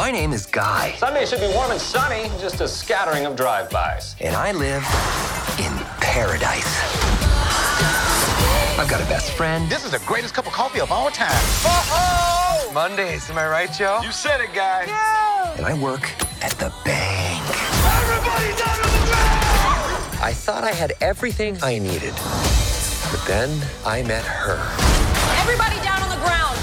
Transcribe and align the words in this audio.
My 0.00 0.10
name 0.10 0.32
is 0.32 0.46
Guy. 0.46 0.94
Sunday 0.96 1.26
should 1.26 1.40
be 1.40 1.48
warm 1.48 1.72
and 1.72 1.78
sunny, 1.78 2.30
just 2.40 2.62
a 2.62 2.66
scattering 2.66 3.26
of 3.26 3.36
drive-bys. 3.36 4.16
And 4.18 4.34
I 4.34 4.50
live 4.50 4.82
in 5.58 5.70
paradise. 6.00 6.64
I've 8.80 8.88
got 8.88 9.02
a 9.02 9.04
best 9.10 9.32
friend. 9.32 9.68
This 9.70 9.84
is 9.84 9.90
the 9.90 9.98
greatest 10.06 10.32
cup 10.32 10.46
of 10.46 10.54
coffee 10.54 10.80
of 10.80 10.90
all 10.90 11.10
time. 11.10 11.28
Oh! 11.66 12.70
Mondays, 12.72 13.28
am 13.28 13.36
I 13.36 13.46
right, 13.46 13.70
Joe? 13.70 14.00
You 14.02 14.10
said 14.10 14.40
it, 14.40 14.54
guy. 14.54 14.86
Yeah. 14.86 15.56
And 15.58 15.66
I 15.66 15.74
work 15.74 16.10
at 16.42 16.52
the 16.52 16.72
bank. 16.82 17.44
Everybody 18.00 18.56
down 18.56 18.78
on 18.80 18.90
the 18.90 19.04
ground! 19.04 20.22
I 20.22 20.32
thought 20.32 20.64
I 20.64 20.72
had 20.72 20.94
everything 21.02 21.58
I 21.62 21.78
needed. 21.78 22.14
But 23.10 23.22
then 23.26 23.50
I 23.84 24.02
met 24.04 24.24
her. 24.24 24.56
Everybody 25.42 25.76
down 25.84 26.02
on 26.02 26.08
the 26.08 26.24
ground. 26.24 26.56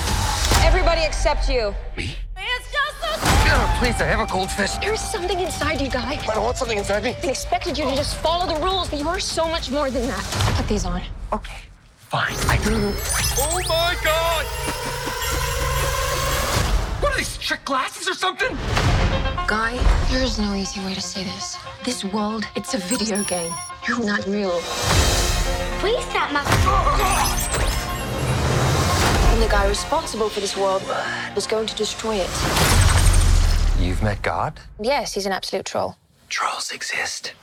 Everybody 0.66 1.04
except 1.04 1.48
you. 1.48 1.76
Me? 1.96 2.16
It's 3.48 3.56
just 3.56 3.64
a... 3.64 3.74
Oh, 3.74 3.80
please, 3.80 4.02
I 4.02 4.06
have 4.06 4.20
a 4.20 4.32
goldfish. 4.32 4.78
There's 4.78 5.00
something 5.00 5.40
inside 5.40 5.82
you, 5.82 5.90
guy. 5.90 6.20
I 6.22 6.34
don't 6.34 6.44
want 6.44 6.58
something 6.58 6.78
inside 6.78 7.04
me. 7.04 7.16
I 7.24 7.28
expected 7.28 7.78
you 7.78 7.86
to 7.86 7.96
just 7.96 8.16
follow 8.18 8.46
the 8.54 8.60
rules, 8.62 8.90
but 8.90 9.00
you 9.00 9.08
are 9.08 9.20
so 9.20 9.48
much 9.48 9.72
more 9.72 9.90
than 9.90 10.08
that. 10.08 10.24
Put 10.58 10.68
these 10.68 10.86
on. 10.86 11.02
Okay. 11.34 11.58
Fine. 11.98 12.36
I 12.48 12.58
do. 12.64 12.94
Oh 13.40 13.62
my 13.68 13.96
god! 14.04 14.46
What 17.02 17.14
are 17.14 17.18
these 17.18 17.38
trick 17.38 17.66
glasses 17.66 18.08
or 18.08 18.14
something? 18.14 18.56
Guy, 19.48 19.78
there 20.10 20.24
is 20.24 20.40
no 20.40 20.56
easy 20.56 20.80
way 20.86 20.94
to 20.94 21.02
say 21.02 21.24
this. 21.24 21.58
This 21.84 22.04
world, 22.06 22.46
it's 22.56 22.74
a 22.74 22.78
video 22.78 23.24
game. 23.26 23.54
You're 23.88 24.04
not 24.06 24.26
real. 24.26 24.60
Please 25.80 26.04
stop 26.06 26.32
my. 26.32 26.44
And 29.34 29.42
the 29.42 29.48
guy 29.50 29.68
responsible 29.68 30.30
for 30.30 30.40
this 30.40 30.56
world 30.58 30.82
was 31.36 31.46
going 31.46 31.68
to 31.68 31.76
destroy 31.76 32.16
it. 32.16 32.30
You've 33.80 34.02
met 34.02 34.22
God? 34.24 34.60
Yes, 34.82 35.14
he's 35.14 35.26
an 35.26 35.32
absolute 35.32 35.66
troll. 35.66 35.98
Trolls 36.30 36.72
exist. 36.72 37.34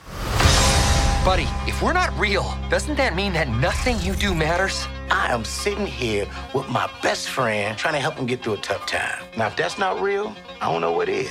Buddy, 1.25 1.47
if 1.67 1.81
we're 1.81 1.95
not 1.95 2.17
real, 2.19 2.55
doesn't 2.69 2.97
that 2.97 3.15
mean 3.15 3.33
that 3.33 3.49
nothing 3.49 3.99
you 4.01 4.15
do 4.15 4.35
matters? 4.35 4.87
I 5.11 5.33
am 5.33 5.45
sitting 5.45 5.87
here 5.87 6.27
with 6.53 6.69
my 6.69 6.91
best 7.03 7.31
friend 7.31 7.79
trying 7.79 7.95
to 7.95 8.01
help 8.01 8.17
him 8.17 8.27
get 8.27 8.43
through 8.43 8.55
a 8.55 8.59
tough 8.59 8.85
time. 8.85 9.25
Now, 9.37 9.47
if 9.47 9.57
that's 9.57 9.79
not 9.79 10.03
real, 10.03 10.35
I 10.61 10.71
don't 10.71 10.81
know 10.81 10.93
what 10.93 11.09
is. 11.09 11.31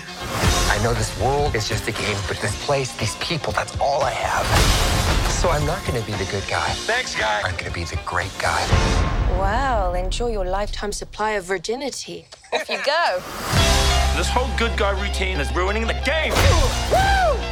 I 0.72 0.80
know 0.84 0.94
this 0.94 1.20
world 1.20 1.54
is 1.54 1.68
just 1.68 1.88
a 1.88 1.92
game, 1.92 2.18
but 2.28 2.38
this 2.38 2.66
place, 2.66 2.96
these 2.98 3.16
people, 3.18 3.54
that's 3.54 3.78
all 3.80 4.02
I 4.02 4.12
have. 4.12 5.32
So 5.32 5.50
I'm 5.50 5.66
not 5.68 5.86
going 5.86 6.02
to 6.02 6.06
be 6.10 6.18
the 6.18 6.32
good 6.32 6.48
guy. 6.50 6.70
Thanks, 6.88 7.14
guy. 7.14 7.42
I'm 7.44 7.52
going 7.52 7.66
to 7.66 7.72
be 7.72 7.84
the 7.84 8.00
great 8.06 8.32
guy. 8.40 8.66
Well, 9.38 9.94
enjoy 9.94 10.32
your 10.32 10.46
lifetime 10.46 10.94
supply 10.94 11.32
of 11.32 11.44
virginity. 11.44 12.26
Off 12.54 12.70
you 12.70 12.80
go. 12.86 13.73
This 14.16 14.30
whole 14.30 14.48
good 14.60 14.78
guy 14.78 14.92
routine 15.02 15.40
is 15.40 15.52
ruining 15.56 15.88
the 15.88 15.96
game. 16.06 16.34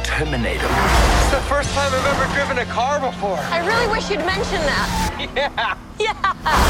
Terminator. 0.04 0.70
It's 0.70 1.30
the 1.34 1.42
first 1.50 1.74
time 1.74 1.92
I've 1.92 2.06
ever 2.06 2.32
driven 2.34 2.58
a 2.58 2.64
car 2.70 3.00
before. 3.00 3.38
I 3.50 3.66
really 3.66 3.90
wish 3.90 4.08
you'd 4.08 4.20
mention 4.20 4.62
that. 4.70 5.26
Yeah. 5.34 5.76
Yeah. 5.98 6.14
Come! 6.22 6.62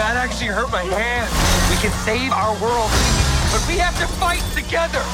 That 0.00 0.16
actually 0.16 0.48
hurt 0.48 0.72
my 0.72 0.80
hand. 0.80 1.28
We 1.68 1.76
can 1.76 1.92
save 2.00 2.32
our 2.32 2.56
world, 2.56 2.90
but 3.52 3.62
we 3.68 3.76
have 3.76 3.98
to 4.00 4.06
fight 4.16 4.42
together. 4.56 5.04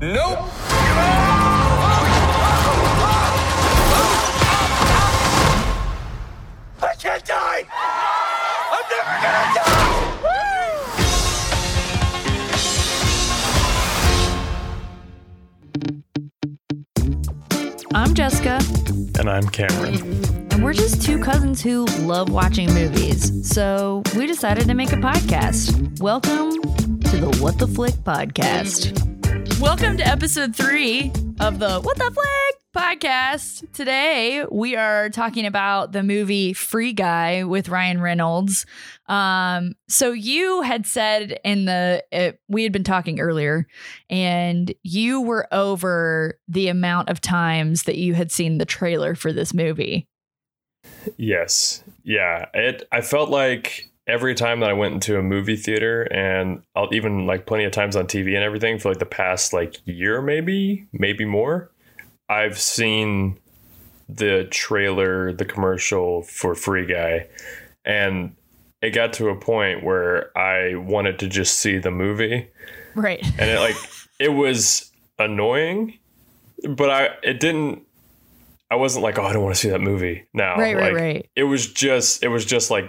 Nope. 0.00 0.38
I 6.82 6.94
can't 6.98 7.24
die. 7.24 7.64
I'm 8.72 8.84
never 8.90 9.14
gonna 9.22 9.54
die. 9.54 11.00
I'm 17.92 18.14
Jessica, 18.14 18.60
And 19.18 19.28
I'm 19.28 19.48
Cameron. 19.48 19.96
and 20.52 20.62
we're 20.64 20.72
just 20.72 21.02
two 21.02 21.18
cousins 21.18 21.60
who 21.62 21.84
love 22.02 22.30
watching 22.30 22.72
movies. 22.72 23.46
So 23.48 24.02
we 24.16 24.26
decided 24.26 24.66
to 24.68 24.74
make 24.74 24.92
a 24.92 24.96
podcast. 24.96 26.00
Welcome 26.00 26.52
to 27.00 27.16
the 27.16 27.36
What 27.40 27.58
the 27.58 27.66
Flick 27.66 27.94
podcast. 27.96 29.09
Welcome 29.60 29.98
to 29.98 30.08
episode 30.08 30.56
three 30.56 31.12
of 31.38 31.58
the 31.58 31.80
What 31.80 31.98
the 31.98 32.10
Flag 32.10 32.98
podcast. 32.98 33.70
Today 33.74 34.42
we 34.50 34.74
are 34.74 35.10
talking 35.10 35.44
about 35.44 35.92
the 35.92 36.02
movie 36.02 36.54
Free 36.54 36.94
Guy 36.94 37.44
with 37.44 37.68
Ryan 37.68 38.00
Reynolds. 38.00 38.64
Um, 39.06 39.74
so 39.86 40.12
you 40.12 40.62
had 40.62 40.86
said 40.86 41.38
in 41.44 41.66
the 41.66 42.02
it, 42.10 42.40
we 42.48 42.62
had 42.62 42.72
been 42.72 42.84
talking 42.84 43.20
earlier, 43.20 43.66
and 44.08 44.72
you 44.82 45.20
were 45.20 45.46
over 45.52 46.38
the 46.48 46.68
amount 46.68 47.10
of 47.10 47.20
times 47.20 47.82
that 47.82 47.98
you 47.98 48.14
had 48.14 48.32
seen 48.32 48.56
the 48.56 48.64
trailer 48.64 49.14
for 49.14 49.30
this 49.30 49.52
movie. 49.52 50.08
Yes. 51.18 51.84
Yeah. 52.02 52.46
It 52.54 52.88
I 52.90 53.02
felt 53.02 53.28
like 53.28 53.89
every 54.10 54.34
time 54.34 54.60
that 54.60 54.70
I 54.70 54.72
went 54.72 54.94
into 54.94 55.18
a 55.18 55.22
movie 55.22 55.56
theater 55.56 56.02
and 56.12 56.62
I'll 56.74 56.92
even 56.92 57.26
like 57.26 57.46
plenty 57.46 57.64
of 57.64 57.72
times 57.72 57.96
on 57.96 58.06
TV 58.06 58.34
and 58.34 58.44
everything 58.44 58.78
for 58.78 58.88
like 58.90 58.98
the 58.98 59.06
past 59.06 59.52
like 59.52 59.76
year 59.84 60.20
maybe, 60.20 60.86
maybe 60.92 61.24
more, 61.24 61.70
I've 62.28 62.58
seen 62.58 63.38
the 64.08 64.46
trailer, 64.50 65.32
the 65.32 65.44
commercial 65.44 66.22
for 66.22 66.54
Free 66.54 66.86
Guy 66.86 67.28
and 67.84 68.34
it 68.82 68.90
got 68.90 69.12
to 69.14 69.28
a 69.28 69.36
point 69.36 69.84
where 69.84 70.36
I 70.36 70.74
wanted 70.74 71.18
to 71.20 71.28
just 71.28 71.58
see 71.60 71.78
the 71.78 71.90
movie 71.90 72.48
Right. 72.94 73.24
and 73.38 73.48
it 73.50 73.60
like 73.60 73.76
it 74.18 74.30
was 74.30 74.90
annoying 75.18 75.98
but 76.76 76.90
i 76.90 77.08
it 77.22 77.40
didn't 77.40 77.82
i 78.70 78.74
wasn't 78.74 79.02
like 79.02 79.18
oh 79.18 79.24
i 79.24 79.32
don't 79.32 79.42
want 79.42 79.54
to 79.54 79.60
see 79.60 79.68
that 79.68 79.80
movie 79.80 80.26
now 80.34 80.56
Right, 80.58 80.74
right, 80.76 80.94
right. 80.94 81.30
it 81.36 81.44
was 81.44 81.70
just 81.72 82.22
it 82.22 82.28
was 82.28 82.44
just 82.44 82.70
like 82.70 82.84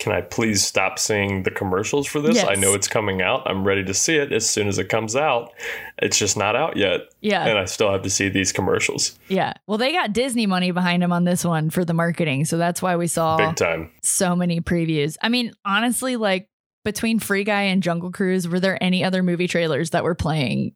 can 0.00 0.12
i 0.12 0.20
please 0.20 0.64
stop 0.64 0.98
seeing 0.98 1.44
the 1.44 1.50
commercials 1.50 2.06
for 2.06 2.20
this 2.20 2.42
i 2.44 2.54
know 2.54 2.74
it's 2.74 2.88
coming 2.88 3.22
out 3.22 3.42
i'm 3.48 3.64
ready 3.64 3.84
to 3.84 3.94
see 3.94 4.16
it 4.16 4.32
as 4.32 4.48
soon 4.48 4.66
as 4.68 4.78
it 4.78 4.88
comes 4.88 5.14
out 5.14 5.52
it's 5.98 6.18
just 6.18 6.36
not 6.36 6.56
out 6.56 6.76
yet 6.76 7.02
Yeah. 7.20 7.46
and 7.46 7.58
i 7.58 7.64
still 7.64 7.90
have 7.92 8.02
to 8.02 8.10
see 8.10 8.28
these 8.28 8.52
commercials 8.52 9.18
Yeah. 9.28 9.52
Well, 9.66 9.78
they 9.78 9.92
got 9.92 10.12
Disney 10.12 10.46
money 10.46 10.70
behind 10.72 11.02
them 11.02 11.12
on 11.12 11.24
this 11.24 11.44
one 11.44 11.70
for 11.70 11.84
the 11.84 11.94
marketing. 11.94 12.44
So 12.44 12.58
that's 12.58 12.82
why 12.82 12.96
we 12.96 13.06
saw 13.06 13.36
big 13.36 13.56
time 13.56 13.90
so 14.02 14.34
many 14.36 14.60
previews. 14.60 15.16
I 15.22 15.28
mean, 15.28 15.52
honestly, 15.64 16.16
like 16.16 16.48
between 16.84 17.18
Free 17.18 17.44
Guy 17.44 17.62
and 17.62 17.82
Jungle 17.82 18.10
Cruise, 18.12 18.46
were 18.48 18.60
there 18.60 18.76
any 18.82 19.02
other 19.04 19.22
movie 19.22 19.46
trailers 19.48 19.90
that 19.90 20.04
were 20.04 20.14
playing 20.14 20.74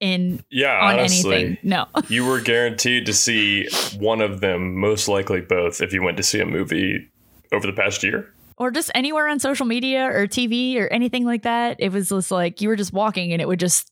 in 0.00 0.44
yeah 0.50 0.78
on 0.80 0.98
honestly 0.98 1.34
anything? 1.36 1.58
No. 1.62 1.86
you 2.08 2.26
were 2.26 2.40
guaranteed 2.40 3.06
to 3.06 3.12
see 3.12 3.68
one 3.98 4.20
of 4.20 4.40
them 4.40 4.76
most 4.78 5.08
likely 5.08 5.40
both 5.40 5.80
if 5.80 5.92
you 5.92 6.02
went 6.02 6.16
to 6.16 6.22
see 6.22 6.40
a 6.40 6.46
movie 6.46 7.08
over 7.52 7.66
the 7.66 7.72
past 7.72 8.02
year 8.02 8.32
or 8.56 8.70
just 8.70 8.90
anywhere 8.94 9.28
on 9.28 9.38
social 9.38 9.66
media 9.66 10.06
or 10.06 10.26
TV 10.26 10.76
or 10.78 10.86
anything 10.88 11.24
like 11.24 11.42
that. 11.42 11.76
It 11.80 11.92
was 11.92 12.08
just 12.08 12.30
like 12.30 12.60
you 12.60 12.68
were 12.68 12.76
just 12.76 12.92
walking 12.92 13.32
and 13.32 13.40
it 13.42 13.48
would 13.48 13.60
just 13.60 13.90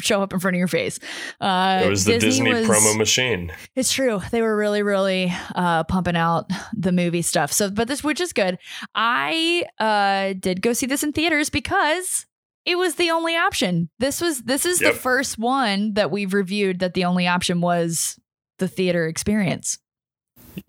show 0.00 0.20
up 0.22 0.32
in 0.32 0.40
front 0.40 0.56
of 0.56 0.58
your 0.58 0.66
face. 0.68 0.98
Uh, 1.40 1.82
it 1.84 1.88
was 1.88 2.04
the 2.04 2.18
disney, 2.18 2.52
was- 2.52 2.66
promo 2.66 2.96
machine 2.98 3.52
It's 3.76 3.92
true. 3.92 4.20
They 4.32 4.42
were 4.42 4.56
really, 4.56 4.82
really 4.82 5.32
uh, 5.54 5.84
pumping 5.84 6.16
out 6.16 6.50
the 6.72 6.90
movie 6.92 7.22
stuff. 7.22 7.52
So, 7.52 7.70
but 7.70 7.86
this, 7.88 8.02
which 8.02 8.20
is 8.20 8.32
good. 8.32 8.58
I 8.94 9.64
uh, 9.78 10.34
did 10.38 10.62
go 10.62 10.72
see 10.72 10.86
this 10.86 11.04
in 11.04 11.12
theaters 11.12 11.48
because 11.48 12.26
it 12.66 12.76
was 12.76 12.96
the 12.96 13.10
only 13.10 13.36
option. 13.36 13.88
This 14.00 14.20
was 14.20 14.42
this 14.42 14.64
is 14.66 14.80
Yep. 14.80 14.94
the 14.94 14.98
first 14.98 15.38
one 15.38 15.94
that 15.94 16.10
we've 16.10 16.34
reviewed 16.34 16.80
that 16.80 16.94
the 16.94 17.04
only 17.04 17.28
option 17.28 17.60
was 17.60 18.18
the 18.58 18.66
theater 18.68 19.06
experience. 19.06 19.78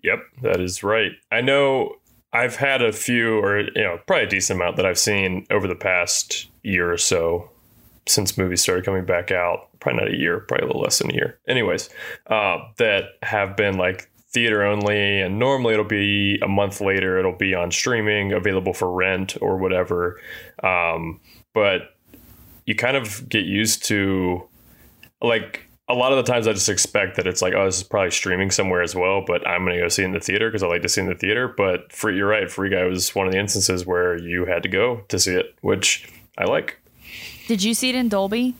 Yep, 0.02 0.18
that 0.42 0.60
is 0.60 0.82
right. 0.82 1.12
I 1.32 1.40
know 1.40 1.94
I've 2.36 2.56
had 2.56 2.82
a 2.82 2.92
few, 2.92 3.38
or 3.38 3.60
you 3.60 3.82
know, 3.82 3.98
probably 4.06 4.24
a 4.24 4.28
decent 4.28 4.60
amount 4.60 4.76
that 4.76 4.84
I've 4.84 4.98
seen 4.98 5.46
over 5.50 5.66
the 5.66 5.74
past 5.74 6.48
year 6.62 6.92
or 6.92 6.98
so 6.98 7.50
since 8.06 8.36
movies 8.36 8.60
started 8.60 8.84
coming 8.84 9.06
back 9.06 9.30
out. 9.30 9.68
Probably 9.80 10.02
not 10.02 10.12
a 10.12 10.16
year, 10.16 10.40
probably 10.40 10.64
a 10.64 10.66
little 10.66 10.82
less 10.82 10.98
than 10.98 11.10
a 11.10 11.14
year. 11.14 11.38
Anyways, 11.48 11.88
uh, 12.26 12.58
that 12.76 13.04
have 13.22 13.56
been 13.56 13.78
like 13.78 14.10
theater 14.28 14.62
only, 14.62 15.20
and 15.22 15.38
normally 15.38 15.72
it'll 15.72 15.84
be 15.86 16.38
a 16.42 16.48
month 16.48 16.82
later. 16.82 17.18
It'll 17.18 17.36
be 17.36 17.54
on 17.54 17.70
streaming, 17.70 18.32
available 18.32 18.74
for 18.74 18.92
rent 18.92 19.36
or 19.40 19.56
whatever. 19.56 20.20
Um, 20.62 21.20
but 21.54 21.96
you 22.66 22.74
kind 22.74 22.98
of 22.98 23.26
get 23.30 23.46
used 23.46 23.84
to 23.86 24.46
like 25.22 25.65
a 25.88 25.94
lot 25.94 26.12
of 26.12 26.24
the 26.24 26.30
times 26.30 26.48
I 26.48 26.52
just 26.52 26.68
expect 26.68 27.16
that 27.16 27.26
it's 27.26 27.42
like, 27.42 27.54
oh, 27.54 27.64
this 27.64 27.78
is 27.78 27.82
probably 27.84 28.10
streaming 28.10 28.50
somewhere 28.50 28.82
as 28.82 28.94
well, 28.94 29.22
but 29.24 29.46
I'm 29.46 29.64
going 29.64 29.76
to 29.76 29.82
go 29.82 29.88
see 29.88 30.02
it 30.02 30.06
in 30.06 30.12
the 30.12 30.20
theater 30.20 30.48
because 30.48 30.62
I 30.62 30.66
like 30.66 30.82
to 30.82 30.88
see 30.88 31.00
it 31.00 31.04
in 31.04 31.10
the 31.10 31.16
theater. 31.16 31.52
But 31.56 31.92
for 31.92 32.10
you're 32.10 32.28
right, 32.28 32.50
Free 32.50 32.70
Guy 32.70 32.84
was 32.84 33.14
one 33.14 33.26
of 33.26 33.32
the 33.32 33.38
instances 33.38 33.86
where 33.86 34.18
you 34.18 34.46
had 34.46 34.62
to 34.64 34.68
go 34.68 35.02
to 35.08 35.18
see 35.18 35.34
it, 35.34 35.54
which 35.60 36.08
I 36.36 36.44
like. 36.44 36.80
Did 37.46 37.62
you 37.62 37.74
see 37.74 37.90
it 37.90 37.94
in 37.94 38.08
Dolby? 38.08 38.56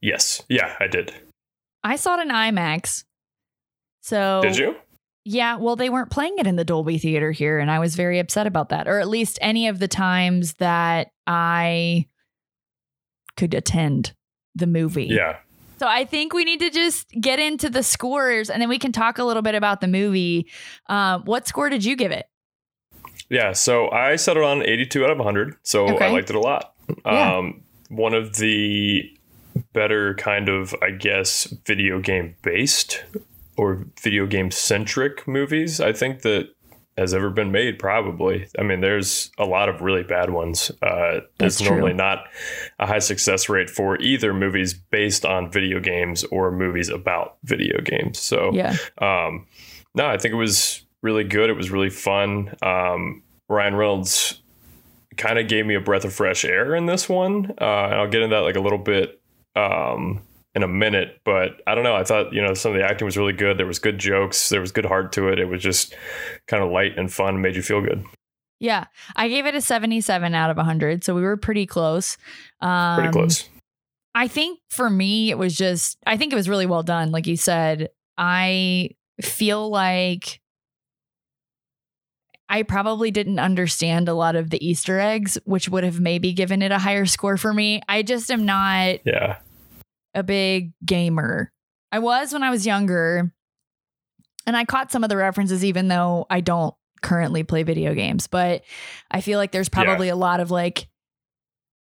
Yes, 0.00 0.42
yeah, 0.48 0.74
I 0.80 0.86
did. 0.86 1.12
I 1.84 1.96
saw 1.96 2.18
it 2.18 2.22
in 2.22 2.28
IMAX. 2.28 3.04
So 4.00 4.40
Did 4.42 4.56
you? 4.56 4.76
Yeah, 5.24 5.56
well, 5.56 5.76
they 5.76 5.90
weren't 5.90 6.10
playing 6.10 6.38
it 6.38 6.46
in 6.46 6.56
the 6.56 6.64
Dolby 6.64 6.98
Theater 6.98 7.30
here, 7.30 7.58
and 7.58 7.70
I 7.70 7.78
was 7.78 7.94
very 7.94 8.18
upset 8.18 8.46
about 8.46 8.70
that. 8.70 8.88
Or 8.88 8.98
at 8.98 9.08
least 9.08 9.38
any 9.40 9.68
of 9.68 9.78
the 9.78 9.86
times 9.86 10.54
that 10.54 11.10
I 11.26 12.06
could 13.36 13.54
attend 13.54 14.14
the 14.54 14.66
movie. 14.66 15.06
Yeah. 15.06 15.36
So 15.82 15.88
I 15.88 16.04
think 16.04 16.32
we 16.32 16.44
need 16.44 16.60
to 16.60 16.70
just 16.70 17.10
get 17.20 17.40
into 17.40 17.68
the 17.68 17.82
scores, 17.82 18.48
and 18.48 18.62
then 18.62 18.68
we 18.68 18.78
can 18.78 18.92
talk 18.92 19.18
a 19.18 19.24
little 19.24 19.42
bit 19.42 19.56
about 19.56 19.80
the 19.80 19.88
movie. 19.88 20.48
Um, 20.86 21.24
what 21.24 21.48
score 21.48 21.68
did 21.70 21.84
you 21.84 21.96
give 21.96 22.12
it? 22.12 22.26
Yeah, 23.28 23.50
so 23.50 23.90
I 23.90 24.14
settled 24.14 24.44
on 24.44 24.62
82 24.62 25.04
out 25.04 25.10
of 25.10 25.18
100, 25.18 25.56
so 25.64 25.98
I 25.98 26.12
liked 26.12 26.30
it 26.30 26.36
a 26.36 26.38
lot. 26.38 26.74
Yeah. 27.04 27.36
Um, 27.36 27.64
one 27.88 28.14
of 28.14 28.36
the 28.36 29.10
better 29.72 30.14
kind 30.14 30.48
of, 30.48 30.72
I 30.80 30.92
guess, 30.92 31.46
video 31.66 31.98
game 31.98 32.36
based 32.42 33.02
or 33.56 33.84
video 34.00 34.26
game 34.26 34.52
centric 34.52 35.26
movies 35.26 35.80
I 35.80 35.92
think 35.92 36.22
that 36.22 36.54
has 36.98 37.14
ever 37.14 37.30
been 37.30 37.52
made. 37.52 37.78
Probably. 37.78 38.46
I 38.58 38.62
mean, 38.62 38.80
there's 38.80 39.30
a 39.38 39.44
lot 39.44 39.68
of 39.68 39.80
really 39.80 40.02
bad 40.02 40.30
ones. 40.30 40.70
Uh, 40.82 41.20
That's 41.38 41.58
there's 41.58 41.62
normally 41.62 41.94
not 41.94 42.24
a 42.78 42.86
high 42.86 42.98
success 42.98 43.48
rate 43.48 43.70
for 43.70 43.96
either 44.00 44.34
movies 44.34 44.74
based 44.74 45.24
on 45.24 45.50
video 45.50 45.80
games 45.80 46.24
or 46.24 46.50
movies 46.50 46.88
about 46.88 47.36
video 47.44 47.80
games. 47.80 48.18
So 48.18 48.50
Yeah. 48.52 48.76
um, 48.98 49.46
no, 49.94 50.06
I 50.06 50.18
think 50.18 50.32
it 50.32 50.36
was 50.38 50.84
really 51.02 51.24
good. 51.24 51.50
It 51.50 51.56
was 51.56 51.70
really 51.70 51.90
fun. 51.90 52.54
Um, 52.62 53.22
Ryan 53.48 53.74
Reynolds 53.74 54.40
kind 55.16 55.38
of 55.38 55.48
gave 55.48 55.66
me 55.66 55.74
a 55.74 55.80
breath 55.80 56.04
of 56.04 56.12
fresh 56.14 56.44
air 56.44 56.74
in 56.74 56.86
this 56.86 57.08
one, 57.08 57.52
uh, 57.60 57.64
and 57.64 57.94
I'll 57.94 58.08
get 58.08 58.22
into 58.22 58.34
that 58.36 58.42
like 58.42 58.56
a 58.56 58.60
little 58.60 58.78
bit 58.78 59.20
um, 59.56 60.22
in 60.54 60.62
a 60.62 60.68
minute. 60.68 61.20
But 61.24 61.60
I 61.66 61.74
don't 61.74 61.84
know. 61.84 61.96
I 61.96 62.04
thought 62.04 62.32
you 62.32 62.42
know 62.42 62.54
some 62.54 62.72
of 62.72 62.78
the 62.78 62.84
acting 62.84 63.04
was 63.04 63.16
really 63.16 63.32
good. 63.32 63.58
There 63.58 63.66
was 63.66 63.78
good 63.78 63.98
jokes. 63.98 64.48
There 64.48 64.60
was 64.60 64.72
good 64.72 64.86
heart 64.86 65.12
to 65.12 65.28
it. 65.28 65.38
It 65.38 65.46
was 65.46 65.62
just 65.62 65.94
kind 66.46 66.62
of 66.62 66.70
light 66.70 66.98
and 66.98 67.12
fun. 67.12 67.40
Made 67.40 67.56
you 67.56 67.62
feel 67.62 67.80
good. 67.80 68.04
Yeah, 68.60 68.84
I 69.16 69.26
gave 69.28 69.46
it 69.46 69.56
a 69.56 69.60
77 69.60 70.34
out 70.36 70.50
of 70.50 70.56
100, 70.56 71.02
so 71.02 71.16
we 71.16 71.22
were 71.22 71.36
pretty 71.36 71.66
close. 71.66 72.16
Um, 72.60 72.94
Pretty 72.96 73.10
close. 73.12 73.48
I 74.14 74.28
think 74.28 74.60
for 74.70 74.88
me, 74.88 75.30
it 75.30 75.38
was 75.38 75.56
just, 75.56 75.96
I 76.06 76.16
think 76.16 76.32
it 76.32 76.36
was 76.36 76.48
really 76.48 76.66
well 76.66 76.84
done. 76.84 77.10
Like 77.10 77.26
you 77.26 77.36
said, 77.36 77.88
I 78.16 78.90
feel 79.20 79.68
like 79.68 80.40
I 82.48 82.62
probably 82.62 83.10
didn't 83.10 83.40
understand 83.40 84.08
a 84.08 84.14
lot 84.14 84.36
of 84.36 84.50
the 84.50 84.64
Easter 84.64 85.00
eggs, 85.00 85.38
which 85.44 85.68
would 85.68 85.82
have 85.82 85.98
maybe 85.98 86.32
given 86.32 86.62
it 86.62 86.70
a 86.70 86.78
higher 86.78 87.06
score 87.06 87.36
for 87.38 87.52
me. 87.52 87.80
I 87.88 88.02
just 88.02 88.30
am 88.30 88.44
not 88.44 88.98
Yeah. 89.04 89.38
A 90.14 90.22
big 90.22 90.72
gamer. 90.84 91.52
I 91.90 91.98
was 91.98 92.32
when 92.32 92.42
I 92.42 92.50
was 92.50 92.66
younger, 92.66 93.32
and 94.46 94.56
I 94.56 94.64
caught 94.64 94.92
some 94.92 95.04
of 95.04 95.10
the 95.10 95.16
references, 95.16 95.64
even 95.64 95.88
though 95.88 96.26
I 96.30 96.40
don't 96.40 96.74
currently 97.02 97.42
play 97.42 97.62
video 97.62 97.94
games. 97.94 98.26
But 98.26 98.62
I 99.10 99.20
feel 99.20 99.38
like 99.38 99.52
there's 99.52 99.68
probably 99.68 100.08
a 100.08 100.16
lot 100.16 100.40
of 100.40 100.50
like 100.50 100.88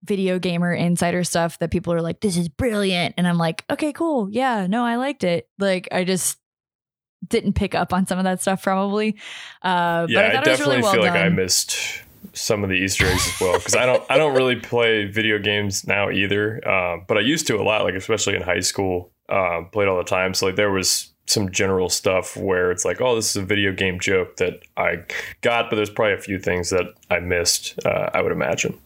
video 0.04 0.40
gamer 0.40 0.74
insider 0.74 1.24
stuff 1.24 1.60
that 1.60 1.72
people 1.72 1.94
are 1.94 2.02
like, 2.02 2.22
this 2.22 2.38
is 2.38 2.50
brilliant. 2.50 3.16
And 3.18 3.28
I'm 3.28 3.38
like, 3.38 3.64
okay, 3.70 3.94
cool. 3.94 4.30
Yeah, 4.32 4.68
no, 4.68 4.84
I 4.84 4.96
liked 4.96 5.24
it. 5.24 5.48
Like, 5.60 5.88
I 5.92 6.04
just 6.04 6.38
didn't 7.28 7.54
pick 7.54 7.76
up 7.76 7.94
on 7.94 8.08
some 8.08 8.18
of 8.18 8.24
that 8.24 8.42
stuff 8.42 8.64
probably. 8.64 9.16
Uh, 9.62 10.08
yeah, 10.10 10.18
but 10.18 10.26
I 10.26 10.28
I, 10.28 10.34
thought 10.34 10.48
it 10.48 10.50
was 10.50 10.60
definitely 10.60 10.76
really 10.78 10.84
well 10.84 10.94
feel 10.94 11.04
done. 11.04 11.14
like 11.14 11.24
I 11.24 11.30
missed 11.30 12.04
some 12.34 12.64
of 12.64 12.70
the 12.70 12.76
Easter 12.76 13.06
eggs 13.06 13.28
as 13.28 13.42
well 13.42 13.58
because 13.58 13.76
I 13.76 13.86
don't 13.86 14.04
I 14.10 14.18
don't 14.18 14.36
really 14.36 14.56
play 14.56 15.06
video 15.06 15.40
games 15.40 15.86
now 15.86 16.10
either, 16.10 16.68
um, 16.68 17.06
but 17.08 17.18
I 17.18 17.22
used 17.22 17.48
to 17.48 17.56
a 17.58 17.64
lot, 17.64 17.84
like 17.84 17.96
especially 17.96 18.36
in 18.36 18.42
high 18.42 18.60
school, 18.60 19.12
um, 19.30 19.70
played 19.72 19.88
all 19.88 19.98
the 19.98 20.04
time. 20.04 20.34
So 20.34 20.48
like 20.48 20.56
there 20.56 20.72
was 20.72 21.12
some 21.28 21.52
general 21.52 21.90
stuff 21.90 22.36
where 22.36 22.72
it's 22.72 22.84
like, 22.86 23.02
oh, 23.02 23.16
this 23.16 23.30
is 23.32 23.36
a 23.38 23.46
video 23.46 23.72
game 23.72 24.00
joke 24.00 24.38
that 24.38 24.62
I 24.78 25.04
got, 25.42 25.70
but 25.70 25.76
there's 25.76 25.90
probably 25.90 26.14
a 26.14 26.22
few 26.22 26.40
things 26.40 26.70
that 26.72 26.94
I 27.10 27.20
missed. 27.20 27.80
Uh, 27.86 28.10
I 28.14 28.22
would 28.22 28.32
imagine. 28.32 28.78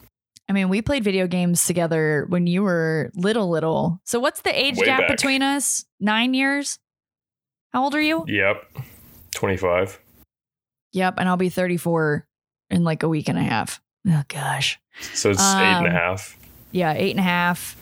I 0.47 0.53
mean, 0.53 0.69
we 0.69 0.81
played 0.81 1.03
video 1.03 1.25
games 1.25 1.65
together 1.65 2.25
when 2.29 2.45
you 2.45 2.61
were 2.61 3.11
little, 3.15 3.49
little. 3.49 3.99
So 4.03 4.19
what's 4.19 4.41
the 4.41 4.57
age 4.57 4.77
Way 4.77 4.85
gap 4.85 4.99
back. 5.01 5.09
between 5.09 5.41
us? 5.41 5.85
Nine 5.99 6.35
years? 6.35 6.77
How 7.73 7.83
old 7.83 7.95
are 7.95 8.01
you? 8.01 8.25
Yep, 8.27 8.63
twenty 9.33 9.57
five. 9.57 9.99
Yep. 10.95 11.15
And 11.17 11.27
I'll 11.27 11.37
be 11.37 11.49
34 11.49 12.25
in 12.69 12.83
like 12.83 13.03
a 13.03 13.09
week 13.09 13.29
and 13.29 13.37
a 13.37 13.43
half. 13.43 13.81
Oh, 14.07 14.23
gosh. 14.27 14.79
So 15.13 15.29
it's 15.31 15.41
eight 15.41 15.45
and 15.63 15.87
a 15.87 15.89
Um, 15.89 15.95
half. 15.95 16.37
Yeah. 16.71 16.93
Eight 16.93 17.11
and 17.11 17.19
a 17.19 17.23
half. 17.23 17.75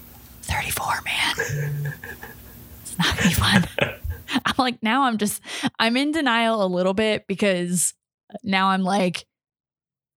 34, 0.44 0.86
man. 1.06 1.94
it's 2.82 2.98
not 2.98 3.18
to 3.18 3.24
be 3.24 3.34
fun. 3.34 3.66
I'm 4.46 4.56
like, 4.58 4.82
now 4.82 5.04
I'm 5.04 5.18
just, 5.18 5.42
I'm 5.80 5.96
in 5.98 6.12
denial 6.12 6.64
a 6.64 6.68
little 6.68 6.94
bit 6.94 7.26
because 7.28 7.94
now 8.44 8.70
I'm 8.70 8.84
like, 8.84 9.26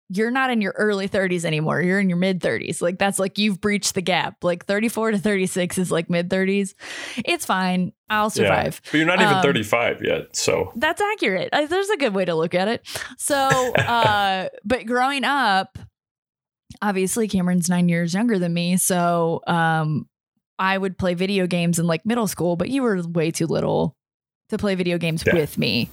you're 0.10 0.32
not 0.32 0.52
in 0.52 0.62
your 0.62 0.74
early 0.78 1.10
30s 1.10 1.46
anymore. 1.46 1.82
You're 1.82 2.00
in 2.00 2.10
your 2.10 2.18
mid 2.18 2.40
30s. 2.40 2.82
Like 2.82 3.00
that's 3.00 3.18
like 3.18 3.38
you've 3.38 3.60
breached 3.60 3.96
the 3.96 4.02
gap. 4.02 4.44
Like 4.44 4.66
34 4.66 5.12
to 5.12 5.18
36 5.18 5.78
is 5.78 5.92
like 5.92 6.10
mid 6.10 6.30
30s. 6.30 6.74
It's 7.18 7.46
fine. 7.46 7.92
I'll 8.10 8.30
survive. 8.30 8.82
Yeah. 8.86 8.90
But 8.92 8.98
you're 9.00 9.08
not 9.08 9.22
even 9.22 9.34
Um, 9.34 9.42
35 9.42 10.02
yet. 10.04 10.36
So 10.36 10.72
That's 10.76 11.02
accurate. 11.02 11.50
Uh, 11.52 11.66
There's 11.66 11.90
a 11.90 11.98
good 11.98 12.14
way 12.14 12.26
to 12.26 12.36
look 12.36 12.54
at 12.54 12.68
it. 12.68 12.88
So, 13.18 13.36
uh, 13.76 14.50
but 14.64 14.86
growing 14.86 15.24
up, 15.24 15.80
obviously 16.82 17.28
Cameron's 17.28 17.70
nine 17.70 17.90
years 17.90 18.14
younger 18.14 18.38
than 18.38 18.54
me. 18.54 18.78
So, 18.78 19.42
um, 19.48 20.08
I 20.58 20.78
would 20.78 20.98
play 20.98 21.16
video 21.16 21.48
games 21.48 21.80
in 21.80 21.88
like 21.88 22.06
middle 22.06 22.28
school, 22.28 22.56
but 22.56 22.70
you 22.70 22.82
were 22.84 23.02
way 23.08 23.32
too 23.32 23.46
little 23.48 23.96
to 24.50 24.58
play 24.58 24.76
video 24.76 24.98
games 24.98 25.24
Yeah. 25.26 25.34
with 25.36 25.58
me. 25.58 25.90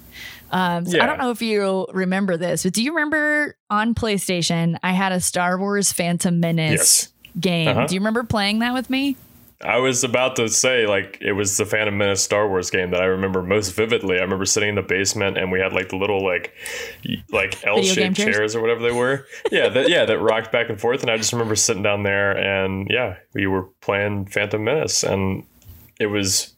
Um, 0.50 0.84
so 0.84 1.00
I 1.00 1.06
don't 1.06 1.18
know 1.18 1.30
if 1.30 1.40
you 1.40 1.86
remember 1.92 2.36
this, 2.36 2.64
but 2.64 2.74
do 2.74 2.82
you 2.82 2.92
remember 2.92 3.56
on 3.70 3.94
PlayStation, 3.94 4.78
I 4.82 4.92
had 4.92 5.12
a 5.12 5.20
Star 5.20 5.58
Wars 5.58 5.92
Phantom 5.92 6.38
Menace 6.38 6.70
Yes. 6.72 7.12
game. 7.40 7.68
Uh-huh. 7.68 7.86
Do 7.86 7.94
you 7.94 8.00
remember 8.00 8.22
playing 8.24 8.58
that 8.58 8.74
with 8.74 8.90
me? 8.90 9.16
I 9.64 9.78
was 9.78 10.02
about 10.02 10.34
to 10.36 10.48
say, 10.48 10.86
like, 10.88 11.18
it 11.20 11.32
was 11.34 11.56
the 11.56 11.64
Phantom 11.64 11.96
Menace 11.96 12.20
Star 12.22 12.48
Wars 12.48 12.68
game 12.68 12.90
that 12.90 13.00
I 13.00 13.04
remember 13.04 13.42
most 13.44 13.70
vividly. 13.74 14.18
I 14.18 14.22
remember 14.22 14.44
sitting 14.44 14.70
in 14.70 14.74
the 14.74 14.82
basement 14.82 15.38
and 15.38 15.52
we 15.52 15.60
had 15.60 15.72
like 15.72 15.88
the 15.90 15.96
little 15.96 16.22
like 16.22 16.52
like 17.30 17.64
L 17.66 17.80
shaped 17.82 18.16
chairs? 18.16 18.36
chairs 18.36 18.56
or 18.56 18.60
whatever 18.60 18.82
they 18.82 18.90
were. 18.90 19.24
Yeah, 19.52 19.68
that 19.68 19.88
yeah, 19.88 20.04
that 20.04 20.18
rocked 20.18 20.50
back 20.50 20.68
and 20.68 20.80
forth. 20.80 21.02
And 21.02 21.10
I 21.10 21.16
just 21.16 21.32
remember 21.32 21.54
sitting 21.54 21.82
down 21.84 22.02
there 22.02 22.36
and 22.36 22.88
yeah, 22.90 23.16
we 23.34 23.46
were 23.46 23.62
playing 23.80 24.26
Phantom 24.26 24.62
Menace 24.64 25.04
and 25.04 25.44
it 26.00 26.06
was 26.06 26.51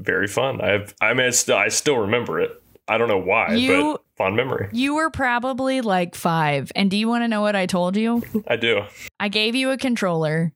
very 0.00 0.26
fun. 0.26 0.60
I've 0.60 0.94
I 1.00 1.14
mean 1.14 1.26
I 1.26 1.30
still 1.30 1.56
I 1.56 1.68
still 1.68 1.96
remember 1.98 2.40
it. 2.40 2.50
I 2.88 2.98
don't 2.98 3.08
know 3.08 3.18
why, 3.18 3.54
You- 3.54 3.92
but 3.94 4.02
fond 4.16 4.36
memory. 4.36 4.68
You 4.72 4.96
were 4.96 5.10
probably 5.10 5.80
like 5.80 6.14
five. 6.16 6.72
And 6.74 6.90
do 6.90 6.96
you 6.96 7.06
want 7.08 7.22
to 7.22 7.28
know 7.28 7.40
what 7.40 7.54
I 7.54 7.66
told 7.66 7.96
you? 7.96 8.22
I 8.48 8.56
do. 8.56 8.82
I 9.20 9.28
gave 9.28 9.54
you 9.54 9.70
a 9.70 9.76
controller. 9.78 10.52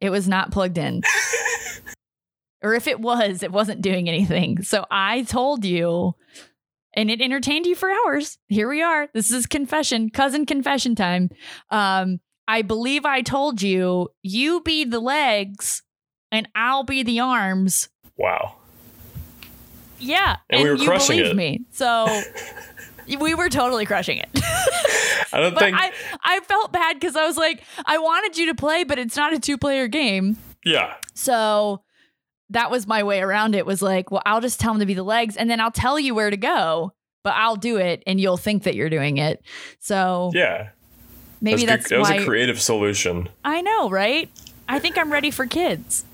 It 0.00 0.10
was 0.10 0.28
not 0.28 0.50
plugged 0.50 0.76
in. 0.76 1.02
or 2.62 2.74
if 2.74 2.86
it 2.86 3.00
was, 3.00 3.42
it 3.42 3.50
wasn't 3.52 3.80
doing 3.82 4.08
anything. 4.08 4.62
So 4.62 4.84
I 4.90 5.22
told 5.22 5.64
you, 5.64 6.14
and 6.94 7.10
it 7.10 7.20
entertained 7.20 7.66
you 7.66 7.74
for 7.74 7.90
hours. 7.90 8.38
Here 8.48 8.68
we 8.68 8.82
are. 8.82 9.08
This 9.14 9.30
is 9.32 9.46
confession, 9.46 10.10
cousin 10.10 10.44
confession 10.46 10.94
time. 10.94 11.30
Um, 11.70 12.20
I 12.46 12.62
believe 12.62 13.04
I 13.06 13.22
told 13.22 13.62
you, 13.62 14.08
you 14.22 14.60
be 14.60 14.84
the 14.84 15.00
legs 15.00 15.82
and 16.30 16.48
I'll 16.54 16.84
be 16.84 17.02
the 17.02 17.20
arms. 17.20 17.88
Wow. 18.16 18.56
Yeah. 20.02 20.36
And 20.50 20.62
we 20.62 20.68
were 20.70 20.76
you 20.76 20.86
crushing 20.86 21.18
it. 21.18 21.34
me. 21.36 21.62
So 21.70 22.06
we 23.20 23.34
were 23.34 23.48
totally 23.48 23.86
crushing 23.86 24.18
it. 24.18 24.28
I 25.32 25.40
don't 25.40 25.54
But 25.54 25.60
think 25.60 25.76
I, 25.78 25.92
I 26.22 26.40
felt 26.40 26.72
bad 26.72 26.98
because 27.00 27.16
I 27.16 27.24
was 27.26 27.36
like, 27.36 27.62
I 27.86 27.98
wanted 27.98 28.36
you 28.36 28.46
to 28.46 28.54
play, 28.54 28.84
but 28.84 28.98
it's 28.98 29.16
not 29.16 29.32
a 29.32 29.38
two 29.38 29.56
player 29.56 29.88
game. 29.88 30.36
yeah. 30.64 30.94
So 31.14 31.82
that 32.50 32.70
was 32.70 32.86
my 32.86 33.02
way 33.02 33.20
around 33.20 33.54
it 33.54 33.64
was 33.64 33.80
like, 33.80 34.10
well, 34.10 34.22
I'll 34.26 34.40
just 34.42 34.60
tell 34.60 34.72
them 34.74 34.80
to 34.80 34.86
be 34.86 34.94
the 34.94 35.02
legs 35.02 35.36
and 35.38 35.48
then 35.48 35.58
I'll 35.60 35.70
tell 35.70 35.98
you 35.98 36.14
where 36.14 36.28
to 36.28 36.36
go, 36.36 36.92
but 37.24 37.32
I'll 37.34 37.56
do 37.56 37.78
it 37.78 38.02
and 38.06 38.20
you'll 38.20 38.36
think 38.36 38.64
that 38.64 38.74
you're 38.74 38.90
doing 38.90 39.16
it. 39.16 39.42
So 39.78 40.30
Yeah. 40.34 40.68
maybe 41.40 41.64
That's 41.64 41.84
that's, 41.84 41.88
good. 41.88 42.04
that 42.04 42.14
was 42.16 42.22
a 42.22 42.26
creative 42.26 42.60
solution. 42.60 43.28
I 43.44 43.62
know, 43.62 43.88
right? 43.88 44.28
I 44.68 44.78
think 44.78 44.98
I'm 44.98 45.10
ready 45.10 45.30
for 45.30 45.46
kids. 45.46 46.04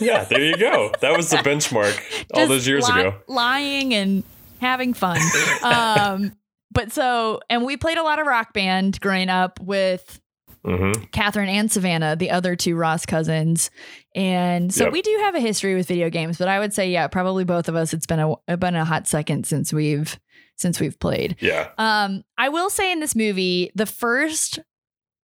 Yeah, 0.00 0.24
there 0.24 0.42
you 0.42 0.56
go. 0.58 0.92
That 1.00 1.16
was 1.16 1.30
the 1.30 1.36
benchmark 1.38 1.98
all 2.34 2.46
those 2.46 2.66
years 2.66 2.88
li- 2.88 3.00
ago. 3.00 3.14
Lying 3.28 3.94
and 3.94 4.24
having 4.60 4.92
fun. 4.92 5.20
um, 5.62 6.32
but 6.72 6.92
so, 6.92 7.40
and 7.48 7.64
we 7.64 7.76
played 7.76 7.96
a 7.98 8.02
lot 8.02 8.18
of 8.18 8.26
rock 8.26 8.52
band 8.52 9.00
growing 9.00 9.28
up 9.30 9.60
with 9.60 10.20
Mm-hmm. 10.66 11.02
Catherine 11.12 11.50
and 11.50 11.70
Savannah, 11.70 12.16
the 12.16 12.30
other 12.30 12.56
two 12.56 12.74
Ross 12.74 13.04
cousins. 13.04 13.70
And 14.14 14.72
so 14.72 14.84
Yep. 14.84 14.94
we 14.94 15.02
do 15.02 15.14
have 15.24 15.34
a 15.34 15.40
history 15.40 15.74
with 15.74 15.86
video 15.86 16.08
games, 16.08 16.38
but 16.38 16.48
I 16.48 16.58
would 16.58 16.72
say, 16.72 16.90
yeah, 16.90 17.06
probably 17.06 17.44
both 17.44 17.68
of 17.68 17.76
us. 17.76 17.92
It's 17.92 18.06
been 18.06 18.18
a 18.18 18.32
it's 18.48 18.58
been 18.60 18.74
a 18.74 18.82
hot 18.82 19.06
second 19.06 19.46
since 19.46 19.74
we've 19.74 20.18
since 20.56 20.80
we've 20.80 20.98
played. 20.98 21.36
Yeah. 21.38 21.68
Um, 21.76 22.24
I 22.38 22.48
will 22.48 22.70
say 22.70 22.90
in 22.92 23.00
this 23.00 23.14
movie, 23.14 23.72
the 23.74 23.84
first 23.84 24.58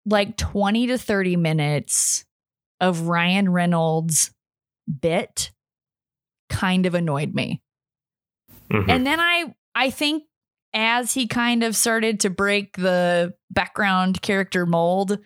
like 0.05 0.37
20 0.37 0.87
to 0.87 0.97
30 0.97 1.35
minutes 1.35 2.23
of 2.79 3.07
Ryan 3.07 3.51
Reynolds' 3.51 4.31
bit 5.01 5.51
kind 6.49 6.85
of 6.85 6.93
annoyed 6.93 7.33
me. 7.33 7.61
Mhm. 8.69 8.89
And 8.89 9.05
then 9.05 9.19
I 9.19 9.53
I 9.73 9.89
think 9.89 10.23
as 10.73 11.13
he 11.13 11.27
kind 11.27 11.63
of 11.63 11.75
started 11.75 12.19
to 12.21 12.29
break 12.29 12.77
the 12.77 13.33
background 13.49 14.21
character 14.21 14.65
mold, 14.65 15.19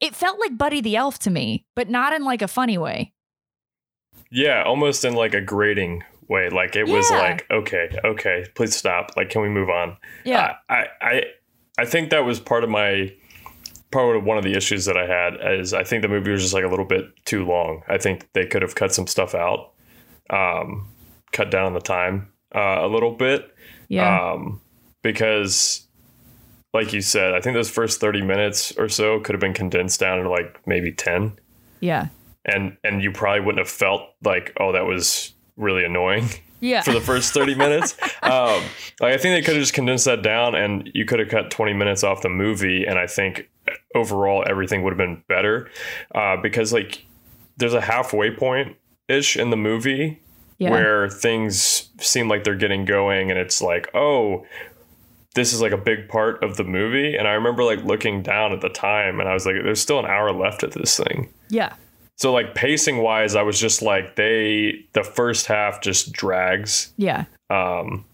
it 0.00 0.14
felt 0.14 0.38
like 0.38 0.56
Buddy 0.56 0.80
the 0.80 0.96
Elf 0.96 1.18
to 1.20 1.30
me, 1.30 1.66
but 1.76 1.90
not 1.90 2.12
in 2.12 2.24
like 2.24 2.42
a 2.42 2.48
funny 2.48 2.78
way. 2.78 3.12
Yeah, 4.30 4.62
almost 4.62 5.04
in 5.04 5.14
like 5.14 5.34
a 5.34 5.40
grating 5.40 6.04
way. 6.28 6.48
Like 6.48 6.76
it 6.76 6.86
was 6.86 7.10
like, 7.10 7.46
okay, 7.50 7.90
okay, 8.04 8.46
please 8.54 8.76
stop. 8.76 9.10
Like, 9.16 9.28
can 9.30 9.42
we 9.42 9.48
move 9.48 9.68
on? 9.68 9.96
Yeah. 10.24 10.54
I, 10.68 10.86
I, 11.00 11.22
I 11.76 11.84
think 11.84 12.10
that 12.10 12.24
was 12.24 12.38
part 12.38 12.62
of 12.62 12.70
my, 12.70 13.12
part 13.90 14.16
of 14.16 14.24
one 14.24 14.38
of 14.38 14.44
the 14.44 14.54
issues 14.54 14.84
that 14.84 14.96
I 14.96 15.06
had 15.06 15.60
is 15.60 15.74
I 15.74 15.84
think 15.84 16.02
the 16.02 16.08
movie 16.08 16.30
was 16.30 16.42
just 16.42 16.54
like 16.54 16.64
a 16.64 16.68
little 16.68 16.84
bit 16.84 17.04
too 17.24 17.44
long. 17.44 17.82
I 17.88 17.98
think 17.98 18.28
they 18.32 18.46
could 18.46 18.62
have 18.62 18.74
cut 18.74 18.92
some 18.94 19.06
stuff 19.06 19.34
out, 19.34 19.72
um, 20.30 20.88
cut 21.32 21.50
down 21.50 21.74
the 21.74 21.80
time 21.80 22.32
uh, 22.54 22.78
a 22.80 22.86
little 22.88 23.12
bit. 23.12 23.54
Yeah. 23.88 24.32
Um, 24.32 24.60
because, 25.02 25.86
like 26.72 26.92
you 26.92 27.00
said, 27.00 27.34
I 27.34 27.40
think 27.40 27.54
those 27.54 27.70
first 27.70 28.00
thirty 28.00 28.22
minutes 28.22 28.72
or 28.76 28.88
so 28.88 29.18
could 29.20 29.34
have 29.34 29.40
been 29.40 29.54
condensed 29.54 29.98
down 29.98 30.22
to 30.22 30.30
like 30.30 30.60
maybe 30.66 30.92
ten 30.92 31.32
yeah. 31.80 32.08
and 32.44 32.76
and 32.84 33.02
you 33.02 33.10
probably 33.10 33.40
wouldn't 33.40 33.58
have 33.58 33.68
felt 33.70 34.02
like 34.24 34.52
oh 34.60 34.72
that 34.72 34.84
was 34.86 35.34
really 35.56 35.84
annoying 35.84 36.28
Yeah. 36.62 36.82
for 36.82 36.92
the 36.92 37.00
first 37.00 37.32
30 37.32 37.54
minutes 37.54 37.96
um 38.22 38.62
like 39.00 39.14
i 39.14 39.16
think 39.16 39.34
they 39.34 39.40
could 39.40 39.54
have 39.54 39.62
just 39.62 39.72
condensed 39.72 40.04
that 40.04 40.22
down 40.22 40.54
and 40.54 40.90
you 40.92 41.06
could 41.06 41.18
have 41.18 41.30
cut 41.30 41.50
20 41.50 41.72
minutes 41.72 42.04
off 42.04 42.20
the 42.20 42.28
movie 42.28 42.84
and 42.84 42.98
i 42.98 43.06
think 43.06 43.48
overall 43.94 44.44
everything 44.46 44.82
would 44.82 44.90
have 44.90 44.98
been 44.98 45.22
better 45.28 45.68
uh 46.14 46.36
because 46.36 46.72
like 46.72 47.04
there's 47.56 47.74
a 47.74 47.80
halfway 47.80 48.30
point 48.30 48.76
ish 49.08 49.36
in 49.36 49.50
the 49.50 49.56
movie 49.56 50.20
yeah. 50.58 50.70
where 50.70 51.08
things 51.08 51.90
seem 51.98 52.28
like 52.28 52.44
they're 52.44 52.54
getting 52.54 52.84
going 52.84 53.30
and 53.30 53.38
it's 53.38 53.60
like 53.60 53.88
oh 53.94 54.44
this 55.34 55.52
is 55.52 55.60
like 55.60 55.72
a 55.72 55.78
big 55.78 56.08
part 56.08 56.42
of 56.42 56.56
the 56.56 56.64
movie 56.64 57.16
and 57.16 57.26
i 57.26 57.32
remember 57.32 57.64
like 57.64 57.82
looking 57.84 58.22
down 58.22 58.52
at 58.52 58.60
the 58.60 58.68
time 58.68 59.18
and 59.18 59.28
i 59.28 59.34
was 59.34 59.46
like 59.46 59.56
there's 59.62 59.80
still 59.80 59.98
an 59.98 60.06
hour 60.06 60.32
left 60.32 60.62
of 60.62 60.72
this 60.72 60.96
thing 60.96 61.28
yeah. 61.50 61.74
so 62.16 62.32
like 62.32 62.54
pacing 62.54 62.98
wise, 62.98 63.34
I 63.34 63.42
was 63.42 63.60
just 63.60 63.82
like 63.82 64.16
they 64.16 64.86
the 64.92 65.02
first 65.02 65.46
half 65.46 65.82
just 65.82 66.12
drags. 66.12 66.92
Yeah. 66.96 67.24
Um 67.50 68.04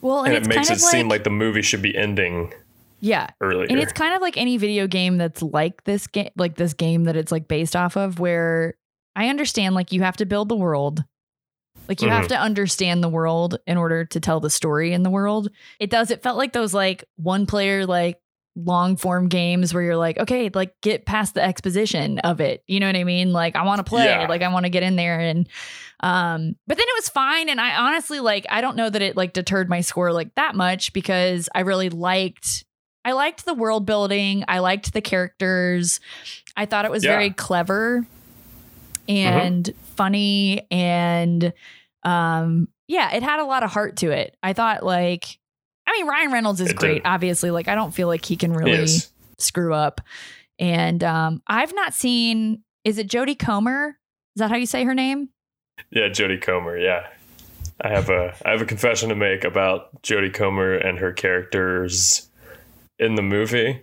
Well, 0.00 0.24
and, 0.24 0.34
and, 0.34 0.44
it 0.44 0.48
makes 0.48 0.68
kind 0.68 0.70
it 0.70 0.72
of 0.72 0.80
seem 0.80 1.08
like 1.08 1.24
the 1.24 1.30
movie 1.30 1.62
should 1.62 1.82
be 1.82 1.96
ending 1.96 2.52
yeah. 3.00 3.28
earlier. 3.40 3.66
And 3.68 3.78
it's 3.78 3.92
kind 3.92 4.14
of 4.14 4.22
like 4.22 4.36
any 4.36 4.56
video 4.56 4.86
game 4.86 5.18
that's 5.18 5.42
like 5.42 5.84
this 5.84 6.06
game, 6.06 6.30
like 6.36 6.56
this 6.56 6.74
game 6.74 7.04
that 7.04 7.16
it's 7.16 7.32
like 7.32 7.48
based 7.48 7.74
off 7.76 7.96
of, 7.96 8.18
where 8.18 8.74
I 9.16 9.28
understand 9.28 9.74
like 9.74 9.92
you 9.92 10.02
have 10.02 10.16
to 10.18 10.26
build 10.26 10.48
the 10.48 10.56
world. 10.56 11.04
Like 11.88 12.02
you 12.02 12.08
have 12.08 12.26
Mhm. 12.26 12.28
to 12.28 12.38
understand 12.38 13.02
the 13.02 13.08
world 13.08 13.58
in 13.66 13.76
order 13.76 14.04
to 14.04 14.20
tell 14.20 14.38
the 14.38 14.50
story 14.50 14.92
in 14.92 15.02
the 15.02 15.10
world. 15.10 15.48
It 15.80 15.90
does. 15.90 16.10
It 16.10 16.22
felt 16.22 16.38
like 16.38 16.52
those 16.52 16.72
like 16.72 17.04
one 17.16 17.46
player, 17.46 17.84
like 17.86 18.18
long 18.56 18.96
form 18.96 19.28
games 19.28 19.72
where 19.72 19.82
you're 19.82 19.96
like, 19.96 20.18
okay, 20.18 20.50
like 20.52 20.72
get 20.82 21.06
past 21.06 21.34
the 21.34 21.42
exposition 21.42 22.18
of 22.20 22.40
it. 22.40 22.62
You 22.68 22.78
know 22.80 22.86
what 22.86 22.96
I 22.96 23.04
mean? 23.04 23.32
Like 23.32 23.56
I 23.56 23.64
want 23.64 23.78
to 23.78 23.84
play, 23.84 24.04
Yeah. 24.04 24.26
like 24.28 24.42
I 24.42 24.48
want 24.52 24.66
to 24.66 24.70
get 24.70 24.82
in 24.82 24.96
there 24.96 25.18
and 25.18 25.48
um 26.02 26.54
but 26.66 26.76
then 26.78 26.86
it 26.88 26.94
was 26.98 27.08
fine 27.08 27.48
and 27.48 27.60
I 27.60 27.76
honestly 27.76 28.20
like 28.20 28.46
I 28.48 28.60
don't 28.60 28.76
know 28.76 28.88
that 28.90 29.02
it 29.02 29.16
like 29.16 29.32
deterred 29.32 29.68
my 29.68 29.80
score 29.82 30.12
like 30.12 30.34
that 30.36 30.54
much 30.54 30.92
because 30.92 31.48
I 31.54 31.60
really 31.60 31.90
liked 31.90 32.64
I 33.04 33.12
liked 33.12 33.44
the 33.44 33.54
world 33.54 33.86
building. 33.86 34.44
I 34.48 34.58
liked 34.58 34.92
the 34.92 35.00
characters. 35.00 36.00
I 36.56 36.66
thought 36.66 36.84
it 36.84 36.90
was 36.90 37.04
Yeah. 37.04 37.12
very 37.12 37.30
clever 37.30 38.06
and 39.08 39.68
funny 39.96 40.66
and 40.70 41.52
um 42.02 42.68
yeah, 42.88 43.14
it 43.14 43.22
had 43.22 43.38
a 43.40 43.44
lot 43.44 43.62
of 43.62 43.70
heart 43.70 43.96
to 43.98 44.10
it. 44.10 44.36
I 44.42 44.52
thought 44.52 44.82
like 44.82 45.38
I 45.86 45.92
mean 45.92 46.06
Ryan 46.06 46.32
Reynolds 46.32 46.60
is 46.60 46.70
It 46.70 46.76
great, 46.76 47.02
did. 47.02 47.06
obviously. 47.06 47.50
Like 47.50 47.68
I 47.68 47.74
don't 47.74 47.92
feel 47.92 48.08
like 48.08 48.24
he 48.24 48.36
can 48.36 48.52
really 48.52 48.72
Yes. 48.72 49.12
screw 49.38 49.74
up. 49.74 50.00
And 50.58 51.02
um 51.02 51.42
I've 51.46 51.74
not 51.74 51.94
seen 51.94 52.62
is 52.84 52.98
it 52.98 53.08
Jodie 53.08 53.38
Comer? 53.38 53.98
Is 54.36 54.40
that 54.40 54.50
how 54.50 54.56
you 54.56 54.66
say 54.66 54.84
her 54.84 54.94
name? 54.94 55.28
Yeah, 55.90 56.08
Jodie 56.08 56.40
Comer, 56.40 56.78
yeah. 56.78 57.06
I 57.80 57.88
have 57.88 58.10
a 58.10 58.34
I 58.44 58.50
have 58.50 58.60
a 58.62 58.66
confession 58.66 59.08
to 59.08 59.14
make 59.14 59.44
about 59.44 60.02
Jodie 60.02 60.32
Comer 60.32 60.74
and 60.74 60.98
her 60.98 61.12
characters 61.12 62.28
in 63.00 63.16
the 63.16 63.22
movie. 63.22 63.82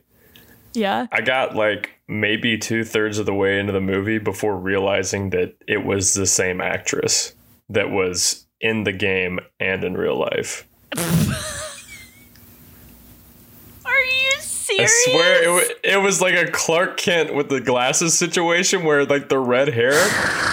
Yeah. 0.74 1.08
I 1.12 1.22
got 1.22 1.56
like 1.56 2.00
maybe 2.08 2.58
two 2.58 2.84
thirds 2.84 3.18
of 3.18 3.26
the 3.26 3.34
way 3.34 3.60
into 3.60 3.74
the 3.74 3.82
movie 3.82 4.20
before 4.20 4.56
realizing 4.56 5.32
that 5.32 5.56
it 5.68 5.84
was 5.84 6.14
the 6.14 6.28
same 6.28 6.62
actress 6.62 7.36
that 7.70 7.90
was 7.90 8.46
in 8.62 8.84
the 8.84 8.94
game 8.94 9.40
and 9.60 9.84
in 9.84 9.96
real 9.96 10.18
life. 10.18 10.68
Are 10.96 11.04
you 14.04 14.32
serious? 14.40 14.77
I 14.77 14.77
swear 14.88 15.60
it, 15.60 15.80
it 15.84 15.98
was 15.98 16.22
like 16.22 16.36
a 16.36 16.50
Clark 16.52 16.98
Kent 16.98 17.34
with 17.34 17.50
the 17.50 17.62
glasses 17.62 18.18
situation 18.18 18.84
where 18.84 19.06
like 19.06 19.30
the 19.30 19.40
red 19.40 19.70
hair 19.70 19.94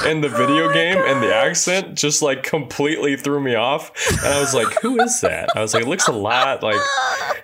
in 0.08 0.20
the 0.20 0.28
video 0.36 0.72
game 0.72 0.98
and 0.98 1.22
the 1.22 1.34
accent 1.34 1.96
just 1.96 2.22
like 2.22 2.42
completely 2.42 3.16
threw 3.16 3.40
me 3.40 3.54
off. 3.54 3.92
And 4.24 4.34
I 4.34 4.40
was 4.40 4.54
like, 4.54 4.80
who 4.80 5.00
is 5.00 5.20
that? 5.20 5.50
I 5.56 5.60
was 5.60 5.74
like, 5.74 5.84
it 5.84 5.88
looks 5.88 6.08
a 6.08 6.12
lot 6.12 6.62
like, 6.62 6.80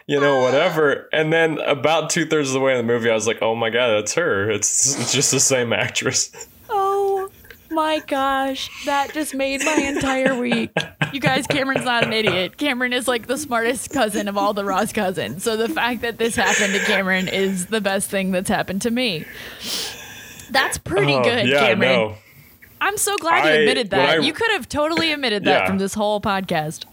you 0.07 0.21
know, 0.21 0.43
whatever. 0.43 1.09
And 1.13 1.33
then 1.33 1.59
about 1.61 2.11
two 2.11 2.27
thirds 2.27 2.49
of 2.49 2.55
the 2.55 2.61
way 2.61 2.73
in 2.73 2.79
the 2.79 2.93
movie, 2.93 3.11
I 3.11 3.15
was 3.15 3.27
like, 3.27 3.43
oh 3.43 3.55
my 3.55 3.71
God, 3.71 3.89
that's 3.89 4.15
her. 4.15 4.51
It's 4.51 5.13
just 5.13 5.31
the 5.31 5.41
same 5.41 5.73
actress. 5.73 6.31
My 7.71 8.01
gosh, 8.07 8.69
that 8.85 9.13
just 9.15 9.33
made 9.35 9.65
my 9.65 9.75
entire 9.75 10.39
week. 10.39 10.71
You 11.13 11.21
guys, 11.21 11.47
Cameron's 11.47 11.85
not 11.85 12.05
an 12.05 12.13
idiot. 12.13 12.57
Cameron 12.57 12.93
is 12.93 13.07
like 13.07 13.27
the 13.29 13.39
smartest 13.39 13.91
cousin 13.93 14.27
of 14.29 14.37
all 14.37 14.53
the 14.55 14.65
Ross 14.65 14.93
cousins. 14.93 15.45
So 15.45 15.57
the 15.57 15.69
fact 15.69 16.01
that 16.03 16.19
this 16.19 16.35
happened 16.35 16.73
to 16.75 16.81
Cameron 16.81 17.29
is 17.29 17.67
the 17.67 17.81
best 17.81 18.11
thing 18.11 18.33
that's 18.33 18.49
happened 18.49 18.83
to 18.83 18.91
me. 18.91 19.25
That's 20.51 20.79
pretty 20.79 21.13
Oh, 21.15 21.23
good, 21.23 21.47
yeah, 21.47 21.61
Cameron. 21.69 21.79
no. 21.93 22.15
I'm 22.81 22.97
so 22.97 23.17
glad 23.19 23.45
you 23.45 23.61
admitted 23.61 23.91
that. 23.91 24.19
I- 24.19 24.23
you 24.23 24.33
could 24.33 24.51
have 24.53 24.69
totally 24.69 25.13
admitted 25.13 25.45
that 25.45 25.61
Yeah. 25.63 25.67
from 25.67 25.79
this 25.79 25.95
whole 25.95 26.21
podcast. 26.21 26.85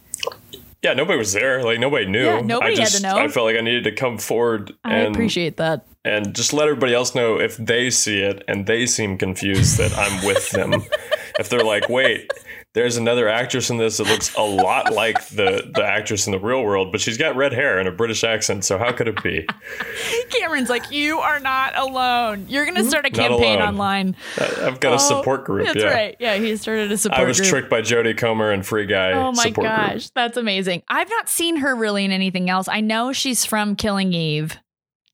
Yeah, 0.84 0.94
nobody 0.94 1.18
was 1.18 1.34
there. 1.34 1.64
Like 1.64 1.80
nobody 1.80 2.06
knew. 2.06 2.24
Yeah, 2.26 2.42
nobody 2.42 2.76
I 2.76 2.80
had 2.82 2.86
to 2.88 2.92
just, 2.92 3.04
know. 3.04 3.18
I 3.18 3.28
felt 3.30 3.46
like 3.48 3.58
I 3.58 3.62
needed 3.62 3.84
to 3.86 3.92
come 3.94 4.20
forward 4.20 4.74
I 4.86 4.98
and 4.98 5.16
appreciate 5.16 5.58
that. 5.58 5.86
And 6.08 6.34
just 6.34 6.54
let 6.54 6.68
everybody 6.68 6.94
else 6.94 7.14
know 7.14 7.40
if 7.40 7.58
they 7.58 7.90
see 7.90 8.22
it 8.22 8.44
and 8.48 8.66
they 8.66 8.86
seem 8.86 9.18
confused 9.18 9.78
that 9.78 9.94
I'm 9.98 10.26
with 10.26 10.50
them. 10.52 10.74
if 11.40 11.50
they're 11.50 11.64
like, 11.64 11.90
wait, 11.90 12.32
there's 12.74 12.98
another 12.98 13.28
actress 13.28 13.70
in 13.70 13.78
this 13.78 13.98
that 13.98 14.06
looks 14.06 14.36
a 14.36 14.42
lot 14.42 14.94
like 14.94 15.28
the 15.30 15.70
the 15.74 15.84
actress 15.84 16.28
in 16.28 16.32
the 16.32 16.40
real 16.40 16.64
world, 16.64 16.92
but 16.92 17.02
she's 17.02 17.18
got 17.18 17.36
red 17.36 17.52
hair 17.52 17.80
and 17.80 17.88
a 17.88 17.92
British 17.92 18.24
accent, 18.24 18.66
so 18.66 18.78
how 18.78 18.92
could 18.92 19.08
it 19.08 19.22
be? 19.24 19.48
Cameron's 20.30 20.70
like, 20.70 20.92
you 20.92 21.18
are 21.20 21.40
not 21.40 21.76
alone. 21.76 22.46
You're 22.48 22.66
gonna 22.66 22.84
hmm? 22.84 22.90
start 22.90 23.06
a 23.06 23.10
campaign 23.10 23.60
online. 23.62 24.16
I've 24.38 24.80
got 24.80 24.94
a 24.94 24.96
Oh, 24.96 24.98
support 24.98 25.46
group. 25.46 25.66
That's 25.66 25.80
yeah. 25.80 25.90
right. 25.92 26.16
Yeah, 26.20 26.36
he 26.36 26.56
started 26.58 26.92
a 26.92 26.98
support 26.98 27.18
group. 27.18 27.26
I 27.26 27.28
was 27.28 27.38
group. 27.40 27.50
tricked 27.50 27.70
by 27.70 27.82
Jodie 27.82 28.18
Comer 28.18 28.52
and 28.52 28.66
Free 28.66 28.86
Guy 28.86 29.14
Oh 29.14 29.32
my 29.32 29.50
gosh, 29.50 29.92
group. 29.92 30.14
that's 30.14 30.38
amazing. 30.38 30.84
I've 30.88 31.10
not 31.10 31.30
seen 31.30 31.58
her 31.58 31.76
really 31.76 32.06
in 32.06 32.12
anything 32.12 32.50
else. 32.50 32.68
I 32.68 32.82
know 32.82 33.12
she's 33.12 33.46
from 33.46 33.76
Killing 33.76 34.14
Eve. 34.14 34.58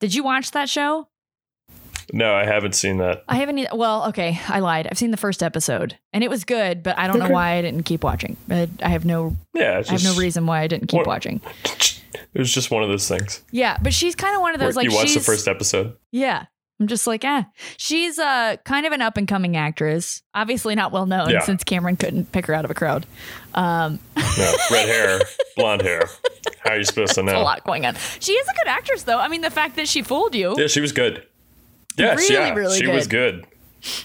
Did 0.03 0.13
you 0.13 0.21
watch 0.21 0.51
that 0.51 0.67
show? 0.67 1.07
No, 2.11 2.33
I 2.33 2.43
haven't 2.43 2.75
seen 2.75 2.97
that. 2.97 3.23
I 3.29 3.37
haven't. 3.37 3.57
e- 3.57 3.67
Well, 3.71 4.09
okay, 4.09 4.37
I 4.49 4.59
lied. 4.59 4.85
I've 4.91 4.97
seen 4.97 5.11
the 5.11 5.17
first 5.17 5.41
episode, 5.41 5.97
and 6.11 6.25
it 6.25 6.29
was 6.29 6.43
good, 6.43 6.83
but 6.83 6.99
I 6.99 7.07
don't 7.07 7.19
know 7.19 7.29
why 7.29 7.51
I 7.53 7.61
didn't 7.61 7.83
keep 7.83 8.03
watching. 8.03 8.35
I, 8.49 8.67
I 8.81 8.89
have 8.89 9.05
no. 9.05 9.37
Yeah, 9.53 9.79
it's 9.79 9.89
I 9.89 9.93
have 9.93 10.03
no 10.03 10.13
reason 10.15 10.45
why 10.45 10.59
I 10.59 10.67
didn't 10.67 10.87
keep 10.87 10.97
What- 10.97 11.07
watching. 11.07 11.39
It 12.35 12.39
was 12.39 12.51
just 12.53 12.69
one 12.69 12.83
of 12.83 12.89
those 12.89 13.07
things. 13.07 13.41
Yeah, 13.51 13.77
but 13.81 13.93
she's 13.93 14.13
kind 14.15 14.35
of 14.35 14.41
one 14.41 14.53
of 14.53 14.59
those 14.59 14.75
Where 14.75 14.83
like 14.83 14.91
you 14.91 14.95
watched 14.97 15.09
she's 15.13 15.25
the 15.25 15.31
first 15.31 15.47
episode. 15.47 15.95
Yeah. 16.11 16.45
I'm 16.83 16.87
just 16.89 17.07
like, 17.07 17.23
eh. 17.23 17.43
She's 17.77 18.19
uh 18.19 18.57
kind 18.65 18.85
of 18.85 18.91
an 18.91 19.01
up 19.01 19.15
and 19.15 19.25
coming 19.25 19.55
actress. 19.55 20.21
Obviously 20.33 20.75
not 20.75 20.91
well 20.91 21.05
known 21.05 21.29
Yeah. 21.29 21.39
since 21.39 21.63
Cameron 21.63 21.95
couldn't 21.95 22.33
pick 22.33 22.45
her 22.47 22.53
out 22.53 22.65
of 22.65 22.71
a 22.71 22.73
crowd. 22.73 23.05
Um 23.53 23.99
No, 24.17 24.53
red 24.69 24.89
hair, 24.89 25.21
blonde 25.55 25.81
hair. 25.81 26.03
How 26.65 26.71
are 26.71 26.77
you 26.77 26.83
supposed 26.83 27.13
to 27.15 27.23
know? 27.23 27.37
a 27.37 27.41
lot 27.41 27.63
going 27.63 27.85
on. 27.85 27.95
She 28.19 28.33
is 28.33 28.45
a 28.47 28.53
good 28.53 28.67
actress 28.67 29.03
though. 29.03 29.19
I 29.19 29.29
mean 29.29 29.39
the 29.41 29.49
fact 29.49 29.77
that 29.77 29.87
she 29.87 30.01
fooled 30.01 30.35
you. 30.35 30.55
Yeah, 30.57 30.67
she 30.67 30.81
was 30.81 30.91
good. 30.91 31.25
Yes, 31.97 32.17
Really, 32.29 32.33
yeah, 32.33 32.53
really 32.53 32.79
she 32.79 32.87
was 32.87 33.07
good. 33.07 33.45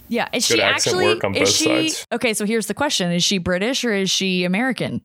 Yeah, 0.08 0.28
is 0.32 0.46
Good 0.46 0.56
she 0.58 0.62
actually 0.62 1.04
work 1.06 1.24
on 1.24 1.34
is 1.34 1.40
both 1.48 1.48
she 1.54 1.88
sides. 1.90 2.06
Okay, 2.12 2.32
so 2.34 2.44
here's 2.44 2.66
the 2.66 2.74
question. 2.74 3.10
Is 3.10 3.24
she 3.24 3.38
British 3.38 3.84
or 3.84 3.92
is 3.92 4.08
she 4.10 4.44
American? 4.44 5.02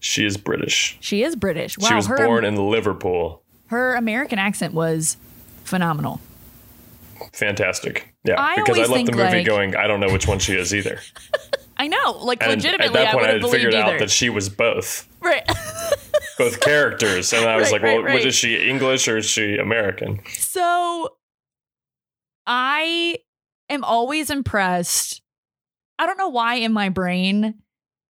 She 0.00 0.24
is 0.24 0.36
British. 0.36 0.96
She 1.00 1.22
is 1.22 1.34
British. 1.36 1.76
Wow, 1.78 1.88
she 1.88 1.94
was 1.94 2.06
her 2.06 2.16
born 2.24 2.44
in 2.44 2.56
Liverpool. 2.56 3.42
her 3.66 3.94
American 3.94 4.38
accent 4.38 4.72
was 4.74 5.16
phenomenal. 5.64 6.20
Fantastic. 7.32 8.14
Yeah, 8.24 8.34
I 8.40 8.56
because 8.56 8.78
I 8.78 8.92
left 8.92 9.06
the 9.06 9.12
movie 9.12 9.22
like- 9.38 9.46
going. 9.46 9.76
I 9.76 9.86
don't 9.86 10.00
know 10.00 10.12
which 10.12 10.26
one 10.28 10.38
she 10.38 10.54
is 10.54 10.74
either. 10.74 10.98
I 11.76 11.88
know, 11.88 12.12
like 12.22 12.40
And 12.42 12.52
legitimately, 12.52 12.86
at 12.86 12.92
that 12.92 13.08
I 13.08 13.12
point, 13.12 13.22
would 13.22 13.30
I 13.30 13.32
had 13.46 13.50
figured 13.50 13.74
either. 13.74 13.94
out 13.94 13.98
that 13.98 14.10
she 14.10 14.30
was 14.30 14.48
both, 14.48 15.08
right. 15.20 15.44
both 16.38 16.60
characters, 16.60 17.32
and 17.32 17.44
I 17.44 17.56
was 17.56 17.72
Right, 17.72 17.82
like, 17.82 17.82
well, 17.82 18.02
right. 18.04 18.24
is 18.24 18.34
she 18.36 18.68
English 18.68 19.08
or 19.08 19.16
is 19.18 19.26
she 19.28 19.56
American? 19.56 20.20
So 20.28 21.16
I 22.46 23.18
am 23.68 23.82
always 23.84 24.30
impressed. 24.30 25.22
I 25.98 26.06
don't 26.06 26.18
know 26.18 26.28
why 26.28 26.56
in 26.56 26.72
my 26.72 26.88
brain 26.90 27.54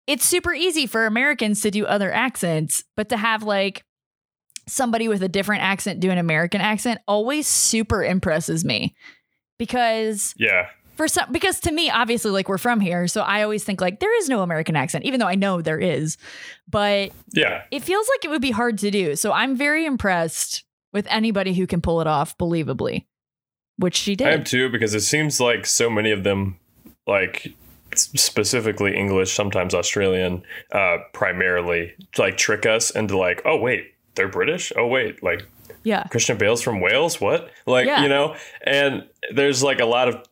it's 0.08 0.26
super 0.26 0.54
easy 0.54 0.88
for 0.88 1.06
Americans 1.06 1.62
to 1.62 1.72
do 1.72 1.86
other 1.86 2.12
accents, 2.12 2.84
but 2.98 3.10
to 3.10 3.18
have 3.18 3.44
like 3.44 3.84
somebody 4.68 5.08
with 5.08 5.24
a 5.24 5.30
different 5.30 5.64
accent 5.64 6.00
do 6.00 6.12
an 6.12 6.18
American 6.18 6.62
accent 6.62 7.02
always 7.08 7.48
super 7.48 8.04
impresses 8.04 8.64
me. 8.66 8.96
Because 9.58 10.34
Yeah, 10.38 10.68
for 10.96 11.08
some 11.08 11.32
because 11.32 11.60
to 11.62 11.72
me 11.72 11.90
obviously 11.90 12.32
like 12.32 12.50
we're 12.50 12.58
from 12.58 12.80
here, 12.80 13.08
so 13.08 13.22
I 13.22 13.44
always 13.44 13.64
think 13.64 13.82
like 13.82 14.00
there 14.00 14.18
is 14.20 14.30
no 14.30 14.42
American 14.42 14.76
accent 14.76 15.06
even 15.06 15.20
though 15.20 15.28
I 15.28 15.36
know 15.36 15.62
there 15.62 15.80
is. 15.80 16.18
But 16.70 17.12
yeah. 17.34 17.64
it 17.72 17.84
feels 17.84 18.08
like 18.10 18.26
it 18.26 18.30
would 18.30 18.42
be 18.42 18.52
hard 18.52 18.78
to 18.80 18.92
do. 18.92 19.16
So 19.16 19.32
I'm 19.32 19.56
very 19.56 19.86
impressed 19.86 20.64
with 20.94 21.08
anybody 21.10 21.54
who 21.54 21.68
can 21.68 21.82
pull 21.82 22.02
it 22.02 22.08
off 22.08 22.38
believably, 22.38 23.06
which 23.78 23.96
she 23.96 24.16
did 24.16 24.28
I 24.28 24.32
am 24.32 24.44
too 24.44 24.70
because 24.70 24.94
it 24.94 25.02
seems 25.02 25.40
like 25.40 25.66
so 25.66 25.90
many 25.90 26.12
of 26.12 26.24
them, 26.24 26.60
like 27.08 27.54
specifically 27.96 28.96
English, 28.96 29.34
sometimes 29.34 29.74
Australian, 29.74 30.44
uh, 30.72 30.98
primarily, 31.14 31.94
like 32.18 32.38
trick 32.38 32.66
us 32.66 32.92
into 32.92 33.18
like, 33.18 33.42
oh 33.46 33.58
wait, 33.58 33.91
they're 34.16 34.28
British. 34.28 34.72
Oh 34.76 34.88
wait, 34.88 35.22
like 35.24 35.46
Yeah. 35.84 36.04
Christian 36.04 36.38
Bale's 36.38 36.62
from 36.62 36.80
Wales. 36.82 37.20
What? 37.22 37.50
Like 37.66 37.86
Yeah. 37.88 38.04
you 38.04 38.10
know, 38.10 38.36
and 38.66 39.04
there's 39.34 39.64
like 39.64 39.80
a 39.80 39.86
lot 39.86 40.08
of 40.08 40.24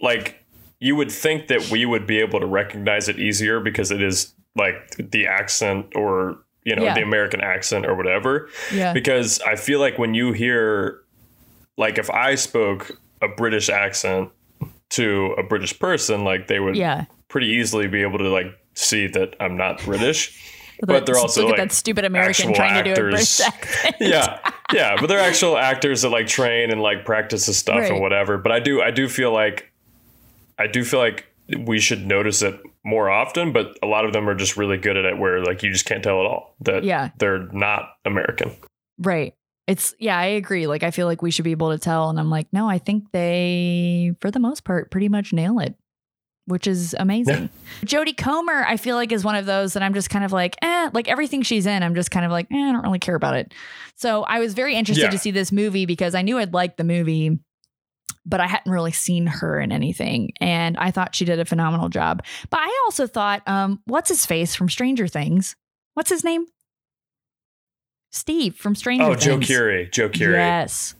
like 0.00 0.44
you 0.80 0.96
would 0.96 1.12
think 1.12 1.46
that 1.48 1.70
we 1.70 1.86
would 1.86 2.06
be 2.06 2.18
able 2.18 2.40
to 2.40 2.46
recognize 2.46 3.08
it 3.08 3.18
easier 3.18 3.60
because 3.60 3.90
it 3.92 4.02
is 4.02 4.34
like 4.56 4.74
the 4.98 5.26
accent 5.26 5.86
or 5.94 6.38
you 6.64 6.74
know 6.76 6.82
Yeah. 6.84 6.94
the 6.94 7.02
American 7.02 7.40
accent 7.40 7.86
or 7.86 7.94
whatever 7.94 8.48
Yeah. 8.72 8.92
because 8.92 9.40
I 9.46 9.56
feel 9.56 9.80
like 9.80 9.98
when 9.98 10.14
you 10.14 10.32
hear, 10.32 11.00
like, 11.78 11.98
if 11.98 12.10
I 12.10 12.34
spoke 12.34 12.92
a 13.22 13.28
British 13.28 13.68
accent 13.68 14.30
to 14.90 15.34
a 15.38 15.42
British 15.42 15.78
person, 15.78 16.22
like 16.24 16.48
they 16.48 16.60
would 16.60 16.76
Yeah. 16.76 17.04
pretty 17.28 17.46
easily 17.48 17.86
be 17.88 18.02
able 18.02 18.18
to 18.18 18.28
like 18.28 18.46
see 18.74 19.06
that 19.08 19.34
I'm 19.40 19.56
not 19.56 19.82
British. 19.84 20.38
But 20.86 21.06
they're 21.06 21.16
also 21.16 21.42
look 21.42 21.52
like 21.52 21.60
at 21.60 21.68
that 21.68 21.74
stupid 21.74 22.04
American 22.04 22.52
trying 22.54 22.82
to 22.82 22.82
do 22.82 22.90
a 22.90 22.92
actors. 22.92 23.10
British 23.10 23.40
accent. 23.46 23.96
yeah, 24.00 24.50
yeah, 24.72 24.96
but 25.00 25.06
they're 25.06 25.18
actual 25.20 25.56
actors 25.56 26.02
that 26.02 26.08
like 26.10 26.26
train 26.26 26.70
and 26.70 26.80
like 26.82 27.04
practice 27.04 27.46
this 27.46 27.58
stuff 27.58 27.76
Right. 27.78 27.92
and 27.92 28.00
whatever. 28.00 28.36
But 28.38 28.52
I 28.52 28.60
do, 28.60 28.82
I 28.82 28.90
do 28.90 29.08
feel 29.08 29.32
like, 29.32 29.72
I 30.58 30.66
do 30.66 30.84
feel 30.84 30.98
like 31.00 31.26
we 31.58 31.78
should 31.78 32.06
notice 32.06 32.42
it 32.42 32.60
more 32.84 33.08
often. 33.10 33.52
But 33.52 33.78
a 33.82 33.86
lot 33.86 34.04
of 34.04 34.12
them 34.12 34.28
are 34.28 34.34
just 34.34 34.56
really 34.56 34.76
good 34.76 34.96
at 34.96 35.04
it, 35.04 35.18
where 35.18 35.42
like 35.44 35.62
you 35.62 35.70
just 35.72 35.84
can't 35.84 36.02
tell 36.02 36.20
at 36.20 36.26
all 36.26 36.54
that 36.60 36.84
Yeah. 36.84 37.10
they're 37.18 37.46
not 37.52 37.90
American. 38.04 38.52
Right. 38.98 39.34
It's 39.68 39.94
yeah, 40.00 40.18
I 40.18 40.24
agree. 40.26 40.66
Like 40.66 40.82
I 40.82 40.90
feel 40.90 41.06
like 41.06 41.22
we 41.22 41.30
should 41.30 41.44
be 41.44 41.52
able 41.52 41.70
to 41.70 41.78
tell 41.78 42.10
and 42.10 42.18
I'm 42.18 42.30
like, 42.30 42.48
no, 42.52 42.68
I 42.68 42.78
think 42.78 43.12
they 43.12 44.12
for 44.20 44.30
the 44.30 44.40
most 44.40 44.64
part 44.64 44.90
pretty 44.90 45.08
much 45.08 45.32
nail 45.32 45.60
it. 45.60 45.76
Which 46.46 46.66
is 46.66 46.94
amazing. 46.98 47.50
Jodie 47.84 48.16
Comer, 48.16 48.64
I 48.66 48.76
feel 48.76 48.96
like 48.96 49.12
is 49.12 49.24
one 49.24 49.36
of 49.36 49.46
those 49.46 49.74
that 49.74 49.82
I'm 49.84 49.94
just 49.94 50.10
kind 50.10 50.24
of 50.24 50.32
like, 50.32 50.56
eh, 50.60 50.90
like 50.92 51.06
everything 51.08 51.42
she's 51.42 51.66
in, 51.66 51.82
I'm 51.84 51.94
just 51.94 52.10
kind 52.10 52.26
of 52.26 52.32
like, 52.32 52.46
eh, 52.50 52.56
I 52.56 52.72
don't 52.72 52.82
really 52.82 52.98
care 52.98 53.14
about 53.14 53.36
it. 53.36 53.54
So 53.94 54.24
I 54.24 54.40
was 54.40 54.52
very 54.54 54.74
interested 54.74 55.04
Yeah. 55.04 55.10
to 55.10 55.18
see 55.18 55.30
this 55.30 55.52
movie 55.52 55.86
because 55.86 56.16
I 56.16 56.22
knew 56.22 56.38
I'd 56.38 56.52
like 56.52 56.76
the 56.76 56.82
movie, 56.84 57.38
but 58.26 58.40
I 58.40 58.48
hadn't 58.48 58.72
really 58.72 58.90
seen 58.90 59.26
her 59.28 59.60
in 59.60 59.70
anything. 59.70 60.32
And 60.40 60.76
I 60.78 60.90
thought 60.90 61.14
she 61.14 61.24
did 61.24 61.38
a 61.38 61.44
phenomenal 61.44 61.88
job. 61.88 62.24
But 62.50 62.58
I 62.60 62.82
also 62.86 63.06
thought, 63.06 63.46
um, 63.46 63.80
what's 63.86 64.08
his 64.08 64.26
face 64.26 64.56
from 64.56 64.68
Stranger 64.68 65.06
Things? 65.06 65.54
What's 65.94 66.10
his 66.10 66.24
name? 66.24 66.46
Steve 68.10 68.56
from 68.56 68.74
Stranger 68.74 69.04
Oh, 69.04 69.14
Things. 69.14 69.24
Joe 69.24 69.38
Keery, 69.38 69.90
Joe 69.92 70.08
Keery. 70.08 70.32
Yes. 70.32 70.94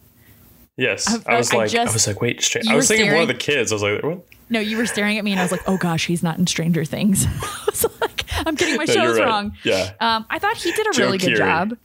Yes, 0.76 1.06
I- 1.26 1.34
I, 1.34 1.36
was 1.38 1.52
I 1.52 1.56
like, 1.56 1.74
I, 1.74 1.84
was 1.84 2.06
like, 2.06 2.20
wait, 2.22 2.40
stra- 2.42 2.62
you 2.64 2.72
I 2.72 2.76
was 2.76 2.88
thinking 2.88 3.08
of 3.08 3.14
one 3.14 3.22
of 3.22 3.28
the 3.28 3.34
kids. 3.34 3.72
I 3.72 3.74
was 3.74 3.82
like, 3.82 4.02
what? 4.02 4.20
No, 4.52 4.60
you 4.60 4.76
were 4.76 4.86
staring 4.86 5.18
at 5.18 5.24
me 5.24 5.32
and 5.32 5.40
I 5.40 5.44
was 5.44 5.50
like, 5.52 5.62
oh 5.66 5.76
gosh, 5.76 6.06
he's 6.06 6.22
not 6.22 6.38
in 6.38 6.46
Stranger 6.46 6.84
Things. 6.84 7.26
I 7.42 7.64
was 7.66 7.84
like, 8.00 8.24
I'm 8.46 8.54
getting 8.54 8.76
my 8.76 8.84
No, 8.84 8.92
shows 8.92 9.18
right. 9.18 9.26
wrong. 9.26 9.56
Yeah, 9.64 9.92
Um, 10.00 10.26
I 10.30 10.38
thought 10.38 10.56
he 10.56 10.70
did 10.72 10.86
a 10.86 10.92
Joe 10.92 11.04
really 11.06 11.18
good 11.18 11.36
job. 11.36 11.76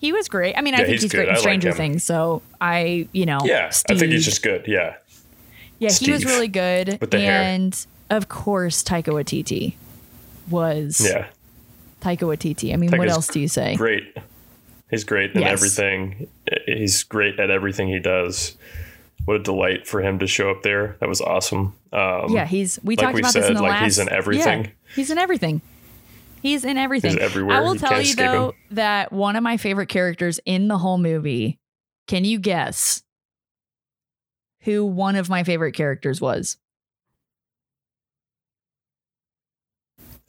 He 0.00 0.12
was 0.12 0.28
great. 0.28 0.56
I 0.56 0.60
mean, 0.60 0.74
I 0.74 0.78
Yeah, 0.78 0.84
think 0.84 0.92
he's 0.94 1.02
he's, 1.02 1.10
good. 1.12 1.16
great 1.18 1.28
in 1.28 1.34
like 1.34 1.40
Stranger 1.40 1.68
him. 1.70 1.74
Things. 1.76 2.04
So 2.04 2.42
I, 2.60 3.08
you 3.12 3.24
know, 3.26 3.38
yeah. 3.44 3.70
I 3.88 3.94
think 3.94 4.12
he's 4.12 4.24
just 4.24 4.42
good. 4.42 4.66
Yeah, 4.66 4.94
yeah, 5.78 5.90
he 5.90 6.10
was 6.12 6.24
really 6.24 6.48
good. 6.48 6.98
With 7.00 7.10
the 7.10 7.20
hair. 7.20 7.42
and 7.42 7.86
of 8.10 8.28
course, 8.28 8.82
Taika 8.84 9.12
Waititi 9.12 9.74
was 10.50 11.00
yeah, 11.04 11.26
Taika 12.00 12.20
Waititi. 12.20 12.72
I 12.72 12.76
mean, 12.76 12.90
Taika's 12.90 12.98
what 12.98 13.08
else 13.08 13.26
do 13.28 13.40
you 13.40 13.48
say? 13.48 13.76
great. 13.76 14.16
He's 14.90 15.04
great 15.04 15.32
in 15.34 15.42
Yes. 15.42 15.52
everything. 15.52 16.28
He's 16.66 17.02
great 17.02 17.38
at 17.38 17.50
everything 17.50 17.88
he 17.88 17.98
does. 17.98 18.56
What 19.28 19.36
a 19.36 19.40
delight 19.42 19.86
for 19.86 20.00
him 20.00 20.20
to 20.20 20.26
show 20.26 20.50
up 20.50 20.62
there. 20.62 20.96
That 21.00 21.08
was 21.10 21.20
awesome. 21.20 21.74
Um, 21.92 22.28
Yeah, 22.32 22.46
he's. 22.46 22.78
We 22.82 22.96
like 22.96 23.02
talked 23.04 23.14
we 23.14 23.20
about 23.20 23.34
this 23.34 23.46
in 23.46 23.52
the 23.56 23.60
like, 23.62 23.72
last. 23.72 23.84
he's 23.84 23.98
in 23.98 24.08
everything. 24.08 24.64
Yeah, 24.64 24.70
he's 24.96 25.10
in 25.10 25.18
everything. 25.18 25.60
He's 26.40 26.64
in 26.64 26.78
everything. 26.78 27.18
everywhere. 27.18 27.58
I 27.58 27.60
will 27.60 27.74
You 27.74 27.78
tell 27.80 28.00
you 28.00 28.14
though 28.14 28.48
him. 28.52 28.54
that 28.70 29.12
one 29.12 29.36
of 29.36 29.42
my 29.42 29.58
favorite 29.58 29.90
characters 29.90 30.40
in 30.46 30.68
the 30.68 30.78
whole 30.78 30.96
movie. 30.96 31.58
Can 32.06 32.24
you 32.24 32.38
guess 32.38 33.02
who 34.62 34.86
one 34.86 35.14
of 35.14 35.28
my 35.28 35.44
favorite 35.44 35.72
characters 35.72 36.22
was? 36.22 36.56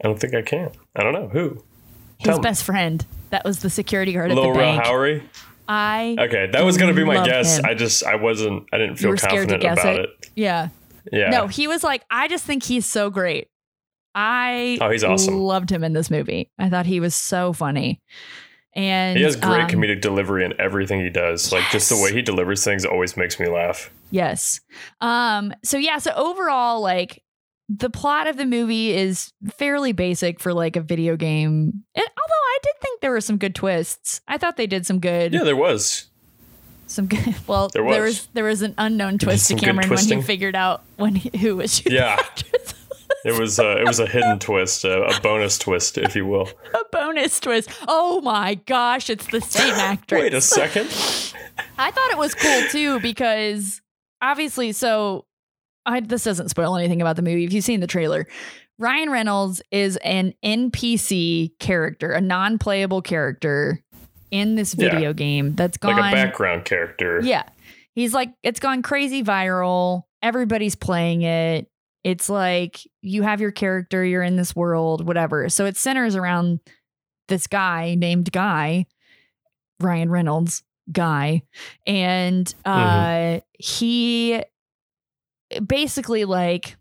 I 0.03 0.09
don't 0.09 0.19
think 0.19 0.33
I 0.35 0.41
can. 0.41 0.71
I 0.97 1.03
don't 1.03 1.13
know 1.13 1.29
who. 1.29 1.63
His 2.17 2.25
Tell 2.25 2.37
me. 2.39 2.43
best 2.43 2.65
friend. 2.65 3.05
That 3.29 3.45
was 3.45 3.59
the 3.59 3.69
security 3.69 4.11
guard 4.11 4.29
at 4.31 4.35
the 4.35 4.51
bank. 4.53 4.83
Howery. 4.83 5.23
I 5.71 6.15
Okay, 6.19 6.47
that 6.51 6.65
was 6.65 6.77
gonna 6.77 6.93
be 6.95 7.03
my 7.05 7.23
guess. 7.25 7.59
him. 7.59 7.65
I 7.65 7.75
just 7.75 8.03
I 8.03 8.15
wasn't. 8.15 8.67
I 8.73 8.79
didn't 8.79 8.95
feel 8.95 9.11
were 9.11 9.17
scared 9.17 9.49
to 9.49 9.59
confident 9.59 9.79
about 9.79 9.95
it. 9.99 10.09
it. 10.21 10.29
Yeah. 10.35 10.69
Yeah. 11.13 11.29
No, 11.29 11.47
he 11.47 11.67
was 11.67 11.83
like, 11.83 12.03
I 12.09 12.27
just 12.27 12.43
think 12.43 12.63
he's 12.63 12.85
so 12.85 13.09
great. 13.11 13.47
I 14.15 14.77
Oh, 14.81 14.89
he's 14.89 15.03
awesome. 15.03 15.35
loved 15.37 15.71
him 15.71 15.83
in 15.83 15.93
this 15.93 16.09
movie. 16.09 16.49
I 16.57 16.69
thought 16.69 16.85
he 16.87 16.99
was 16.99 17.13
so 17.15 17.53
funny. 17.53 18.01
And 18.73 19.17
He 19.17 19.23
has 19.23 19.35
great 19.35 19.63
um, 19.63 19.69
comedic 19.69 20.01
delivery 20.01 20.43
in 20.45 20.53
everything 20.59 20.99
he 21.01 21.09
does. 21.09 21.51
Like 21.51 21.63
just 21.71 21.89
the 21.89 21.99
way 22.01 22.13
he 22.13 22.21
delivers 22.21 22.63
things 22.63 22.83
always 22.85 23.15
makes 23.17 23.39
me 23.39 23.47
laugh. 23.47 23.91
Yes. 24.11 24.61
Um, 25.01 25.53
so 25.63 25.77
yeah, 25.77 25.97
so 25.99 26.11
overall, 26.15 26.81
like 26.81 27.23
the 27.69 27.89
plot 27.89 28.25
of 28.27 28.35
the 28.37 28.45
movie 28.45 28.93
is 28.93 29.31
fairly 29.57 29.91
basic 29.91 30.39
for 30.39 30.53
like 30.53 30.75
a 30.75 30.81
video 30.81 31.15
game. 31.15 31.83
Although 31.95 32.03
I 32.17 32.57
did 32.63 32.73
think 32.81 33.01
there 33.01 33.11
were 33.11 33.21
some 33.21 33.37
good 33.37 33.53
twists. 33.53 34.21
I 34.27 34.37
thought 34.39 34.57
they 34.57 34.65
did 34.67 34.85
some 34.87 34.99
good 34.99 35.33
Yeah, 35.33 35.43
there 35.43 35.55
was. 35.55 36.07
some 36.87 37.05
good 37.05 37.35
well 37.47 37.69
There 37.69 37.83
there 37.83 38.01
was. 38.01 38.13
was 38.21 38.27
there 38.33 38.43
was 38.45 38.61
an 38.63 38.73
unknown 38.79 39.19
twist 39.19 39.47
to 39.49 39.55
Cameron 39.55 39.87
when 39.89 39.99
he 40.03 40.21
figured 40.21 40.55
out 40.55 40.81
when 40.97 41.13
he, 41.15 41.37
who 41.37 41.57
was 41.57 41.75
shooting 41.77 41.93
Yeah. 41.93 42.19
It 43.25 43.37
was 43.37 43.59
uh, 43.59 43.75
it 43.77 43.85
was 43.85 43.99
a 43.99 44.07
hidden 44.07 44.39
twist, 44.39 44.85
uh, 44.85 45.01
a 45.03 45.19
bonus 45.19 45.57
twist, 45.57 45.97
if 45.97 46.15
you 46.15 46.25
will. 46.25 46.49
a 46.73 46.79
bonus 46.91 47.39
twist. 47.41 47.69
Oh 47.87 48.21
my 48.21 48.55
gosh, 48.55 49.09
it's 49.09 49.27
the 49.27 49.41
same 49.41 49.73
actress. 49.77 50.21
Wait 50.21 50.33
a 50.33 50.39
second. 50.41 50.85
I 51.77 51.91
thought 51.91 52.11
it 52.11 52.17
was 52.17 52.33
cool 52.33 52.61
too 52.69 52.99
because 53.01 53.81
obviously, 54.21 54.71
so 54.71 55.25
I, 55.89 55.99
this 56.01 56.23
doesn't 56.23 56.49
spoil 56.49 56.75
anything 56.75 57.01
about 57.01 57.15
the 57.15 57.21
movie. 57.21 57.43
If 57.45 57.53
you've 57.53 57.63
seen 57.65 57.79
the 57.79 57.87
trailer, 57.87 58.27
Ryan 58.77 59.09
Reynolds 59.09 59.61
is 59.71 59.97
an 59.97 60.33
NPC 60.43 61.57
character, 61.59 62.11
a 62.11 62.21
non-playable 62.21 63.01
character 63.01 63.81
in 64.31 64.55
this 64.55 64.75
Yeah. 64.77 64.91
video 64.91 65.13
game 65.13 65.55
that's 65.55 65.77
gone. 65.77 65.97
Like 65.97 66.13
a 66.13 66.15
background 66.15 66.65
character. 66.65 67.19
Yeah, 67.23 67.43
he's 67.95 68.13
like 68.13 68.31
it's 68.43 68.59
gone 68.59 68.81
crazy 68.81 69.23
viral. 69.23 70.03
Everybody's 70.21 70.75
playing 70.75 71.23
it. 71.23 71.69
It's 72.03 72.29
like 72.29 72.79
you 73.01 73.23
have 73.23 73.41
your 73.41 73.51
character, 73.51 74.05
you're 74.05 74.23
in 74.23 74.35
this 74.37 74.55
world, 74.55 75.05
whatever. 75.05 75.49
So 75.49 75.65
it 75.65 75.75
centers 75.75 76.15
around 76.15 76.59
this 77.27 77.45
guy 77.47 77.95
named 77.95 78.31
Guy, 78.31 78.85
Ryan 79.81 80.09
Reynolds, 80.09 80.63
Guy, 80.91 81.43
and 81.85 82.53
uh, 82.65 83.39
he 83.59 84.41
basically 85.65 86.25
like 86.25 86.77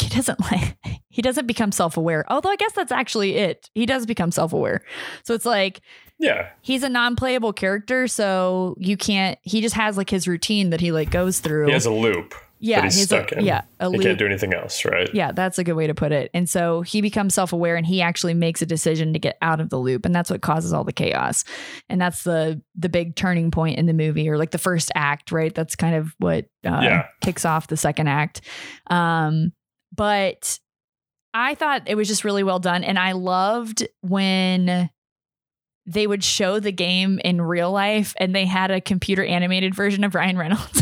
he 0.00 0.08
doesn't 0.08 0.40
like 0.52 0.76
he 1.08 1.20
doesn't 1.22 1.46
become 1.46 1.72
self-aware. 1.72 2.24
Although 2.28 2.50
I 2.50 2.56
guess 2.56 2.72
that's 2.72 2.92
actually 2.92 3.36
it. 3.36 3.68
He 3.74 3.84
does 3.86 4.06
become 4.06 4.30
self-aware. 4.30 4.82
So 5.24 5.34
it's 5.34 5.44
like 5.44 5.80
Yeah. 6.18 6.48
he's 6.62 6.82
a 6.82 6.88
non-playable 6.88 7.52
character, 7.52 8.08
so 8.08 8.74
you 8.78 8.96
can't. 8.96 9.38
He 9.42 9.60
just 9.60 9.74
has 9.74 9.96
like 9.98 10.08
his 10.08 10.26
routine 10.26 10.70
that 10.70 10.80
he 10.80 10.90
like 10.92 11.10
goes 11.10 11.40
through. 11.40 11.66
He 11.66 11.72
has 11.72 11.84
a 11.86 11.90
loop. 11.90 12.34
Yeah, 12.64 12.82
he's 12.84 12.94
he's 12.94 13.04
stuck 13.06 13.32
in. 13.32 13.44
yeah, 13.44 13.62
a 13.80 13.90
he 13.90 13.98
can't 13.98 14.18
do 14.18 14.24
anything 14.24 14.54
else, 14.54 14.84
right? 14.84 15.10
Yeah, 15.12 15.32
that's 15.32 15.58
a 15.58 15.64
good 15.64 15.72
way 15.74 15.88
to 15.88 15.94
put 15.94 16.12
it. 16.12 16.30
And 16.32 16.48
so 16.48 16.82
he 16.82 17.00
becomes 17.02 17.34
self 17.34 17.52
aware 17.52 17.74
and 17.74 17.84
he 17.84 18.00
actually 18.00 18.34
makes 18.34 18.62
a 18.62 18.66
decision 18.66 19.12
to 19.14 19.18
get 19.18 19.36
out 19.42 19.60
of 19.60 19.68
the 19.68 19.78
loop. 19.78 20.06
And 20.06 20.14
that's 20.14 20.30
what 20.30 20.42
causes 20.42 20.72
all 20.72 20.84
the 20.84 20.92
chaos. 20.92 21.42
And 21.88 22.00
that's 22.00 22.22
the 22.22 22.62
the 22.76 22.88
big 22.88 23.16
turning 23.16 23.50
point 23.50 23.78
in 23.80 23.86
the 23.86 23.92
movie 23.92 24.28
or 24.28 24.38
like 24.38 24.52
the 24.52 24.58
first 24.58 24.92
act, 24.94 25.32
right? 25.32 25.52
That's 25.52 25.74
kind 25.74 25.96
of 25.96 26.14
what 26.18 26.44
uh, 26.64 26.80
Yeah. 26.82 27.06
kicks 27.20 27.44
off 27.44 27.66
the 27.66 27.76
second 27.76 28.06
act. 28.06 28.42
Um, 28.88 29.52
but 29.92 30.58
I 31.34 31.56
thought 31.56 31.82
it 31.86 31.96
was 31.96 32.06
just 32.06 32.24
really 32.24 32.44
well 32.44 32.60
done. 32.60 32.84
And 32.84 32.96
I 32.98 33.12
loved 33.12 33.86
when 34.02 34.88
they 35.84 36.06
would 36.06 36.22
show 36.22 36.60
the 36.60 36.70
game 36.70 37.18
in 37.24 37.40
real 37.42 37.72
life 37.72 38.14
and 38.18 38.32
they 38.34 38.46
had 38.46 38.70
a 38.70 38.80
computer 38.80 39.24
animated 39.24 39.74
version 39.74 40.04
of 40.04 40.14
Ryan 40.14 40.38
Reynolds. 40.38 40.80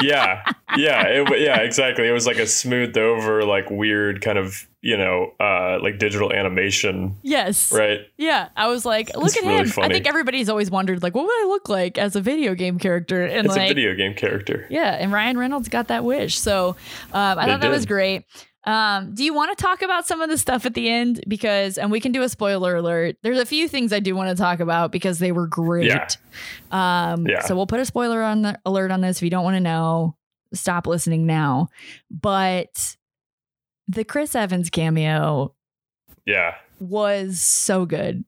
yeah, 0.00 0.42
yeah, 0.76 1.02
it, 1.06 1.40
yeah, 1.40 1.58
exactly. 1.60 2.08
It 2.08 2.12
was 2.12 2.26
like 2.26 2.38
a 2.38 2.46
smoothed 2.46 2.98
over, 2.98 3.44
like 3.44 3.70
weird 3.70 4.20
kind 4.20 4.38
of, 4.38 4.66
you 4.80 4.96
know, 4.96 5.32
uh, 5.40 5.78
like 5.82 5.98
digital 5.98 6.32
animation, 6.32 7.16
yes. 7.22 7.72
right? 7.72 8.00
Yeah, 8.16 8.48
I 8.56 8.68
was 8.68 8.84
like, 8.84 9.14
look 9.16 9.26
It's 9.26 9.36
at 9.36 9.42
really 9.44 9.68
him. 9.68 9.72
I 9.78 9.88
think 9.88 10.06
everybody's 10.06 10.48
always 10.48 10.70
wondered, 10.70 11.02
like, 11.02 11.14
what 11.14 11.24
would 11.24 11.44
I 11.44 11.46
look 11.48 11.68
like 11.68 11.98
as 11.98 12.16
a 12.16 12.20
video 12.20 12.54
game 12.54 12.78
character? 12.78 13.24
And 13.24 13.46
It's 13.46 13.56
like, 13.56 13.70
a 13.70 13.74
video 13.74 13.94
game 13.94 14.14
character. 14.14 14.66
yeah, 14.70 14.92
and 14.94 15.12
Ryan 15.12 15.38
Reynolds 15.38 15.68
got 15.68 15.88
that 15.88 16.04
wish. 16.04 16.38
So 16.38 16.76
um, 17.12 17.38
I 17.38 17.44
They 17.46 17.52
thought 17.52 17.60
that 17.60 17.70
was 17.70 17.86
great. 17.86 18.24
Um, 18.68 19.14
do 19.14 19.24
you 19.24 19.32
want 19.32 19.56
to 19.56 19.62
talk 19.62 19.82
about 19.82 20.06
some 20.06 20.20
of 20.20 20.28
the 20.28 20.36
stuff 20.36 20.66
at 20.66 20.74
the 20.74 20.88
end? 20.88 21.24
Because, 21.26 21.78
and 21.78 21.90
we 21.90 22.00
can 22.00 22.12
do 22.12 22.22
a 22.22 22.28
spoiler 22.28 22.76
alert. 22.76 23.16
There's 23.22 23.38
a 23.38 23.46
few 23.46 23.66
things 23.66 23.92
I 23.92 24.00
do 24.00 24.14
want 24.14 24.28
to 24.28 24.40
talk 24.40 24.60
about 24.60 24.92
because 24.92 25.18
they 25.18 25.32
were 25.32 25.46
great. 25.46 25.86
Yeah. 25.86 26.06
Um, 26.70 27.26
Yeah. 27.26 27.40
So 27.40 27.56
we'll 27.56 27.66
put 27.66 27.80
a 27.80 27.84
spoiler 27.86 28.22
on 28.22 28.42
the 28.42 28.58
alert 28.66 28.90
on 28.90 29.00
this. 29.00 29.16
If 29.18 29.22
you 29.22 29.30
don't 29.30 29.44
want 29.44 29.56
to 29.56 29.60
know, 29.60 30.16
stop 30.52 30.86
listening 30.86 31.24
now. 31.26 31.68
But 32.10 32.96
the 33.86 34.04
Chris 34.04 34.34
Evans 34.34 34.68
cameo 34.70 35.54
Yeah. 36.26 36.56
was 36.78 37.40
so 37.40 37.86
good. 37.86 38.24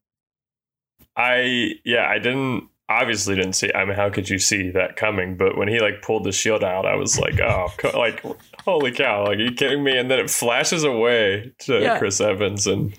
I 1.17 1.73
yeah, 1.85 2.09
I 2.09 2.19
didn't 2.19 2.69
obviously 2.91 3.37
didn't 3.37 3.55
see. 3.55 3.71
I 3.75 3.85
mean, 3.85 3.95
how 3.97 4.11
could 4.11 4.29
you 4.29 4.39
see 4.39 4.71
that 4.71 4.97
coming? 4.97 5.37
But 5.37 5.57
when 5.57 5.69
he 5.69 5.81
like 5.81 6.03
pulled 6.03 6.25
the 6.25 6.33
shield 6.33 6.63
out, 6.65 6.85
I 6.87 6.97
was 6.97 7.19
like, 7.19 7.41
oh, 7.41 7.69
co- 7.79 7.99
like 7.99 8.23
holy 8.65 8.93
cow! 8.93 9.25
Like, 9.27 9.39
are 9.39 9.43
you 9.43 9.53
kidding 9.53 9.83
me? 9.85 9.97
And 9.97 10.11
then 10.11 10.19
it 10.19 10.29
flashes 10.31 10.85
away 10.85 11.53
to 11.61 11.81
Yeah. 11.81 11.99
Chris 11.99 12.21
Evans, 12.21 12.67
and 12.67 12.95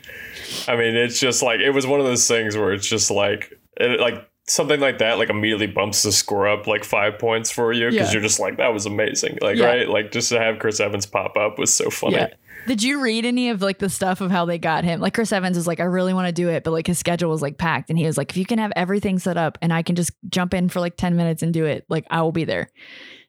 I 0.67 0.75
mean, 0.75 0.95
it's 0.95 1.19
just 1.19 1.43
like 1.43 1.59
it 1.59 1.71
was 1.71 1.85
one 1.85 1.99
of 1.99 2.05
those 2.05 2.27
things 2.27 2.55
where 2.57 2.71
it's 2.73 2.87
just 2.87 3.11
like 3.11 3.53
it 3.77 3.99
like. 3.99 4.27
Something 4.47 4.81
like 4.81 4.97
that, 4.97 5.17
like 5.17 5.29
immediately 5.29 5.67
bumps 5.67 6.01
the 6.03 6.11
score 6.11 6.45
up 6.49 6.67
like 6.67 6.83
five 6.83 7.19
points 7.19 7.49
for 7.51 7.71
you 7.71 7.89
because 7.89 8.07
Yeah. 8.07 8.13
you're 8.13 8.21
just 8.23 8.39
like 8.39 8.57
that 8.57 8.73
was 8.73 8.85
amazing, 8.85 9.37
like 9.39 9.55
Yeah. 9.55 9.65
right, 9.67 9.87
like 9.87 10.11
just 10.11 10.29
to 10.29 10.39
have 10.39 10.59
Chris 10.59 10.79
Evans 10.81 11.05
pop 11.05 11.37
up 11.37 11.57
was 11.57 11.73
so 11.73 11.89
funny. 11.89 12.15
Yeah. 12.15 12.27
Did 12.67 12.83
you 12.83 13.01
read 13.01 13.25
any 13.25 13.49
of 13.49 13.61
like 13.61 13.79
the 13.79 13.89
stuff 13.89 14.21
of 14.21 14.29
how 14.31 14.45
they 14.45 14.57
got 14.57 14.83
him? 14.83 14.99
Like 14.99 15.13
Chris 15.13 15.31
Evans 15.31 15.57
is 15.57 15.65
like, 15.67 15.79
I 15.79 15.83
really 15.85 16.13
want 16.13 16.27
to 16.27 16.31
do 16.31 16.49
it, 16.49 16.63
but 16.63 16.71
like 16.71 16.87
his 16.87 16.99
schedule 16.99 17.29
was 17.29 17.41
like 17.41 17.57
packed. 17.57 17.89
And 17.89 17.97
he 17.97 18.05
was 18.05 18.17
like, 18.17 18.29
if 18.29 18.37
you 18.37 18.45
can 18.45 18.59
have 18.59 18.71
everything 18.75 19.17
set 19.19 19.37
up 19.37 19.57
and 19.61 19.73
I 19.73 19.81
can 19.81 19.95
just 19.95 20.11
jump 20.29 20.53
in 20.53 20.69
for 20.69 20.79
like 20.79 20.95
10 20.97 21.15
minutes 21.15 21.41
and 21.43 21.53
do 21.53 21.65
it, 21.65 21.85
like 21.89 22.05
I 22.09 22.21
will 22.21 22.31
be 22.31 22.43
there. 22.43 22.69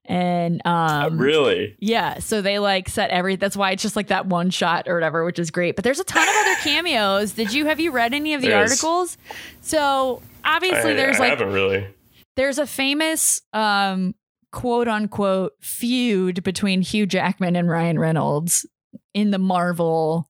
And 0.05 0.61
um 0.67 1.17
really, 1.17 1.77
yeah, 1.79 2.19
so 2.19 2.43
they 2.43 2.59
like 2.59 2.89
set 2.89 3.11
every 3.11 3.37
that's 3.37 3.57
why 3.57 3.71
it's 3.71 3.83
just 3.83 3.95
like 3.95 4.09
that 4.09 4.27
one 4.27 4.51
shot 4.51 4.89
or 4.89 4.95
whatever, 4.95 5.25
which 5.25 5.39
is 5.39 5.53
great. 5.53 5.77
But 5.77 5.85
there's 5.85 6.01
a 6.01 6.05
ton 6.05 6.29
of 6.29 6.35
other 6.35 6.55
cameos. 6.57 7.33
Did 7.33 7.53
you 7.53 7.67
have 7.67 7.79
you 7.79 7.93
read 7.93 8.13
any 8.13 8.35
of 8.35 8.43
the 8.43 8.49
Yes. 8.49 8.71
articles? 8.71 9.17
So 9.61 10.21
obviously 10.45 10.91
I, 10.91 10.95
there's 10.95 11.17
I 11.17 11.21
like 11.21 11.31
haven't 11.39 11.53
really. 11.55 11.87
there's 12.35 12.59
a 12.59 12.67
famous 12.67 13.41
um 13.53 14.17
quote 14.51 14.89
unquote 14.89 15.53
feud 15.61 16.43
between 16.43 16.83
Hugh 16.83 17.07
Jackman 17.07 17.55
and 17.55 17.71
Ryan 17.71 17.97
Reynolds 17.99 18.67
in 19.15 19.31
the 19.31 19.39
Marvel 19.39 20.29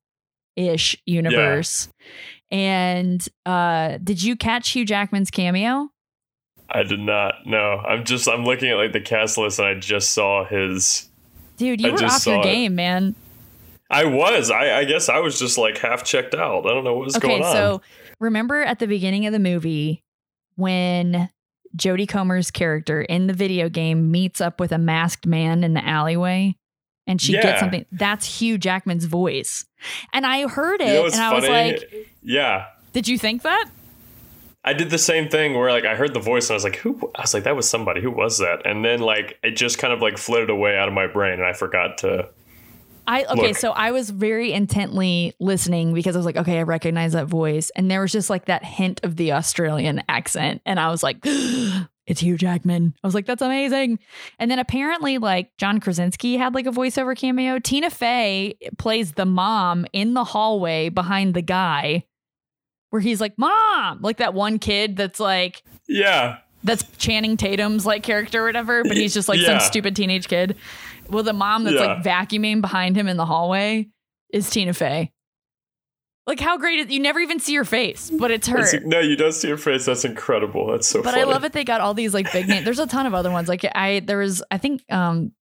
ish 0.56 0.96
universe. 1.06 1.88
And 2.50 3.26
uh 3.46 3.98
did 4.02 4.22
you 4.22 4.36
catch 4.36 4.70
Hugh 4.70 4.84
Jackman's 4.84 5.30
cameo? 5.30 5.88
I 6.68 6.82
did 6.84 7.00
not. 7.00 7.46
No, 7.46 7.58
I'm 7.86 8.04
just 8.04 8.28
I'm 8.28 8.44
looking 8.44 8.70
at 8.70 8.76
like 8.76 8.92
the 8.92 9.00
cast 9.00 9.38
list 9.38 9.58
and 9.58 9.68
I 9.68 9.74
just 9.74 10.12
saw 10.12 10.44
his. 10.44 11.08
Dude, 11.56 11.80
you 11.80 11.88
I 11.88 11.90
were 11.92 11.96
off 12.04 12.26
your 12.26 12.36
saw 12.36 12.40
it. 12.40 12.44
game, 12.44 12.74
man. 12.74 13.14
I 13.90 14.06
was. 14.06 14.50
I, 14.50 14.78
I 14.78 14.84
guess 14.84 15.10
I 15.10 15.18
was 15.18 15.38
just 15.38 15.58
like 15.58 15.76
half 15.76 16.02
checked 16.02 16.34
out. 16.34 16.64
I 16.66 16.70
don't 16.70 16.82
know 16.82 16.94
what 16.94 17.04
was 17.04 17.16
okay, 17.16 17.28
going 17.28 17.42
on. 17.42 17.52
so 17.52 17.82
remember 18.20 18.62
at 18.62 18.78
the 18.78 18.86
beginning 18.86 19.26
of 19.26 19.32
the 19.34 19.38
movie 19.38 20.02
when 20.56 21.28
Jodie 21.76 22.08
Comer's 22.08 22.50
character 22.50 23.02
in 23.02 23.26
the 23.26 23.34
video 23.34 23.68
game 23.68 24.10
meets 24.10 24.40
up 24.40 24.60
with 24.60 24.72
a 24.72 24.78
masked 24.78 25.26
man 25.26 25.62
in 25.62 25.74
the 25.74 25.86
alleyway 25.86 26.56
and 27.06 27.20
she 27.20 27.32
Yeah. 27.34 27.42
gets 27.42 27.60
something 27.60 27.86
that's 27.92 28.40
Hugh 28.40 28.58
Jackman's 28.58 29.04
voice. 29.04 29.64
And 30.12 30.24
I 30.26 30.46
heard 30.46 30.80
it 30.80 30.88
you 30.88 30.94
know 30.94 31.04
and 31.06 31.14
I 31.16 31.32
was 31.34 31.48
like, 31.48 32.08
yeah. 32.22 32.66
did 32.92 33.08
you 33.08 33.18
think 33.18 33.42
that? 33.42 33.68
I 34.64 34.74
did 34.74 34.90
the 34.90 34.98
same 34.98 35.28
thing 35.28 35.54
where 35.54 35.72
like 35.72 35.84
I 35.84 35.96
heard 35.96 36.14
the 36.14 36.20
voice 36.20 36.48
and 36.48 36.54
I 36.54 36.56
was 36.56 36.64
like, 36.64 36.76
who? 36.76 37.10
I 37.16 37.22
was 37.22 37.34
like, 37.34 37.42
that 37.44 37.56
was 37.56 37.68
somebody. 37.68 38.00
Who 38.00 38.12
was 38.12 38.38
that? 38.38 38.64
And 38.64 38.84
then 38.84 39.00
like 39.00 39.38
it 39.42 39.56
just 39.56 39.78
kind 39.78 39.92
of 39.92 40.00
like 40.00 40.18
flitted 40.18 40.50
away 40.50 40.76
out 40.78 40.86
of 40.86 40.94
my 40.94 41.08
brain 41.08 41.34
and 41.34 41.44
I 41.44 41.52
forgot 41.52 41.98
to. 41.98 42.28
I 43.04 43.24
okay, 43.24 43.48
Look. 43.48 43.56
so 43.56 43.72
I 43.72 43.90
was 43.90 44.10
very 44.10 44.52
intently 44.52 45.34
listening 45.40 45.92
because 45.92 46.14
I 46.14 46.20
was 46.20 46.26
like, 46.26 46.36
okay, 46.36 46.60
I 46.60 46.62
recognize 46.62 47.14
that 47.14 47.26
voice, 47.26 47.70
and 47.74 47.90
there 47.90 48.00
was 48.00 48.12
just 48.12 48.30
like 48.30 48.44
that 48.44 48.64
hint 48.64 49.00
of 49.02 49.16
the 49.16 49.32
Australian 49.32 50.04
accent, 50.08 50.62
and 50.64 50.78
I 50.78 50.88
was 50.88 51.02
like, 51.02 51.18
it's 52.12 52.20
Hugh 52.20 52.36
Jackman. 52.36 52.94
I 53.02 53.06
was 53.06 53.14
like, 53.14 53.26
that's 53.26 53.42
amazing. 53.42 53.98
And 54.38 54.50
then 54.50 54.58
apparently, 54.60 55.18
like 55.18 55.50
John 55.58 55.80
Krasinski 55.80 56.36
had 56.36 56.54
like 56.54 56.66
a 56.66 56.70
voiceover 56.70 57.16
cameo. 57.16 57.58
Tina 57.58 57.90
Fey 57.90 58.54
plays 58.78 59.12
the 59.12 59.26
mom 59.26 59.84
in 59.92 60.14
the 60.14 60.22
hallway 60.24 60.88
behind 60.90 61.34
the 61.34 61.42
guy, 61.42 62.04
where 62.90 63.00
he's 63.00 63.20
like, 63.20 63.36
"Mom," 63.36 64.00
like 64.02 64.18
that 64.18 64.34
one 64.34 64.58
kid 64.60 64.96
that's 64.96 65.18
like 65.18 65.62
Yeah. 65.88 66.38
that's 66.62 66.84
Channing 66.98 67.36
Tatum's 67.36 67.84
like 67.86 68.02
character 68.02 68.42
or 68.42 68.46
whatever, 68.46 68.84
but 68.84 68.96
he's 68.96 69.14
just 69.14 69.28
like 69.28 69.40
some 69.40 69.58
stupid 69.60 69.96
teenage 69.96 70.28
kid. 70.28 70.56
Well, 71.08 71.22
the 71.24 71.32
mom 71.32 71.64
that's 71.64 71.76
like 71.80 72.04
vacuuming 72.04 72.60
behind 72.60 72.96
him 72.96 73.08
in 73.08 73.16
the 73.16 73.26
hallway 73.26 73.88
is 74.32 74.48
Tina 74.48 74.72
Fey. 74.74 75.10
Like 76.26 76.38
how 76.38 76.56
great 76.56 76.78
is 76.78 76.90
you 76.90 77.00
never 77.00 77.18
even 77.18 77.40
see 77.40 77.54
her 77.56 77.64
face, 77.64 78.08
but 78.10 78.30
it's 78.30 78.46
her. 78.46 78.58
That's- 78.62 78.82
no, 78.84 79.00
you 79.00 79.16
don't 79.16 79.32
see 79.32 79.48
your 79.48 79.56
face. 79.56 79.86
That's 79.86 80.04
incredible. 80.04 80.70
That's 80.70 80.86
so. 80.86 81.02
Funny. 81.02 81.04
But 81.04 81.10
funny. 81.20 81.22
I 81.22 81.34
love 81.34 81.44
it 81.44 81.52
they 81.52 81.64
got 81.64 81.80
all 81.80 81.94
these 81.94 82.14
like 82.14 82.30
big 82.32 82.46
names. 82.48 82.64
There's 82.64 82.78
a 82.78 82.86
ton 82.86 83.06
of 83.06 83.14
other 83.14 83.30
ones. 83.30 83.48
Like 83.48 83.64
I 83.74 84.00
there 84.00 84.18
was 84.18 84.42
I 84.50 84.58
think 84.58 84.82
um 84.92 85.32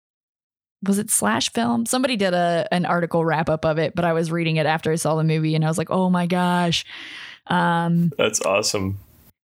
was 0.82 0.98
it 0.98 1.10
slash 1.10 1.52
film? 1.52 1.84
Somebody 1.84 2.16
did 2.16 2.32
a 2.32 2.66
an 2.72 2.86
article 2.86 3.22
wrap 3.24 3.50
up 3.50 3.66
of 3.66 3.78
it, 3.78 3.94
but 3.94 4.06
I 4.06 4.14
was 4.14 4.32
reading 4.32 4.56
it 4.56 4.64
after 4.64 4.90
I 4.90 4.94
saw 4.94 5.16
the 5.16 5.24
movie 5.24 5.54
and 5.54 5.62
I 5.64 5.68
was 5.68 5.76
like, 5.76 5.90
oh 5.90 6.08
my 6.08 6.26
gosh. 6.26 6.86
Um 7.48 8.10
That's 8.16 8.40
awesome. 8.40 8.98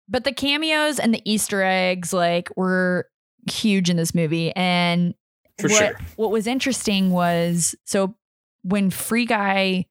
but 0.08 0.22
the 0.24 0.32
cameos 0.32 1.00
and 1.00 1.12
the 1.12 1.22
Easter 1.24 1.62
eggs 1.64 2.12
like 2.12 2.48
were 2.56 3.08
huge 3.50 3.90
in 3.90 3.96
this 3.96 4.14
movie. 4.14 4.54
And 4.54 5.14
For 5.58 5.68
what, 5.68 5.78
sure. 5.78 5.98
what 6.14 6.30
was 6.30 6.46
interesting 6.46 7.10
was 7.10 7.74
so 7.84 8.14
when 8.62 8.90
Free 8.90 9.26
Guy, 9.26 9.86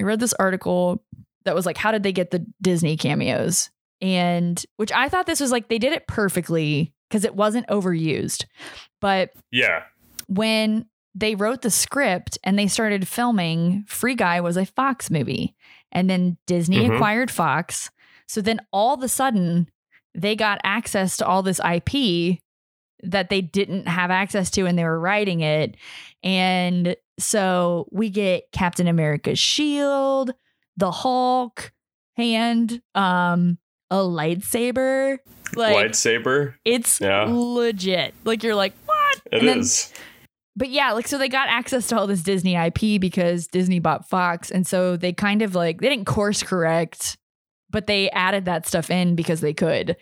I 0.00 0.04
read 0.04 0.20
this 0.20 0.34
article 0.34 1.02
that 1.44 1.54
was 1.54 1.66
like, 1.66 1.76
how 1.76 1.92
did 1.92 2.02
they 2.02 2.12
get 2.12 2.30
the 2.30 2.44
Disney 2.62 2.96
cameos? 2.96 3.70
And 4.00 4.62
which 4.76 4.92
I 4.92 5.08
thought 5.08 5.26
this 5.26 5.40
was 5.40 5.52
like 5.52 5.68
they 5.68 5.78
did 5.78 5.92
it 5.92 6.06
perfectly 6.06 6.92
because 7.08 7.24
it 7.24 7.34
wasn't 7.34 7.66
overused. 7.68 8.44
But 9.00 9.30
Yeah. 9.50 9.84
when 10.26 10.86
they 11.14 11.34
wrote 11.34 11.62
the 11.62 11.70
script 11.70 12.38
and 12.42 12.58
they 12.58 12.66
started 12.66 13.06
filming, 13.06 13.84
Free 13.86 14.14
Guy 14.16 14.40
was 14.40 14.56
a 14.56 14.66
Fox 14.66 15.10
movie. 15.10 15.54
And 15.92 16.10
then 16.10 16.38
Disney 16.46 16.78
Mhm. 16.88 16.96
acquired 16.96 17.30
Fox. 17.30 17.90
So 18.26 18.40
then 18.40 18.60
all 18.72 18.94
of 18.94 19.02
a 19.02 19.08
sudden, 19.08 19.68
they 20.14 20.34
got 20.34 20.60
access 20.64 21.16
to 21.18 21.26
all 21.26 21.42
this 21.42 21.60
IP 21.60 22.40
that 23.02 23.28
they 23.28 23.40
didn't 23.42 23.86
have 23.86 24.10
access 24.10 24.50
to 24.52 24.66
and 24.66 24.76
they 24.78 24.84
were 24.84 24.98
writing 24.98 25.40
it. 25.40 25.76
And 26.22 26.96
so 27.18 27.86
we 27.90 28.10
get 28.10 28.50
Captain 28.52 28.86
America's 28.88 29.38
shield, 29.38 30.32
the 30.76 30.90
Hulk 30.90 31.72
hand, 32.16 32.80
um, 32.94 33.58
a 33.90 33.96
lightsaber. 33.96 35.18
Like 35.54 35.76
Lightsaber. 35.76 36.54
it's 36.64 37.00
Yeah. 37.00 37.26
legit. 37.28 38.14
Like 38.24 38.42
you're 38.42 38.54
like, 38.56 38.72
what? 38.86 39.20
It 39.30 39.38
And 39.40 39.48
then- 39.48 39.64
but 40.56 40.70
yeah, 40.70 40.92
like 40.92 41.06
so 41.08 41.18
they 41.18 41.28
got 41.28 41.48
access 41.48 41.88
to 41.88 41.98
all 41.98 42.06
this 42.06 42.22
Disney 42.22 42.54
IP 42.56 43.00
because 43.00 43.46
Disney 43.48 43.78
bought 43.80 44.08
Fox, 44.08 44.50
and 44.50 44.66
so 44.66 44.96
they 44.96 45.12
kind 45.12 45.42
of 45.42 45.54
like 45.54 45.80
they 45.80 45.88
didn't 45.88 46.06
course 46.06 46.42
correct, 46.44 47.16
but 47.70 47.86
they 47.88 48.08
added 48.10 48.44
that 48.44 48.66
stuff 48.66 48.88
in 48.90 49.16
because 49.16 49.40
they 49.40 49.52
could, 49.52 49.96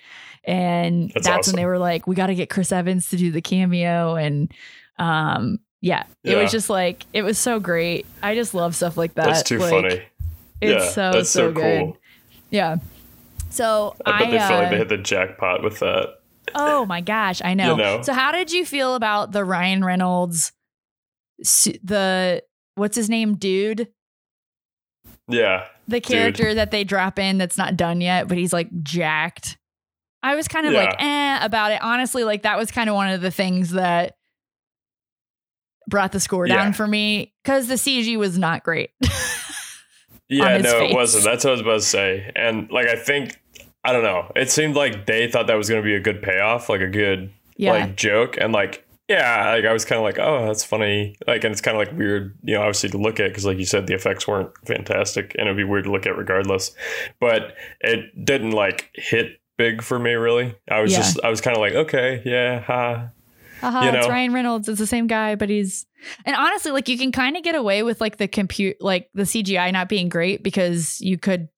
and 0.45 1.11
That's 1.15 1.27
that's, 1.27 1.49
awesome. 1.49 1.53
when 1.53 1.63
they 1.63 1.67
were 1.67 1.79
like, 1.79 2.07
we 2.07 2.15
got 2.15 2.27
to 2.27 2.35
get 2.35 2.51
Chris 2.51 2.71
Evans 2.71 3.09
to 3.11 3.17
do 3.17 3.31
the 3.31 3.41
cameo, 3.41 4.15
and 4.15 4.53
um, 4.99 5.59
yeah, 5.83 6.05
it 6.25 6.31
Yeah. 6.31 6.43
was 6.43 6.51
just 6.51 6.71
like 6.71 7.05
it 7.13 7.21
was 7.23 7.37
so 7.39 7.61
great. 7.61 8.07
I 8.23 8.35
just 8.35 8.55
love 8.55 8.75
stuff 8.75 8.97
like 8.97 9.13
that. 9.15 9.27
That's 9.27 9.43
too 9.43 9.59
Like, 9.59 9.71
funny. 9.71 10.03
It's 10.63 10.85
yeah, 10.85 10.91
so 10.91 11.13
that's 11.13 11.29
so, 11.29 11.49
so, 11.49 11.53
good. 11.53 11.81
cool. 11.81 11.97
Yeah. 12.51 12.77
So 13.51 13.95
I 14.07 14.19
bet 14.21 14.29
I, 14.29 14.31
they 14.31 14.39
felt 14.39 14.51
like 14.53 14.67
uh, 14.67 14.71
they 14.71 14.77
hit 14.79 14.89
the 14.89 14.97
jackpot 14.97 15.63
with 15.63 15.81
that. 15.81 16.15
Oh 16.55 16.87
my 16.87 17.01
gosh, 17.03 17.43
I 17.45 17.53
know. 17.55 17.73
You 17.73 17.83
know? 17.83 18.03
So 18.03 18.15
how 18.15 18.33
did 18.33 18.51
you 18.51 18.65
feel 18.65 18.95
about 18.95 19.33
the 19.33 19.45
Ryan 19.45 19.85
Reynolds 19.85 20.53
the 21.83 22.43
what's 22.77 22.97
his 22.97 23.11
name, 23.11 23.37
dude? 23.37 23.89
Yeah. 25.29 25.67
The 25.89 26.01
Dude. 26.01 26.05
character 26.05 26.55
that 26.55 26.71
they 26.71 26.85
drop 26.85 27.19
in 27.19 27.39
that's 27.39 27.59
not 27.59 27.77
done 27.77 28.01
yet, 28.01 28.29
but 28.29 28.39
he's 28.39 28.53
like 28.53 28.69
jacked. 28.83 29.59
I 30.23 30.37
was 30.37 30.47
kind 30.47 30.67
of 30.67 30.73
like 30.73 30.95
eh 31.01 31.45
about 31.45 31.73
it. 31.73 31.83
Honestly, 31.83 32.23
like 32.23 32.43
that 32.43 32.57
was 32.57 32.71
kind 32.71 32.89
of 32.89 32.95
one 32.95 33.09
of 33.09 33.21
the 33.21 33.31
things 33.33 33.71
that 33.73 34.15
brought 35.89 36.13
the 36.13 36.21
score 36.21 36.47
down 36.47 36.69
Yeah. 36.69 36.73
for 36.73 36.87
me 36.87 37.33
because 37.43 37.69
the 37.69 37.75
CG 37.75 38.17
was 38.19 38.39
not 38.39 38.63
great. 38.65 38.91
Yeah, 40.29 40.57
no, 40.59 40.79
face. 40.79 40.91
it 40.91 40.95
wasn't. 40.95 41.25
That's 41.25 41.45
what 41.45 41.51
I 41.51 41.53
was 41.53 41.61
about 41.61 41.75
to 41.75 41.81
say. 41.83 42.33
And 42.35 42.71
like, 42.71 42.87
I 42.87 42.97
think, 42.97 43.39
I 43.85 43.93
don't 43.93 44.03
know. 44.03 44.33
It 44.35 44.51
seemed 44.51 44.77
like 44.77 45.05
they 45.05 45.31
thought 45.31 45.47
that 45.49 45.57
was 45.59 45.69
going 45.69 45.83
to 45.83 45.85
be 45.85 45.95
a 45.95 46.01
good 46.01 46.23
payoff, 46.23 46.71
like 46.71 46.81
a 46.81 46.89
good 46.89 47.31
Yeah. 47.59 47.73
like 47.73 47.97
joke. 47.97 48.39
And 48.41 48.51
like, 48.51 48.87
yeah, 49.09 49.51
like 49.51 49.67
I 49.67 49.75
was 49.75 49.85
kind 49.85 49.99
of 49.99 50.05
like, 50.05 50.19
oh, 50.19 50.47
that's 50.47 50.65
funny. 50.65 51.17
Like, 51.27 51.45
and 51.45 51.53
it's 51.53 51.61
kind 51.61 51.77
of 51.77 51.87
like 51.87 51.95
weird, 51.99 52.39
you 52.45 52.55
know, 52.55 52.63
obviously 52.63 52.89
to 52.91 52.99
look 52.99 53.21
at 53.21 53.29
because, 53.29 53.45
like 53.45 53.59
you 53.59 53.67
said, 53.67 53.87
the 53.87 53.95
effects 53.95 54.27
weren't 54.27 54.53
fantastic, 54.67 55.35
and 55.39 55.49
it'd 55.49 55.57
be 55.57 55.65
weird 55.65 55.85
to 55.85 55.93
look 55.93 56.07
at 56.07 56.17
regardless. 56.17 56.75
But 57.21 57.55
it 57.83 58.25
didn't 58.25 58.53
like 58.53 58.89
hit 58.95 59.39
big 59.59 59.83
for 59.83 59.99
me, 59.99 60.13
really. 60.13 60.55
I 60.71 60.81
was 60.81 60.93
Yeah. 60.93 60.99
just, 60.99 61.21
I 61.23 61.29
was 61.29 61.43
kind 61.43 61.55
of 61.57 61.61
like, 61.61 61.75
okay, 61.75 62.23
yeah, 62.25 62.61
ha. 62.61 63.09
Haha, 63.63 63.85
You 63.93 63.99
it's? 63.99 64.09
Ryan 64.09 64.33
Reynolds. 64.35 64.69
It's 64.69 64.79
the 64.79 64.87
same 64.87 65.07
guy, 65.07 65.35
but 65.37 65.49
he's 65.49 65.87
and 66.27 66.37
honestly, 66.37 66.71
like 66.73 66.89
you 66.89 66.99
can 66.99 67.13
kind 67.13 67.37
of 67.37 67.43
get 67.43 67.55
away 67.55 67.83
with 67.83 68.01
like 68.01 68.19
the 68.19 68.29
compute, 68.29 68.77
like 68.81 69.09
the 69.15 69.23
CGI 69.23 69.73
not 69.73 69.89
being 69.89 70.09
great 70.11 70.43
because 70.43 71.01
you 71.01 71.17
could 71.17 71.49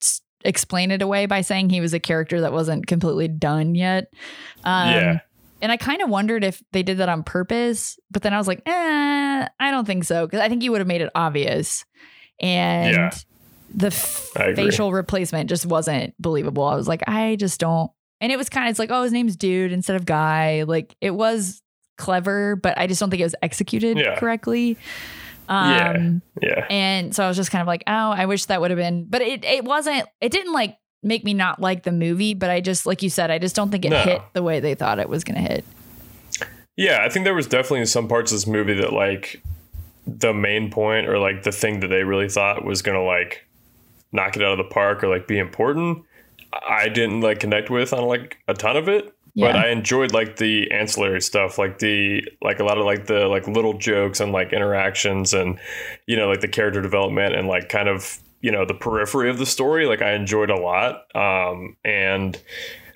explain 0.45 0.91
it 0.91 1.01
away 1.03 1.27
by 1.27 1.41
saying 1.41 1.71
he 1.71 1.81
was 1.81 1.95
a 1.95 1.99
character 2.01 2.43
that 2.43 2.53
wasn't 2.53 2.87
completely 2.87 3.27
done 3.27 3.75
yet. 3.75 4.13
Um, 4.63 4.91
Yeah. 4.91 5.19
And 5.63 5.73
I 5.73 5.79
kind 5.79 6.03
of 6.03 6.11
wondered 6.11 6.45
if 6.45 6.63
they 6.73 6.83
did 6.83 6.99
that 6.99 7.09
on 7.09 7.23
purpose, 7.23 7.99
but 8.11 8.21
then 8.21 8.35
I 8.35 8.39
was 8.39 8.47
like, 8.47 8.61
eh, 8.67 9.49
I 9.59 9.71
don't 9.71 9.87
think 9.87 10.05
so 10.05 10.27
because 10.27 10.41
I 10.41 10.51
think 10.51 10.63
you 10.63 10.71
would 10.73 10.83
have 10.83 10.87
made 10.89 11.01
it 11.01 11.11
obvious, 11.15 11.87
and 12.39 12.95
Yeah. 12.95 13.11
the 13.75 13.87
f- 13.87 14.31
facial 14.57 14.93
replacement 14.93 15.49
just 15.49 15.65
wasn't 15.65 16.13
believable. 16.21 16.65
I 16.65 16.75
was 16.75 16.87
like, 16.87 17.03
I 17.09 17.37
just 17.37 17.61
don't. 17.61 17.91
And 18.21 18.31
it 18.31 18.37
was 18.37 18.49
kind 18.51 18.67
of 18.67 18.71
it's 18.71 18.79
like, 18.79 18.91
oh, 18.91 19.03
his 19.05 19.13
name's 19.13 19.37
Dude 19.37 19.73
instead 19.73 19.97
of 19.97 20.05
Guy. 20.05 20.65
Like 20.65 20.95
it 21.01 21.13
was 21.15 21.63
clever, 21.97 22.57
but 22.57 22.77
I 22.79 22.87
just 22.87 23.01
don't 23.01 23.11
think 23.11 23.21
it 23.21 23.25
was 23.25 23.35
executed 23.43 23.97
Yeah. 23.99 24.19
correctly. 24.19 24.77
Yeah. 25.49 25.95
Um, 25.97 26.23
Yeah. 26.43 26.67
and 26.71 27.15
so 27.15 27.25
I 27.25 27.29
was 27.29 27.37
just 27.37 27.51
kind 27.51 27.61
of 27.61 27.67
like, 27.69 27.85
oh, 27.87 27.93
I 28.11 28.27
wish 28.27 28.47
that 28.47 28.61
would 28.61 28.71
have 28.71 28.79
been, 28.79 29.05
but 29.05 29.21
it 29.23 29.45
it 29.45 29.65
wasn't. 29.65 30.07
It 30.21 30.33
didn't 30.33 30.53
like 30.53 30.77
make 31.03 31.23
me 31.25 31.35
not 31.35 31.61
like 31.61 31.83
the 31.83 31.93
movie, 31.93 32.33
but 32.35 32.49
I 32.51 32.61
just 32.63 32.87
like 32.87 33.03
you 33.03 33.11
said, 33.11 33.31
I 33.31 33.39
just 33.39 33.55
don't 33.55 33.71
think 33.71 33.85
it 33.85 33.91
No. 33.91 33.99
hit 34.03 34.23
the 34.33 34.43
way 34.43 34.61
they 34.61 34.75
thought 34.75 34.99
it 34.99 35.09
was 35.09 35.23
going 35.23 35.37
to 35.37 35.53
hit. 35.53 35.65
Yeah, 36.77 37.01
I 37.05 37.09
think 37.11 37.25
there 37.25 37.35
was 37.35 37.47
definitely 37.47 37.85
some 37.87 38.09
parts 38.09 38.33
of 38.33 38.37
this 38.37 38.47
movie 38.47 38.75
that 38.75 38.93
like 38.93 39.43
the 40.07 40.33
main 40.35 40.71
point 40.71 41.07
or 41.09 41.19
like 41.19 41.43
the 41.43 41.53
thing 41.53 41.81
that 41.81 41.89
they 41.89 42.05
really 42.05 42.29
thought 42.29 42.65
was 42.65 42.83
gonna 42.83 43.03
like 43.05 43.47
knock 44.13 44.37
it 44.37 44.43
out 44.43 44.53
of 44.53 44.59
the 44.59 44.65
park 44.73 45.05
or 45.05 45.09
like 45.09 45.27
be 45.29 45.39
important. 45.39 46.05
I 46.69 46.89
didn't 46.89 47.21
like 47.21 47.41
connect 47.41 47.69
with 47.71 47.93
on 47.93 48.05
like 48.07 48.39
a 48.49 48.55
ton 48.55 48.77
of 48.77 48.89
it, 48.89 49.13
but 49.37 49.57
I 49.57 49.71
enjoyed 49.71 50.13
like 50.13 50.37
the 50.37 50.71
ancillary 50.71 51.21
stuff, 51.21 51.59
like 51.59 51.79
the 51.79 52.23
like 52.43 52.61
a 52.61 52.65
lot 52.65 52.79
of 52.79 52.85
like 52.85 53.07
the 53.07 53.27
like 53.27 53.49
little 53.49 53.77
jokes 53.79 54.21
and 54.21 54.33
like 54.33 54.53
interactions 54.53 55.35
and 55.35 55.59
you 56.07 56.17
know 56.17 56.29
like 56.29 56.41
the 56.41 56.49
character 56.49 56.81
development 56.81 57.35
and 57.35 57.49
like 57.49 57.69
kind 57.69 57.89
of 57.89 58.19
you 58.41 58.53
know 58.53 58.65
the 58.65 58.75
periphery 58.75 59.31
of 59.31 59.39
the 59.39 59.47
story. 59.47 59.87
Like 59.87 60.03
I 60.03 60.13
enjoyed 60.13 60.51
a 60.51 60.57
lot, 60.57 61.15
um, 61.17 61.77
and 61.85 62.41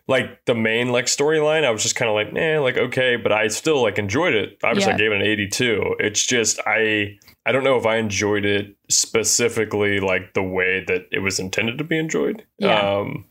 like 0.07 0.44
the 0.46 0.55
main 0.55 0.90
like 0.90 1.07
storyline, 1.07 1.64
I 1.64 1.70
was 1.70 1.83
just 1.83 1.96
kind 1.96 2.09
of 2.09 2.14
like, 2.14 2.35
eh, 2.35 2.59
like 2.59 2.79
okay, 2.79 3.16
but 3.16 3.33
I 3.33 3.48
still 3.48 3.83
like 3.83 3.98
enjoyed 3.98 4.35
it. 4.35 4.59
Obviously, 4.62 4.90
Yeah. 4.90 4.94
I 4.94 4.98
gave 4.98 5.12
it 5.12 5.16
an 5.16 5.22
eighty-two. 5.22 5.96
It's 5.98 6.24
just 6.24 6.61
I 6.66 7.18
I 7.44 7.53
don't 7.53 7.64
know 7.64 7.77
if 7.79 7.87
I 7.87 7.96
enjoyed 7.96 8.44
it 8.44 8.77
specifically 8.88 10.01
like 10.01 10.35
the 10.35 10.42
way 10.42 10.85
that 10.87 11.07
it 11.11 11.18
was 11.18 11.38
intended 11.38 11.79
to 11.79 11.85
be 11.85 11.98
enjoyed. 11.98 12.44
Yeah. 12.59 12.79
Um, 12.79 13.24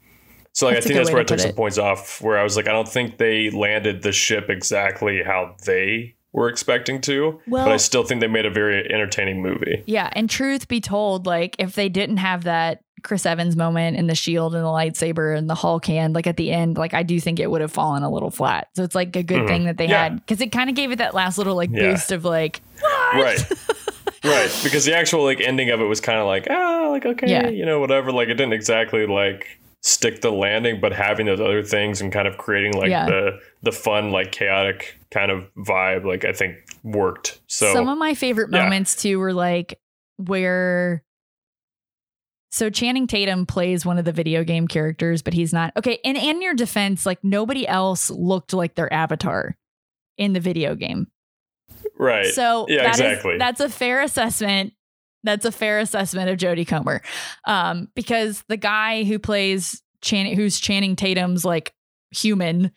so 0.58 0.66
like 0.66 0.76
That's 0.78 0.86
a 0.86 0.90
I 0.90 0.94
think 0.94 0.98
that's 0.98 1.10
way 1.10 1.14
where 1.14 1.22
I 1.22 1.26
took 1.26 1.40
some 1.40 1.50
it. 1.52 1.56
points 1.56 1.78
off, 1.78 2.20
where 2.20 2.40
I 2.40 2.42
was 2.44 2.56
like, 2.56 2.68
I 2.68 2.72
don't 2.72 2.88
think 2.88 3.18
they 3.20 3.52
landed 3.52 4.02
the 4.02 4.12
ship 4.12 4.50
exactly 4.50 5.22
how 5.22 5.56
they 5.66 6.16
were 6.34 6.50
expecting 6.50 7.00
to, 7.02 7.40
Well- 7.48 7.66
but 7.66 7.74
I 7.74 7.78
still 7.78 8.04
think 8.04 8.22
they 8.22 8.28
made 8.28 8.48
a 8.48 8.50
very 8.50 8.92
entertaining 8.92 9.42
movie. 9.44 9.84
Yeah, 9.86 10.10
and 10.14 10.28
truth 10.28 10.68
be 10.68 10.82
told, 10.82 11.28
like 11.28 11.56
if 11.60 11.76
they 11.76 11.90
didn't 11.90 12.18
have 12.18 12.46
that 12.46 12.82
Chris 13.04 13.28
Evans 13.28 13.56
moment 13.56 13.98
and 13.98 14.10
the 14.10 14.16
shield 14.16 14.56
and 14.56 14.64
the 14.64 14.68
lightsaber 14.70 15.38
and 15.38 15.48
the 15.48 15.54
Hulk 15.56 15.86
hand, 15.86 16.16
like 16.16 16.26
at 16.26 16.38
the 16.38 16.52
end, 16.52 16.76
like 16.78 16.96
I 16.96 17.04
do 17.04 17.20
think 17.20 17.40
it 17.40 17.52
would 17.52 17.62
have 17.62 17.72
fallen 17.72 18.02
a 18.02 18.10
little 18.10 18.32
flat. 18.32 18.70
So 18.76 18.82
it's 18.84 18.96
like 18.96 19.16
a 19.16 19.22
good 19.22 19.44
Mhm. 19.44 19.48
thing 19.48 19.64
that 19.66 19.78
they 19.78 19.88
Yeah. 19.88 20.04
had 20.06 20.16
because 20.26 20.42
it 20.42 20.52
kind 20.52 20.72
of 20.72 20.76
gave 20.76 20.92
it 20.92 20.98
that 20.98 21.14
last 21.14 21.38
little 21.38 21.56
like 21.56 21.70
Yeah. 21.72 21.92
boost 21.92 22.12
of 22.12 22.26
like, 22.26 22.62
Right. 23.14 23.40
right. 24.24 24.60
Because 24.64 24.86
the 24.86 24.96
actual 24.96 25.24
like 25.24 25.40
ending 25.40 25.70
of 25.70 25.80
it 25.80 25.86
was 25.86 26.02
kind 26.02 26.18
of 26.20 26.26
like, 26.26 26.48
ah, 26.50 26.88
like 26.90 27.06
okay, 27.06 27.30
Yeah. 27.30 27.50
you 27.50 27.66
know, 27.66 27.80
whatever. 27.80 28.12
Like 28.12 28.30
it 28.30 28.34
didn't 28.34 28.54
exactly 28.54 29.06
like 29.06 29.60
stick 29.88 30.22
the 30.22 30.32
landing, 30.32 30.82
but 30.82 30.92
having 30.92 31.26
those 31.28 31.40
other 31.40 31.64
things 31.64 32.02
and 32.02 32.12
kind 32.12 32.28
of 32.28 32.38
creating 32.38 32.74
like 32.74 32.90
Yeah. 32.90 33.06
the 33.06 33.40
the 33.64 33.72
fun, 33.72 34.12
like 34.12 34.32
chaotic 34.32 34.98
kind 35.12 35.32
of 35.32 35.48
vibe, 35.56 36.06
like 36.06 36.26
I 36.26 36.34
think 36.34 36.58
worked. 36.84 37.40
So 37.48 37.72
some 37.74 37.88
of 37.88 37.98
my 37.98 38.14
favorite 38.14 38.50
yeah. 38.52 38.64
moments 38.64 38.96
too 38.96 39.18
were 39.20 39.34
like 39.34 39.80
where. 40.18 41.04
So 42.52 42.70
Channing 42.70 43.08
Tatum 43.08 43.46
plays 43.46 43.86
one 43.86 43.98
of 43.98 44.06
the 44.06 44.12
video 44.14 44.44
game 44.44 44.68
characters, 44.68 45.22
but 45.22 45.34
he's 45.34 45.54
not 45.54 45.74
okay. 45.78 46.00
And 46.04 46.18
in 46.18 46.42
your 46.42 46.54
defense, 46.54 47.06
like 47.06 47.24
nobody 47.24 47.68
else 47.68 48.10
looked 48.10 48.54
like 48.54 48.76
their 48.76 48.92
avatar 48.92 49.56
in 50.18 50.34
the 50.34 50.40
video 50.40 50.74
game. 50.76 51.08
right. 51.98 52.26
So 52.34 52.66
yeah, 52.70 52.84
that 52.84 52.94
is- 52.96 53.00
exactly. 53.02 53.38
that's 53.38 53.60
a 53.62 53.70
fair 53.70 54.02
assessment. 54.02 54.74
That's 55.28 55.46
a 55.46 55.52
fair 55.52 55.80
assessment 55.80 56.30
of 56.30 56.38
Jodie 56.38 56.68
Comer, 56.68 57.02
um, 57.46 57.90
because 57.96 58.44
the 58.48 58.58
guy 58.58 59.04
who 59.04 59.20
plays 59.20 59.82
Channing, 60.02 60.36
who's 60.36 60.60
Channing 60.60 60.96
Tatum's 60.96 61.44
like 61.44 61.74
human, 62.12 62.72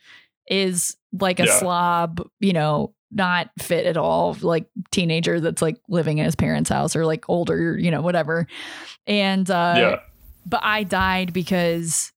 is 0.49 0.97
like 1.13 1.41
a 1.41 1.45
Yeah. 1.47 1.59
slob, 1.59 2.23
you 2.41 2.53
know, 2.53 2.95
not 3.13 3.51
fit 3.59 3.87
at 3.87 3.97
all, 3.97 4.37
like 4.41 4.67
teenager 4.91 5.41
that's 5.41 5.61
like 5.63 5.77
living 5.89 6.19
in 6.19 6.25
his 6.25 6.37
parents' 6.37 6.71
house 6.71 6.95
or 6.95 7.05
like 7.07 7.29
older, 7.29 7.77
you 7.79 7.91
know, 7.91 8.03
whatever. 8.03 8.47
And 9.07 9.51
uh, 9.51 9.75
yeah. 9.77 9.97
but 10.47 10.61
I 10.63 10.85
died 10.85 11.33
because 11.33 12.13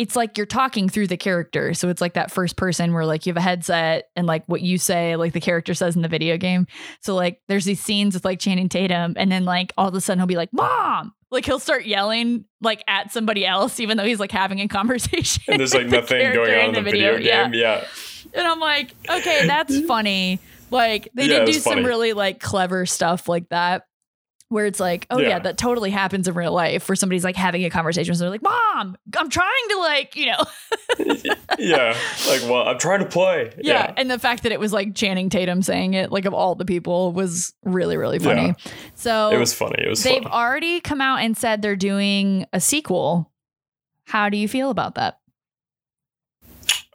it's 0.00 0.16
like 0.16 0.38
you're 0.38 0.46
talking 0.46 0.88
through 0.88 1.06
the 1.08 1.16
character. 1.18 1.74
So 1.74 1.90
it's 1.90 2.00
like 2.00 2.14
that 2.14 2.30
first 2.30 2.56
person 2.56 2.94
where 2.94 3.04
like 3.04 3.26
you 3.26 3.30
have 3.30 3.36
a 3.36 3.42
headset 3.42 4.04
and 4.16 4.26
like 4.26 4.44
what 4.46 4.62
you 4.62 4.78
say, 4.78 5.14
like 5.16 5.34
the 5.34 5.40
character 5.40 5.74
says 5.74 5.94
in 5.94 6.00
the 6.00 6.08
video 6.08 6.38
game. 6.38 6.66
So 7.02 7.14
like 7.14 7.42
there's 7.48 7.66
these 7.66 7.80
scenes 7.80 8.14
with 8.14 8.24
like 8.24 8.38
Channing 8.38 8.70
Tatum, 8.70 9.12
and 9.18 9.30
then 9.30 9.44
like 9.44 9.74
all 9.76 9.88
of 9.88 9.94
a 9.94 10.00
sudden 10.00 10.18
he'll 10.18 10.26
be 10.26 10.36
like, 10.36 10.52
Mom! 10.54 11.12
Like 11.30 11.44
he'll 11.44 11.58
start 11.60 11.84
yelling 11.84 12.46
like 12.62 12.82
at 12.88 13.12
somebody 13.12 13.44
else, 13.44 13.78
even 13.78 13.98
though 13.98 14.04
he's 14.06 14.18
like 14.20 14.32
having 14.32 14.60
a 14.60 14.68
conversation. 14.78 15.44
And 15.48 15.60
there's 15.60 15.74
like 15.74 15.90
the 15.90 15.96
nothing 16.00 16.32
going 16.32 16.54
on 16.54 16.68
in 16.70 16.74
the 16.74 16.82
video, 16.82 17.16
Yeah. 17.18 17.44
game. 17.44 17.54
Yeah. 17.54 17.84
And 18.32 18.46
I'm 18.48 18.58
like, 18.58 18.94
okay, 19.08 19.46
that's 19.46 19.80
funny. 19.86 20.40
Like 20.70 21.10
they 21.14 21.26
Yeah, 21.26 21.40
did 21.40 21.46
do 21.46 21.52
some 21.54 21.74
funny. 21.74 21.84
really 21.86 22.12
like 22.14 22.40
clever 22.40 22.86
stuff 22.86 23.28
like 23.28 23.48
that. 23.50 23.82
Where 24.50 24.66
it's 24.66 24.80
like, 24.80 25.06
oh 25.10 25.18
yeah. 25.18 25.28
Yeah. 25.28 25.38
that 25.38 25.56
totally 25.58 25.90
happens 25.90 26.26
in 26.28 26.34
real 26.34 26.52
life 26.52 26.88
where 26.88 26.96
somebody's 26.96 27.22
like 27.24 27.36
having 27.36 27.64
a 27.64 27.70
conversation. 27.70 28.14
So 28.16 28.24
they're 28.24 28.30
like, 28.30 28.42
Mom, 28.42 28.96
I'm 29.16 29.30
trying 29.30 29.68
to 29.70 29.78
like, 29.78 30.16
you 30.16 30.26
know. 30.26 30.44
Yeah. 31.58 31.96
Like, 32.28 32.42
well, 32.42 32.66
I'm 32.68 32.78
trying 32.78 33.00
to 33.00 33.06
play. 33.06 33.52
yeah. 33.58 33.92
And 33.96 34.10
the 34.10 34.18
fact 34.18 34.42
that 34.42 34.52
it 34.52 34.58
was 34.58 34.72
like 34.72 34.94
Channing 34.94 35.28
Tatum 35.30 35.62
saying 35.62 35.94
it, 35.94 36.10
like 36.10 36.24
of 36.24 36.34
all 36.34 36.54
the 36.56 36.64
people, 36.64 37.12
was 37.12 37.54
really, 37.64 37.96
really 37.96 38.18
funny. 38.18 38.46
Yeah. 38.46 38.72
So 38.94 39.30
It 39.30 39.38
was 39.38 39.52
funny. 39.54 39.76
It 39.84 39.88
was 39.88 40.02
they've 40.02 40.22
fun. 40.22 40.32
already 40.32 40.80
come 40.80 41.00
out 41.00 41.20
and 41.20 41.36
said 41.36 41.62
they're 41.62 41.76
doing 41.76 42.44
a 42.52 42.60
sequel. 42.60 43.30
How 44.04 44.28
do 44.30 44.36
you 44.36 44.48
feel 44.48 44.70
about 44.70 44.96
that? 44.96 45.19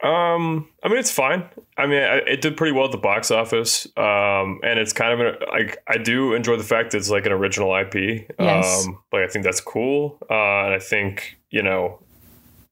Um, 0.04 0.68
I 0.84 0.90
mean, 0.90 0.98
it's 0.98 1.12
fine. 1.12 1.48
I 1.78 1.88
mean, 1.88 2.02
I, 2.04 2.18
it 2.28 2.42
did 2.42 2.58
pretty 2.58 2.74
well 2.74 2.86
at 2.86 2.92
the 2.92 2.98
box 2.98 3.32
office. 3.32 3.86
Um, 3.98 4.60
and 4.64 4.78
it's 4.78 4.94
kind 4.94 5.14
of 5.14 5.20
an, 5.20 5.36
like 5.52 5.82
I 5.88 5.98
do 5.98 6.34
enjoy 6.34 6.58
the 6.58 6.64
fact 6.64 6.92
that 6.92 6.98
it's 6.98 7.10
like 7.10 7.26
an 7.26 7.32
original 7.32 7.76
IP. 7.76 8.28
Yes. 8.40 8.86
Um, 8.86 9.00
like 9.12 9.24
I 9.24 9.28
think 9.28 9.46
that's 9.46 9.62
cool. 9.62 10.18
Uh, 10.30 10.66
and 10.66 10.74
I 10.74 10.80
think 10.80 11.38
you 11.50 11.64
know, 11.64 12.00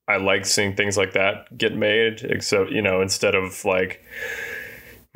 I 0.06 0.18
like 0.18 0.44
seeing 0.44 0.76
things 0.76 0.96
like 0.96 1.14
that 1.14 1.56
get 1.56 1.74
made. 1.74 2.22
Except 2.22 2.70
you 2.70 2.82
know, 2.82 3.00
instead 3.00 3.34
of 3.34 3.64
like 3.64 4.02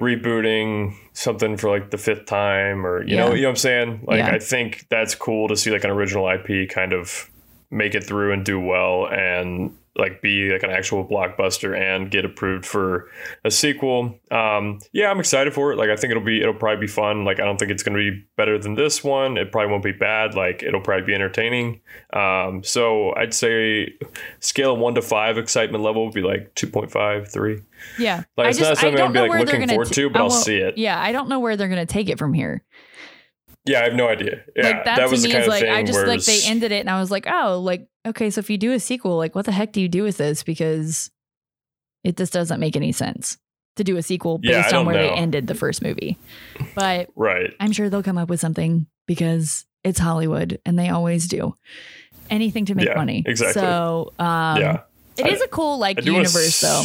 rebooting 0.00 0.94
something 1.12 1.56
for 1.56 1.70
like 1.70 1.90
the 1.90 1.98
fifth 1.98 2.24
time 2.26 2.86
or 2.86 3.04
you 3.04 3.16
know 3.16 3.34
you 3.34 3.42
know 3.42 3.48
what 3.48 3.52
I'm 3.52 3.56
saying 3.56 4.04
like 4.06 4.18
Yeah. 4.18 4.30
I 4.30 4.38
think 4.38 4.86
that's 4.88 5.16
cool 5.16 5.48
to 5.48 5.56
see 5.56 5.72
like 5.72 5.82
an 5.82 5.90
original 5.90 6.28
IP 6.30 6.68
kind 6.68 6.92
of 6.92 7.28
make 7.70 7.96
it 7.96 8.04
through 8.04 8.32
and 8.32 8.44
do 8.44 8.60
well 8.60 9.08
and 9.08 9.76
like 9.98 10.22
be 10.22 10.50
like 10.50 10.62
an 10.62 10.70
actual 10.70 11.04
blockbuster 11.06 11.76
and 11.76 12.10
get 12.10 12.24
approved 12.24 12.64
for 12.64 13.08
a 13.44 13.50
sequel. 13.50 14.18
Um, 14.30 14.78
yeah, 14.92 15.10
I'm 15.10 15.18
excited 15.18 15.52
for 15.52 15.72
it. 15.72 15.76
Like 15.76 15.90
I 15.90 15.96
think 15.96 16.12
it'll 16.12 16.22
be 16.22 16.40
it'll 16.40 16.54
probably 16.54 16.86
be 16.86 16.90
fun. 16.90 17.24
Like 17.24 17.40
I 17.40 17.44
don't 17.44 17.58
think 17.58 17.70
it's 17.72 17.82
going 17.82 17.96
to 17.96 18.10
be 18.12 18.24
better 18.36 18.58
than 18.58 18.74
this 18.74 19.02
one. 19.02 19.36
It 19.36 19.50
probably 19.50 19.70
won't 19.72 19.82
be 19.84 19.92
bad. 19.92 20.34
Like 20.34 20.62
it'll 20.62 20.80
probably 20.80 21.04
be 21.06 21.14
entertaining. 21.14 21.80
Um, 22.12 22.62
so 22.62 23.12
I'd 23.16 23.34
say 23.34 23.92
scale 24.40 24.74
of 24.74 24.78
one 24.78 24.94
to 24.94 25.02
five 25.02 25.36
excitement 25.36 25.82
level 25.82 26.04
would 26.04 26.14
be 26.14 26.22
like 26.22 26.54
2.5, 26.54 27.30
3. 27.30 27.60
Yeah. 27.98 28.22
Like 28.36 28.46
I 28.46 28.48
it's 28.50 28.58
just- 28.58 28.70
not 28.70 28.78
I 28.78 28.80
something 28.80 28.96
don't 28.98 29.06
I'm 29.08 29.12
be 29.12 29.20
like 29.20 29.46
looking 29.46 29.68
forward 29.68 29.88
t- 29.88 29.94
to, 29.94 30.10
but 30.10 30.20
I'll 30.22 30.30
see 30.30 30.56
it. 30.58 30.78
Yeah, 30.78 31.00
I 31.00 31.12
don't 31.12 31.28
know 31.28 31.40
where 31.40 31.56
they're 31.56 31.68
gonna 31.68 31.86
take 31.86 32.08
it 32.08 32.18
from 32.18 32.32
here. 32.34 32.62
Yeah, 33.64 33.80
I 33.80 33.84
have 33.84 33.94
no 33.94 34.08
idea. 34.08 34.42
Yeah, 34.56 34.62
like 34.62 34.84
that, 34.84 34.96
to 34.96 35.08
was 35.08 35.24
me 35.24 35.34
is 35.34 35.46
like 35.46 35.64
I 35.64 35.82
just 35.82 36.06
like 36.06 36.22
they 36.24 36.40
ended 36.46 36.72
it 36.72 36.80
and 36.80 36.90
I 36.90 36.98
was 37.00 37.10
like, 37.10 37.26
oh, 37.26 37.60
like 37.60 37.86
okay, 38.06 38.30
so 38.30 38.38
if 38.38 38.48
you 38.48 38.56
do 38.58 38.72
a 38.72 38.80
sequel, 38.80 39.16
like 39.16 39.34
what 39.34 39.44
the 39.44 39.52
heck 39.52 39.72
do 39.72 39.80
you 39.80 39.88
do 39.88 40.02
with 40.02 40.16
this? 40.16 40.42
Because 40.42 41.10
it 42.04 42.16
just 42.16 42.32
doesn't 42.32 42.60
make 42.60 42.76
any 42.76 42.92
sense 42.92 43.36
to 43.76 43.84
do 43.84 43.96
a 43.96 44.02
sequel 44.02 44.40
Yeah, 44.42 44.62
based 44.62 44.68
on 44.74 44.84
don't 44.84 44.86
where 44.86 44.96
they 45.02 45.10
ended 45.10 45.46
the 45.46 45.54
first 45.54 45.82
movie. 45.82 46.18
But 46.74 47.10
right. 47.14 47.52
I'm 47.60 47.72
sure 47.72 47.90
they'll 47.90 48.02
come 48.02 48.18
up 48.18 48.28
with 48.30 48.40
something 48.40 48.86
because 49.06 49.66
it's 49.84 49.98
Hollywood 49.98 50.60
and 50.64 50.78
they 50.78 50.88
always 50.88 51.28
do 51.28 51.54
anything 52.30 52.64
to 52.66 52.74
make 52.74 52.86
Yeah, 52.86 52.94
money. 52.94 53.22
exactly. 53.26 53.60
So 53.60 54.12
um, 54.18 54.60
Yeah. 54.60 54.80
it 55.16 55.26
I- 55.26 55.28
is 55.30 55.42
a 55.42 55.48
cool 55.48 55.78
like 55.78 56.00
do 56.00 56.12
wanna 56.12 56.24
universe 56.28 56.60
though. 56.60 56.82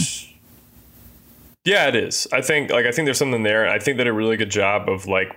Yeah, 1.65 1.87
it 1.87 1.95
is. 1.95 2.27
I 2.33 2.41
think 2.41 2.71
like 2.71 2.85
I 2.85 2.91
think 2.91 3.05
there's 3.05 3.17
something 3.17 3.43
there. 3.43 3.67
I 3.69 3.79
think 3.79 3.97
they 3.97 4.03
did 4.03 4.09
a 4.09 4.13
really 4.13 4.35
good 4.35 4.51
job 4.51 4.89
of 4.89 5.07
like 5.07 5.29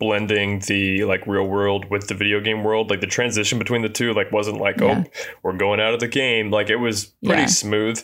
blending 0.00 0.58
the 0.66 1.04
like 1.04 1.24
real 1.26 1.46
world 1.46 1.88
with 1.90 2.08
the 2.08 2.14
video 2.14 2.40
game 2.40 2.64
world. 2.64 2.90
Like 2.90 3.00
the 3.00 3.06
transition 3.06 3.58
between 3.60 3.82
the 3.82 3.88
two 3.88 4.12
like 4.12 4.32
wasn't 4.32 4.58
like 4.60 4.80
Yeah. 4.80 5.04
oh 5.06 5.10
we're 5.44 5.56
going 5.56 5.78
out 5.78 5.94
of 5.94 6.00
the 6.00 6.08
game. 6.08 6.50
Like 6.50 6.70
it 6.70 6.76
was 6.76 7.04
pretty 7.24 7.42
Yeah. 7.42 7.46
smooth, 7.46 8.02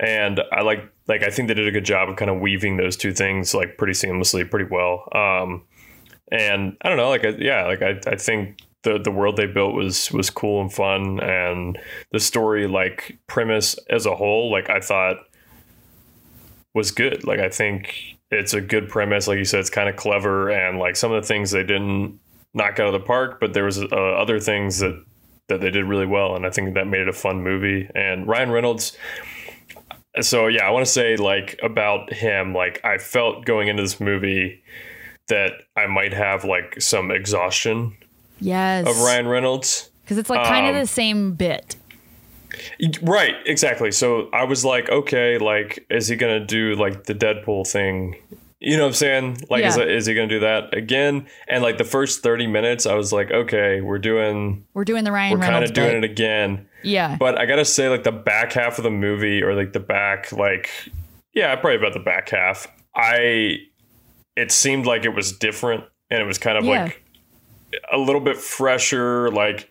and 0.00 0.40
I 0.50 0.62
like 0.62 0.80
like 1.06 1.22
I 1.22 1.30
think 1.30 1.46
they 1.46 1.54
did 1.54 1.68
a 1.68 1.72
good 1.72 1.84
job 1.84 2.08
of 2.08 2.16
kind 2.16 2.30
of 2.30 2.40
weaving 2.40 2.78
those 2.78 2.96
two 2.96 3.12
things 3.12 3.54
like 3.54 3.78
pretty 3.78 3.92
seamlessly, 3.92 4.50
pretty 4.50 4.68
well. 4.68 5.08
Um, 5.14 5.62
and 6.32 6.76
I 6.82 6.88
don't 6.88 6.96
know, 6.98 7.08
like 7.10 7.24
I, 7.24 7.28
yeah, 7.38 7.66
like 7.66 7.82
I 7.82 8.00
I 8.06 8.16
think. 8.16 8.58
The, 8.82 9.00
the 9.02 9.10
world 9.10 9.36
they 9.36 9.46
built 9.46 9.74
was 9.74 10.12
was 10.12 10.30
cool 10.30 10.60
and 10.60 10.72
fun 10.72 11.18
and 11.18 11.76
the 12.12 12.20
story 12.20 12.68
like 12.68 13.18
premise 13.26 13.74
as 13.90 14.06
a 14.06 14.14
whole 14.14 14.48
like 14.52 14.70
I 14.70 14.78
thought 14.78 15.16
was 16.72 16.92
good. 16.92 17.24
Like 17.24 17.40
I 17.40 17.48
think 17.48 18.15
it's 18.30 18.54
a 18.54 18.60
good 18.60 18.88
premise. 18.88 19.28
Like 19.28 19.38
you 19.38 19.44
said, 19.44 19.60
it's 19.60 19.70
kind 19.70 19.88
of 19.88 19.96
clever, 19.96 20.50
and 20.50 20.78
like 20.78 20.96
some 20.96 21.12
of 21.12 21.22
the 21.22 21.26
things 21.26 21.50
they 21.50 21.62
didn't 21.62 22.18
knock 22.54 22.78
out 22.80 22.86
of 22.86 22.92
the 22.92 23.00
park, 23.06 23.38
but 23.40 23.52
there 23.52 23.64
was 23.64 23.78
uh, 23.82 23.86
other 23.86 24.40
things 24.40 24.78
that 24.80 25.02
that 25.48 25.60
they 25.60 25.70
did 25.70 25.84
really 25.84 26.06
well, 26.06 26.34
and 26.34 26.44
I 26.46 26.50
think 26.50 26.74
that 26.74 26.86
made 26.86 27.02
it 27.02 27.08
a 27.08 27.12
fun 27.12 27.42
movie. 27.42 27.88
And 27.94 28.26
Ryan 28.26 28.50
Reynolds. 28.50 28.96
So 30.22 30.46
yeah, 30.46 30.66
I 30.66 30.70
want 30.70 30.84
to 30.86 30.90
say 30.90 31.16
like 31.16 31.58
about 31.62 32.12
him. 32.12 32.54
Like 32.54 32.80
I 32.84 32.98
felt 32.98 33.44
going 33.44 33.68
into 33.68 33.82
this 33.82 34.00
movie 34.00 34.62
that 35.28 35.52
I 35.76 35.86
might 35.86 36.12
have 36.14 36.44
like 36.44 36.80
some 36.80 37.10
exhaustion 37.10 37.96
Yes. 38.40 38.86
of 38.88 38.96
Ryan 39.00 39.26
Reynolds. 39.28 39.90
Because 40.02 40.18
it's 40.18 40.30
like 40.30 40.46
kind 40.46 40.66
of 40.66 40.74
Um, 40.74 40.80
the 40.80 40.86
same 40.86 41.32
bit. 41.34 41.76
Right, 43.02 43.34
exactly. 43.46 43.92
So 43.92 44.28
I 44.32 44.44
was 44.44 44.64
like, 44.64 44.88
okay, 44.88 45.38
like, 45.38 45.84
is 45.90 46.08
he 46.08 46.16
gonna 46.16 46.44
do 46.44 46.74
like 46.74 47.04
the 47.04 47.14
Deadpool 47.14 47.66
thing? 47.70 48.16
You 48.58 48.76
know 48.76 48.84
what 48.84 48.88
I'm 48.88 48.94
saying? 48.94 49.38
Like, 49.50 49.64
is, 49.64 49.76
Yeah. 49.76 49.84
is 49.84 50.06
he 50.06 50.14
gonna 50.14 50.26
do 50.28 50.40
that 50.40 50.74
again? 50.74 51.26
And 51.48 51.62
like 51.62 51.76
the 51.78 51.84
first 51.84 52.22
30 52.22 52.46
minutes, 52.46 52.86
I 52.86 52.94
was 52.94 53.12
like, 53.12 53.30
okay, 53.30 53.80
we're 53.82 53.98
doing, 53.98 54.64
We're 54.74 54.84
doing 54.84 55.04
the 55.04 55.12
Ryan 55.12 55.38
we're 55.38 55.44
kind 55.44 55.62
of 55.64 55.72
doing 55.74 55.96
it 55.98 56.04
again. 56.04 56.66
Yeah. 56.82 57.16
But 57.18 57.38
I 57.38 57.46
gotta 57.46 57.64
say, 57.64 57.88
like 57.88 58.04
the 58.04 58.12
back 58.12 58.52
half 58.52 58.78
of 58.78 58.84
the 58.84 58.90
movie, 58.90 59.42
or 59.42 59.54
like 59.54 59.72
the 59.72 59.80
back, 59.80 60.32
like, 60.32 60.70
yeah, 61.34 61.54
probably 61.56 61.76
about 61.76 61.92
the 61.92 62.00
back 62.00 62.30
half. 62.30 62.66
I, 62.94 63.58
it 64.36 64.50
seemed 64.50 64.86
like 64.86 65.04
it 65.04 65.14
was 65.14 65.32
different, 65.36 65.84
and 66.10 66.22
it 66.22 66.26
was 66.26 66.38
kind 66.38 66.56
of 66.56 66.64
Yeah. 66.64 66.84
like 66.84 67.02
a 67.92 67.98
little 67.98 68.20
bit 68.22 68.36
fresher. 68.38 69.30
Like, 69.30 69.68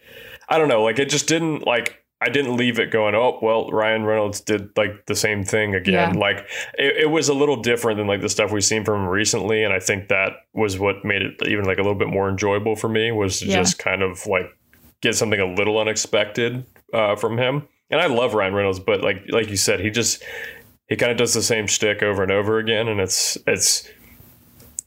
I 0.47 0.57
don't 0.59 0.67
know, 0.67 0.83
like 0.83 0.99
it 0.99 1.09
just 1.09 1.27
didn't 1.27 1.65
like. 1.65 2.03
I 2.21 2.29
didn't 2.29 2.55
leave 2.55 2.79
it 2.79 2.91
going, 2.91 3.13
oh, 3.13 3.39
well, 3.41 3.69
Ryan 3.69 4.03
Reynolds 4.05 4.39
did 4.39 4.69
like 4.77 5.05
the 5.05 5.15
same 5.15 5.43
thing 5.43 5.75
again. 5.75 6.13
Yeah. 6.13 6.19
Like 6.19 6.47
it, 6.77 6.97
it 7.03 7.09
was 7.09 7.27
a 7.29 7.33
little 7.33 7.57
different 7.61 7.97
than 7.97 8.07
like 8.07 8.21
the 8.21 8.29
stuff 8.29 8.51
we've 8.51 8.63
seen 8.63 8.85
from 8.85 9.01
him 9.03 9.07
recently. 9.09 9.63
And 9.63 9.73
I 9.73 9.79
think 9.79 10.07
that 10.07 10.31
was 10.53 10.79
what 10.79 11.03
made 11.03 11.21
it 11.21 11.33
even 11.45 11.65
like 11.65 11.77
a 11.77 11.81
little 11.81 11.97
bit 11.97 12.07
more 12.07 12.29
enjoyable 12.29 12.75
for 12.75 12.87
me 12.89 13.11
was 13.11 13.39
to 13.39 13.47
Yeah. 13.47 13.57
just 13.57 13.77
kind 13.79 14.01
of 14.01 14.25
like 14.27 14.45
get 15.01 15.15
something 15.15 15.39
a 15.39 15.45
little 15.45 15.77
unexpected 15.77 16.65
uh, 16.93 17.15
from 17.17 17.37
him. 17.37 17.67
And 17.91 17.99
I 18.01 18.07
love 18.07 18.33
Ryan 18.33 18.53
Reynolds, 18.53 18.79
but 18.79 19.01
like 19.01 19.23
like 19.29 19.49
you 19.49 19.57
said, 19.57 19.79
he 19.81 19.89
just 19.91 20.23
he 20.87 20.95
kind 20.95 21.11
of 21.11 21.17
does 21.17 21.33
the 21.33 21.43
same 21.43 21.67
shtick 21.67 22.01
over 22.01 22.23
and 22.23 22.31
over 22.31 22.57
again, 22.59 22.87
and 22.87 22.99
it's 22.99 23.37
it's 23.45 23.87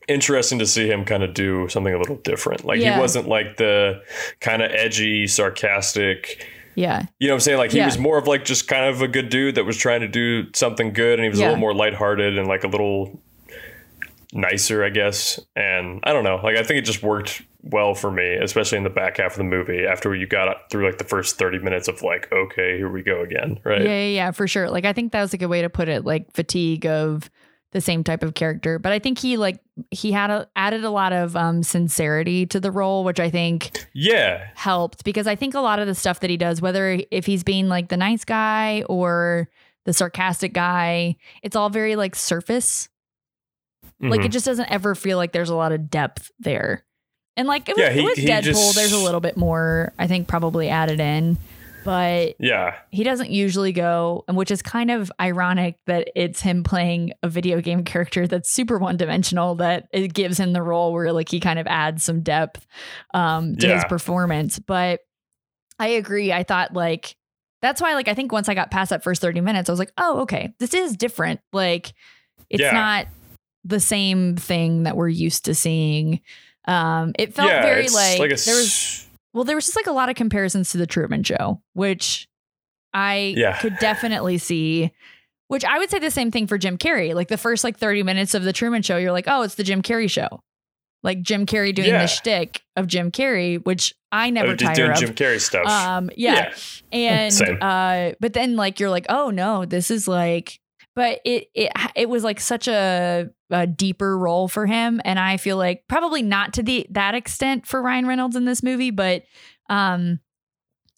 interesting 0.08 0.58
to 0.60 0.66
see 0.66 0.88
him 0.88 1.04
kind 1.04 1.22
of 1.22 1.34
do 1.34 1.68
something 1.68 1.92
a 1.92 1.98
little 1.98 2.16
different. 2.16 2.64
Like 2.64 2.80
Yeah. 2.80 2.94
he 2.94 3.00
wasn't 3.00 3.28
like 3.28 3.58
the 3.58 4.02
kind 4.40 4.62
of 4.62 4.70
edgy, 4.72 5.26
sarcastic. 5.26 6.46
Yeah. 6.78 7.06
You 7.18 7.28
know 7.28 7.34
what 7.34 7.36
I'm 7.36 7.40
saying? 7.40 7.58
Like 7.58 7.72
he 7.72 7.78
Yeah. 7.78 7.86
was 7.86 7.98
more 7.98 8.18
of 8.18 8.26
like 8.26 8.44
just 8.44 8.68
kind 8.68 8.84
of 8.86 9.02
a 9.02 9.08
good 9.08 9.28
dude 9.28 9.56
that 9.56 9.64
was 9.64 9.76
trying 9.76 10.00
to 10.00 10.08
do 10.08 10.44
something 10.54 10.92
good, 10.92 11.18
and 11.18 11.24
he 11.24 11.28
was 11.28 11.38
Yeah. 11.40 11.46
a 11.46 11.48
little 11.48 11.60
more 11.60 11.74
lighthearted 11.74 12.38
and 12.38 12.46
like 12.46 12.64
a 12.64 12.68
little 12.68 13.20
nicer, 14.32 14.84
I 14.84 14.90
guess. 14.90 15.40
And 15.56 16.00
I 16.04 16.12
don't 16.12 16.24
know. 16.24 16.36
Like 16.42 16.56
I 16.56 16.62
think 16.62 16.78
it 16.78 16.84
just 16.84 17.02
worked 17.02 17.42
well 17.62 17.94
for 17.94 18.10
me, 18.10 18.34
especially 18.34 18.78
in 18.78 18.84
the 18.84 18.90
back 18.90 19.16
half 19.16 19.32
of 19.32 19.38
the 19.38 19.44
movie 19.44 19.84
after 19.86 20.14
you 20.14 20.26
got 20.26 20.70
through 20.70 20.86
like 20.86 20.98
the 20.98 21.04
first 21.04 21.38
30 21.38 21.58
minutes 21.58 21.88
of 21.88 22.02
like, 22.02 22.30
okay, 22.32 22.76
here 22.76 22.90
we 22.90 23.02
go 23.02 23.22
again, 23.22 23.58
right? 23.64 23.82
Yeah, 23.82 23.88
yeah, 23.88 24.04
yeah, 24.14 24.30
for 24.30 24.46
sure. 24.46 24.70
Like 24.70 24.84
I 24.84 24.92
think 24.92 25.12
that 25.12 25.22
was 25.22 25.34
a 25.34 25.38
good 25.38 25.46
way 25.48 25.62
to 25.62 25.70
put 25.70 25.88
it, 25.88 26.04
like 26.04 26.30
fatigue 26.32 26.86
of 26.86 27.30
the 27.72 27.80
same 27.80 28.02
type 28.02 28.22
of 28.22 28.34
character. 28.34 28.78
But 28.78 28.92
I 28.92 28.98
think 28.98 29.18
he 29.18 29.36
like 29.36 29.60
he 29.90 30.12
had 30.12 30.30
a, 30.30 30.48
added 30.56 30.84
a 30.84 30.90
lot 30.90 31.12
of 31.12 31.36
um 31.36 31.62
sincerity 31.62 32.46
to 32.46 32.60
the 32.60 32.70
role, 32.70 33.04
which 33.04 33.20
I 33.20 33.28
think 33.30 33.86
Yeah. 33.92 34.46
helped 34.54 35.04
because 35.04 35.26
I 35.26 35.34
think 35.36 35.54
a 35.54 35.60
lot 35.60 35.78
of 35.78 35.86
the 35.86 35.94
stuff 35.94 36.20
that 36.20 36.30
he 36.30 36.36
does, 36.36 36.60
whether 36.62 36.98
if 37.10 37.26
he's 37.26 37.44
being 37.44 37.68
like 37.68 37.88
the 37.88 37.96
nice 37.96 38.24
guy 38.24 38.82
or 38.88 39.48
the 39.84 39.92
sarcastic 39.92 40.52
guy, 40.54 41.16
it's 41.42 41.56
all 41.56 41.68
very 41.70 41.94
like 41.96 42.14
surface. 42.14 42.88
Like 44.00 44.20
Mhm. 44.20 44.26
it 44.26 44.28
just 44.32 44.46
doesn't 44.46 44.70
ever 44.70 44.94
feel 44.94 45.16
like 45.16 45.32
there's 45.32 45.50
a 45.50 45.56
lot 45.56 45.72
of 45.72 45.90
depth 45.90 46.30
there. 46.38 46.84
And 47.36 47.46
like 47.48 47.68
it 47.68 47.76
was, 47.76 47.82
Yeah, 47.84 47.90
he- 47.92 48.02
with 48.04 48.16
he 48.18 48.26
Deadpool, 48.26 48.42
just- 48.44 48.76
there's 48.76 48.92
a 48.92 48.98
little 48.98 49.20
bit 49.20 49.36
more, 49.36 49.92
I 49.98 50.06
think, 50.06 50.26
probably 50.28 50.68
added 50.68 51.00
in. 51.00 51.36
But 51.88 52.34
yeah. 52.38 52.74
he 52.90 53.02
doesn't 53.02 53.30
usually 53.30 53.72
go, 53.72 54.24
which 54.28 54.50
is 54.50 54.60
kind 54.60 54.90
of 54.90 55.10
ironic 55.18 55.76
that 55.86 56.10
it's 56.14 56.42
him 56.42 56.62
playing 56.62 57.12
a 57.22 57.30
video 57.30 57.62
game 57.62 57.82
character 57.82 58.26
that's 58.26 58.50
super 58.50 58.76
one 58.76 58.98
dimensional, 58.98 59.54
that 59.54 59.88
it 59.90 60.12
gives 60.12 60.38
him 60.38 60.52
the 60.52 60.60
role 60.60 60.92
where 60.92 61.14
like 61.14 61.30
he 61.30 61.40
kind 61.40 61.58
of 61.58 61.66
adds 61.66 62.04
some 62.04 62.20
depth 62.20 62.66
um, 63.14 63.56
to 63.56 63.72
his 63.72 63.84
performance. 63.86 64.58
But 64.58 65.00
I 65.78 65.88
agree. 65.88 66.30
I 66.30 66.42
thought 66.42 66.74
like 66.74 67.16
that's 67.62 67.80
why 67.80 67.94
like 67.94 68.08
I 68.08 68.12
think 68.12 68.32
once 68.32 68.50
I 68.50 68.54
got 68.54 68.70
past 68.70 68.90
that 68.90 69.02
first 69.02 69.22
30 69.22 69.40
minutes, 69.40 69.70
I 69.70 69.72
was 69.72 69.78
like, 69.78 69.92
oh, 69.96 70.20
okay, 70.20 70.52
this 70.58 70.74
is 70.74 70.94
different. 70.94 71.40
Like 71.54 71.94
it's 72.50 72.60
Yeah. 72.60 72.72
not 72.72 73.06
the 73.64 73.80
same 73.80 74.36
thing 74.36 74.82
that 74.82 74.94
we're 74.94 75.08
used 75.08 75.46
to 75.46 75.54
seeing. 75.54 76.20
Um, 76.66 77.14
it 77.18 77.32
felt 77.32 77.48
yeah, 77.48 77.62
very 77.62 77.84
it's 77.84 77.94
like, 77.94 78.30
a 78.30 78.36
there 78.44 78.56
was 78.56 79.07
well, 79.32 79.44
there 79.44 79.56
was 79.56 79.66
just 79.66 79.76
like 79.76 79.86
a 79.86 79.92
lot 79.92 80.08
of 80.08 80.16
comparisons 80.16 80.70
to 80.70 80.78
the 80.78 80.86
Truman 80.86 81.22
Show, 81.22 81.60
which 81.74 82.28
I 82.94 83.34
Yeah. 83.36 83.58
could 83.58 83.78
definitely 83.78 84.38
see. 84.38 84.92
Which 85.48 85.64
I 85.64 85.78
would 85.78 85.88
say 85.90 85.98
the 85.98 86.10
same 86.10 86.30
thing 86.30 86.46
for 86.46 86.58
Jim 86.58 86.76
Carrey. 86.76 87.14
Like 87.14 87.28
the 87.28 87.38
first 87.38 87.64
like 87.64 87.78
30 87.78 88.02
minutes 88.02 88.34
of 88.34 88.42
the 88.44 88.52
Truman 88.52 88.82
Show, 88.82 88.98
you're 88.98 89.12
like, 89.12 89.24
oh, 89.28 89.42
it's 89.42 89.54
the 89.54 89.64
Jim 89.64 89.80
Carrey 89.82 90.10
show. 90.10 90.42
Like 91.02 91.22
Jim 91.22 91.46
Carrey 91.46 91.74
doing 91.74 91.88
Yeah. 91.88 92.02
the 92.02 92.06
shtick 92.08 92.62
of 92.76 92.86
Jim 92.86 93.10
Carrey, 93.10 93.64
which 93.64 93.94
I 94.12 94.28
never 94.30 94.48
Oh, 94.52 94.54
just 94.56 94.74
tire 94.74 94.86
doing 94.86 94.90
of. 94.90 94.98
Jim 94.98 95.14
Carrey 95.14 95.40
stuff. 95.40 95.66
Um, 95.66 96.10
yeah. 96.16 96.52
And 96.92 97.32
Same. 97.32 97.56
uh, 97.62 98.10
but 98.20 98.32
then 98.34 98.56
like 98.56 98.78
you're 98.80 98.90
like, 98.90 99.06
oh 99.08 99.30
no, 99.30 99.64
this 99.64 99.90
is 99.90 100.06
like, 100.08 100.58
but 100.98 101.20
it 101.24 101.46
it 101.54 101.70
it 101.94 102.08
was 102.08 102.24
like 102.24 102.40
such 102.40 102.66
a, 102.66 103.30
a 103.50 103.68
deeper 103.68 104.18
role 104.18 104.48
for 104.48 104.66
him, 104.66 105.00
and 105.04 105.16
I 105.16 105.36
feel 105.36 105.56
like 105.56 105.84
probably 105.86 106.22
not 106.22 106.54
to 106.54 106.62
the 106.64 106.88
that 106.90 107.14
extent 107.14 107.68
for 107.68 107.80
Ryan 107.80 108.08
Reynolds 108.08 108.34
in 108.34 108.46
this 108.46 108.64
movie, 108.64 108.90
but 108.90 109.22
um, 109.70 110.18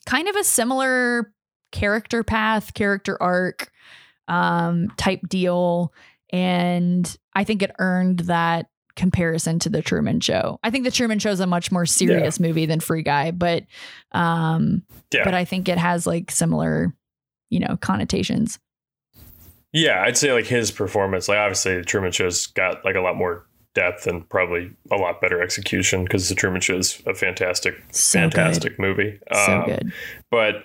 kind 0.07 0.27
of 0.27 0.37
a 0.37 0.43
similar 0.43 1.35
character 1.71 2.25
path, 2.25 2.73
character 2.73 3.23
arc, 3.23 3.71
um, 4.27 4.89
type 4.97 5.21
deal, 5.29 5.93
and 6.33 7.15
I 7.35 7.45
think 7.45 7.63
it 7.63 7.73
earned 7.79 8.21
that 8.21 8.71
comparison 8.97 9.59
to 9.59 9.69
the 9.69 9.83
Truman 9.83 10.21
Show. 10.21 10.59
I 10.65 10.71
think 10.71 10.85
the 10.85 10.91
Truman 10.91 11.19
Show 11.19 11.31
is 11.31 11.41
a 11.41 11.47
much 11.47 11.71
more 11.71 11.85
serious 11.85 12.41
movie 12.41 12.65
than 12.65 12.81
Free 12.81 13.03
Guy, 13.03 13.33
but 13.33 13.65
um, 14.13 14.83
yeah. 15.13 15.25
but 15.25 15.35
I 15.35 15.45
think 15.45 15.69
it 15.69 15.77
has 15.77 16.07
like 16.07 16.31
similar, 16.31 16.97
you 17.51 17.61
know, 17.61 17.77
connotations. 17.77 18.59
Yeah, 19.73 20.03
I'd 20.03 20.17
say 20.17 20.33
like 20.33 20.47
his 20.47 20.71
performance, 20.71 21.29
like 21.29 21.39
obviously 21.39 21.77
the 21.77 21.85
Truman 21.85 22.13
Show's 22.13 22.47
got 22.49 22.85
like 22.85 22.97
a 22.97 23.01
lot 23.01 23.17
more 23.17 23.47
depth 23.75 24.07
and 24.09 24.29
probably 24.29 24.73
a 24.91 24.97
lot 24.97 25.21
better 25.21 25.41
execution 25.41 26.03
because 26.05 26.29
the 26.29 26.35
Truman 26.35 26.61
Show 26.61 26.77
is 26.79 27.01
a 27.07 27.15
fantastic, 27.15 27.75
So 27.93 28.19
fantastic 28.19 28.79
movie. 28.81 29.21
So 29.33 29.53
Um, 29.61 29.67
good. 29.67 29.93
But 30.31 30.65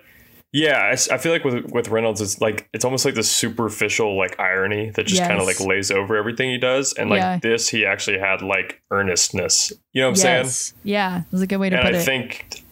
Yeah, 0.52 0.96
I 1.12 1.18
feel 1.18 1.34
like 1.34 1.44
with 1.44 1.66
with 1.72 1.90
Reynolds, 1.90 2.22
it's 2.22 2.40
like 2.40 2.70
it's 2.74 2.86
almost 2.86 3.04
like 3.06 3.14
this 3.14 3.30
superficial 3.30 4.18
like 4.18 4.40
irony 4.40 4.90
that 4.92 5.06
just 5.06 5.22
kind 5.22 5.40
of 5.40 5.46
like 5.46 5.60
lays 5.60 5.92
over 5.92 6.16
everything 6.16 6.50
he 6.50 6.58
does, 6.58 6.94
and 6.94 7.10
like 7.10 7.20
Yeah. 7.20 7.40
this, 7.42 7.68
he 7.70 7.86
actually 7.86 8.20
had 8.20 8.42
like 8.42 8.82
earnestness. 8.90 9.72
You 9.92 10.02
know 10.02 10.08
what 10.12 10.26
I'm 10.26 10.46
saying? 10.46 10.76
Yeah, 10.84 11.20
it 11.20 11.32
was 11.32 11.42
a 11.42 11.48
good 11.48 11.58
way 11.58 11.70
to 11.70 11.76
and 11.76 11.86
put 11.86 11.96
I 11.96 11.98
it. 12.00 12.04
think 12.04 12.64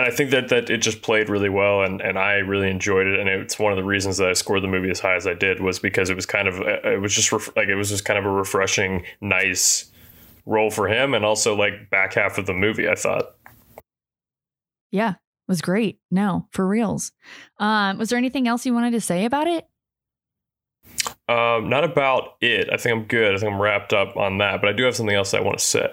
and 0.00 0.10
I 0.10 0.16
think 0.16 0.30
that 0.30 0.48
that 0.48 0.70
it 0.70 0.78
just 0.78 1.02
played 1.02 1.28
really 1.28 1.50
well 1.50 1.82
and 1.82 2.00
and 2.00 2.18
I 2.18 2.34
really 2.36 2.70
enjoyed 2.70 3.06
it 3.06 3.18
and 3.20 3.28
it's 3.28 3.58
one 3.58 3.70
of 3.70 3.76
the 3.76 3.84
reasons 3.84 4.16
that 4.16 4.28
I 4.28 4.32
scored 4.32 4.62
the 4.62 4.68
movie 4.68 4.90
as 4.90 4.98
high 5.00 5.14
as 5.14 5.26
I 5.26 5.34
did 5.34 5.60
was 5.60 5.78
because 5.78 6.08
it 6.08 6.16
was 6.16 6.24
kind 6.24 6.48
of 6.48 6.58
uh, 6.60 6.80
it 6.84 7.00
was 7.00 7.14
just 7.14 7.30
ref- 7.32 7.54
like 7.54 7.68
it 7.68 7.74
was 7.74 7.90
just 7.90 8.06
kind 8.06 8.18
of 8.18 8.24
a 8.24 8.30
refreshing 8.30 9.04
nice 9.20 9.90
role 10.46 10.70
for 10.70 10.88
him 10.88 11.12
and 11.12 11.22
also 11.24 11.54
like 11.54 11.90
back 11.90 12.14
half 12.14 12.38
of 12.38 12.46
the 12.46 12.54
movie 12.54 12.88
I 12.88 12.94
thought 12.94 13.34
yeah, 14.90 15.10
it 15.10 15.18
was 15.46 15.60
great. 15.60 16.00
No, 16.10 16.48
for 16.50 16.66
reals. 16.66 17.12
Um, 17.58 17.96
was 17.98 18.08
there 18.08 18.18
anything 18.18 18.48
else 18.48 18.66
you 18.66 18.74
wanted 18.74 18.90
to 18.92 19.00
say 19.00 19.24
about 19.24 19.46
it? 19.46 19.66
um 21.28 21.68
not 21.68 21.84
about 21.84 22.34
it 22.40 22.68
I 22.72 22.76
think 22.76 22.96
I'm 22.96 23.04
good 23.04 23.34
I 23.34 23.38
think 23.38 23.52
I'm 23.52 23.60
wrapped 23.62 23.92
up 23.92 24.16
on 24.16 24.38
that 24.38 24.60
but 24.60 24.70
I 24.70 24.72
do 24.72 24.82
have 24.84 24.96
something 24.96 25.14
else 25.14 25.32
I 25.34 25.40
want 25.40 25.58
to 25.58 25.64
say 25.64 25.88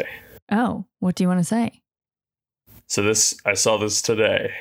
Oh, 0.50 0.86
what 1.00 1.16
do 1.16 1.24
you 1.24 1.28
want 1.28 1.42
to 1.42 1.44
say? 1.44 1.82
So 2.88 3.04
this, 3.04 3.36
I 3.46 3.54
saw 3.54 3.78
this 3.78 4.02
today, 4.02 4.54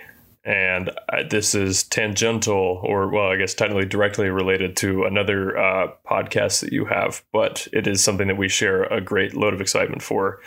and 0.45 0.91
I, 1.09 1.23
this 1.23 1.55
is 1.55 1.85
tangential, 1.85 2.81
or 2.83 3.09
well, 3.09 3.29
I 3.29 3.37
guess 3.37 3.55
technically 3.55 3.87
directly 3.87 4.31
related 4.31 4.77
to 4.79 5.05
another 5.05 5.57
uh, 5.57 5.93
podcast 6.05 6.61
that 6.61 6.73
you 6.73 6.87
have, 6.87 7.23
but 7.33 7.69
it 7.73 7.87
is 7.87 8.03
something 8.03 8.27
that 8.27 8.37
we 8.37 8.49
share 8.49 8.83
a 8.85 9.01
great 9.01 9.35
load 9.35 9.55
of 9.55 9.61
excitement 9.61 10.03
for, 10.03 10.41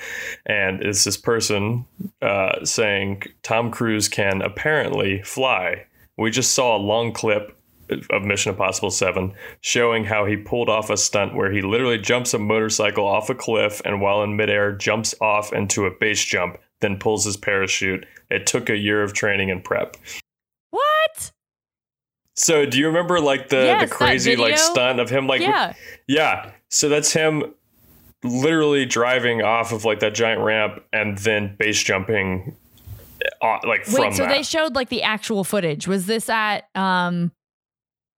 and 0.46 0.82
it's 0.82 1.06
this 1.06 1.16
person 1.16 1.86
uh, 2.22 2.66
saying 2.66 3.24
Tom 3.44 3.72
Cruise 3.72 4.10
can 4.10 4.42
apparently 4.42 5.22
fly. 5.24 5.86
We 6.18 6.32
just 6.32 6.54
saw 6.54 6.76
a 6.76 6.80
long 6.80 7.14
clip 7.14 7.56
of 8.10 8.24
Mission 8.24 8.52
Impossible 8.52 8.92
7 8.92 9.34
showing 9.62 10.04
how 10.04 10.26
he 10.26 10.38
pulled 10.38 10.70
off 10.70 10.90
a 10.90 10.98
stunt 10.98 11.34
where 11.34 11.52
he 11.52 11.62
literally 11.62 11.98
jumps 11.98 12.34
a 12.34 12.40
motorcycle 12.40 13.08
off 13.08 13.30
a 13.30 13.36
cliff 13.36 13.82
and 13.86 14.02
while 14.02 14.22
in 14.22 14.36
midair 14.36 14.74
jumps 14.74 15.16
off 15.22 15.54
into 15.54 15.86
a 15.86 15.92
base 16.00 16.24
jump, 16.24 16.60
then 16.82 16.98
pulls 16.98 17.26
his 17.26 17.38
parachute. 17.38 18.06
It 18.30 18.46
took 18.46 18.70
a 18.70 18.78
year 18.78 19.04
of 19.04 19.14
training 19.14 19.52
and 19.52 19.64
prep. 19.64 19.98
What? 20.72 21.32
So 22.36 22.66
do 22.66 22.78
you 22.80 22.88
remember 22.88 23.20
like 23.20 23.50
the, 23.50 23.58
Yes, 23.58 23.90
the 23.90 23.96
crazy 23.96 24.36
like 24.36 24.58
stunt 24.58 25.00
of 25.00 25.10
him 25.10 25.28
like 25.28 25.42
yeah. 25.42 25.74
yeah. 26.08 26.52
So 26.70 26.88
that's 26.90 27.12
him 27.12 27.54
literally 28.24 28.86
driving 28.86 29.42
off 29.42 29.72
of 29.72 29.86
like 29.86 30.00
that 30.00 30.14
giant 30.14 30.42
ramp 30.42 30.84
and 30.94 31.18
then 31.20 31.56
base 31.58 31.82
jumping 31.82 32.56
uh, 33.42 33.58
like 33.66 33.86
Wait, 33.88 33.96
from 33.96 34.14
so 34.14 34.24
that. 34.24 34.30
they 34.30 34.44
showed 34.44 34.76
like 34.76 34.90
the 34.90 35.04
actual 35.04 35.44
footage. 35.44 35.88
Was 35.88 36.06
this 36.06 36.30
at 36.30 36.70
um 36.76 37.32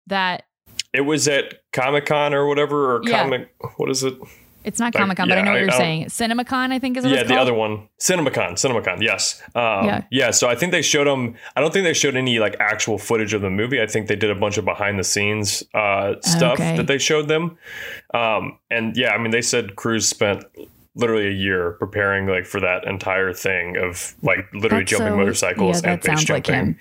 that 0.09 0.45
it 0.93 1.03
was 1.03 1.29
at 1.29 1.63
Comic 1.73 2.07
Con 2.07 2.35
or 2.35 2.47
whatever 2.47 2.97
or 2.97 3.03
Yeah. 3.05 3.23
comic 3.23 3.55
what 3.77 3.89
is 3.91 4.03
it? 4.03 4.15
It's 4.63 4.79
not 4.79 4.95
Like, 4.95 5.01
Comic 5.03 5.17
Con, 5.17 5.29
but 5.29 5.39
I 5.39 5.43
know 5.43 5.53
what 5.53 5.57
I- 5.57 5.61
you're 5.63 5.73
I 5.73 5.77
saying. 5.79 6.05
CinemaCon, 6.07 6.71
I 6.71 6.79
think 6.79 6.97
is 6.99 7.05
what 7.05 7.13
yeah, 7.15 7.21
it's 7.21 7.29
the 7.31 7.37
other 7.41 7.55
one, 7.55 7.89
CinemaCon, 7.99 8.53
CinemaCon. 8.53 9.01
Yes. 9.01 9.43
Um, 9.55 9.87
Yeah. 9.87 10.03
yeah. 10.11 10.31
So 10.33 10.49
I 10.49 10.55
think 10.55 10.73
they 10.73 10.83
showed 10.83 11.07
them. 11.07 11.35
I 11.57 11.61
don't 11.63 11.73
think 11.73 11.85
they 11.85 11.95
showed 11.95 12.15
any 12.15 12.39
like 12.39 12.57
actual 12.61 12.99
footage 12.99 13.33
of 13.33 13.41
the 13.41 13.49
movie. 13.51 13.81
I 13.81 13.87
think 13.87 14.07
they 14.07 14.17
did 14.17 14.31
a 14.31 14.35
bunch 14.35 14.59
of 14.59 14.65
behind 14.67 14.99
the 14.99 15.05
scenes 15.05 15.63
uh, 15.75 16.15
stuff 16.21 16.61
Okay. 16.61 16.77
that 16.77 16.87
they 16.87 16.99
showed 16.99 17.29
them. 17.29 17.57
Um, 18.13 18.59
and 18.71 18.97
yeah, 18.97 19.11
I 19.13 19.19
mean, 19.19 19.31
they 19.31 19.43
said 19.43 19.77
Cruise 19.77 20.07
spent 20.07 20.45
literally 20.95 21.29
a 21.29 21.33
year 21.33 21.73
preparing 21.79 22.27
like 22.27 22.45
for 22.45 22.61
that 22.61 22.85
entire 22.85 23.33
thing 23.33 23.77
of 23.79 24.15
like 24.23 24.47
literally 24.53 24.83
That's 24.85 24.91
jumping 24.91 25.13
so- 25.13 25.17
motorcycles 25.17 25.83
yeah, 25.83 25.91
and 25.93 26.03
that 26.03 26.07
base 26.07 26.19
sounds 26.19 26.31
like 26.31 26.45
jumping. 26.45 26.67
him. 26.75 26.79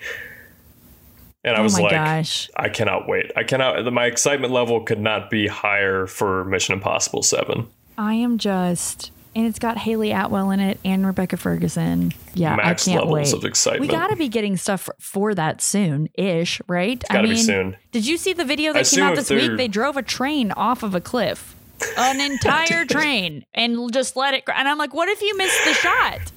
And 1.42 1.56
I 1.56 1.60
Oh 1.60 1.62
was 1.62 1.74
my 1.74 1.82
like, 1.82 1.92
gosh. 1.92 2.50
I 2.56 2.68
cannot 2.68 3.08
wait. 3.08 3.32
I 3.36 3.44
cannot. 3.44 3.90
My 3.92 4.06
excitement 4.06 4.52
level 4.52 4.80
could 4.82 5.00
not 5.00 5.30
be 5.30 5.46
higher 5.46 6.06
for 6.06 6.44
Mission 6.44 6.74
Impossible 6.74 7.22
Seven. 7.22 7.66
I 7.96 8.14
am 8.14 8.38
just 8.38 9.10
and 9.34 9.46
it's 9.46 9.58
got 9.58 9.78
Hayley 9.78 10.10
Atwell 10.10 10.50
in 10.50 10.58
it 10.60 10.80
and 10.84 11.06
Rebecca 11.06 11.36
Ferguson. 11.36 12.12
Yeah, 12.34 12.56
Max 12.56 12.86
I 12.88 12.92
can't 12.92 13.06
levels 13.06 13.32
wait. 13.32 13.38
of 13.38 13.44
excitement. 13.44 13.82
We 13.82 13.88
got 13.88 14.08
to 14.08 14.16
be 14.16 14.28
getting 14.28 14.56
stuff 14.56 14.88
for, 14.98 15.34
that 15.34 15.62
soon 15.62 16.08
ish, 16.14 16.60
right? 16.66 17.02
I 17.08 17.14
gotta 17.14 17.28
be 17.28 17.34
mean, 17.34 17.44
soon. 17.44 17.76
Did 17.92 18.06
you 18.06 18.16
see 18.16 18.32
the 18.32 18.44
video 18.44 18.70
I 18.70 18.82
that 18.82 18.86
came 18.86 19.04
out 19.04 19.14
this 19.14 19.30
week? 19.30 19.56
They 19.56 19.68
drove 19.68 19.96
a 19.96 20.02
train 20.02 20.50
off 20.52 20.82
of 20.82 20.94
a 20.94 21.00
cliff, 21.00 21.54
an 21.96 22.20
entire 22.32 22.84
train, 22.84 23.44
and 23.54 23.92
just 23.92 24.16
let 24.16 24.34
it. 24.34 24.42
And 24.52 24.66
I'm 24.68 24.78
like, 24.78 24.92
what 24.92 25.08
if 25.08 25.22
you 25.22 25.36
missed 25.36 25.64
the 25.64 25.74
shot? 25.74 26.32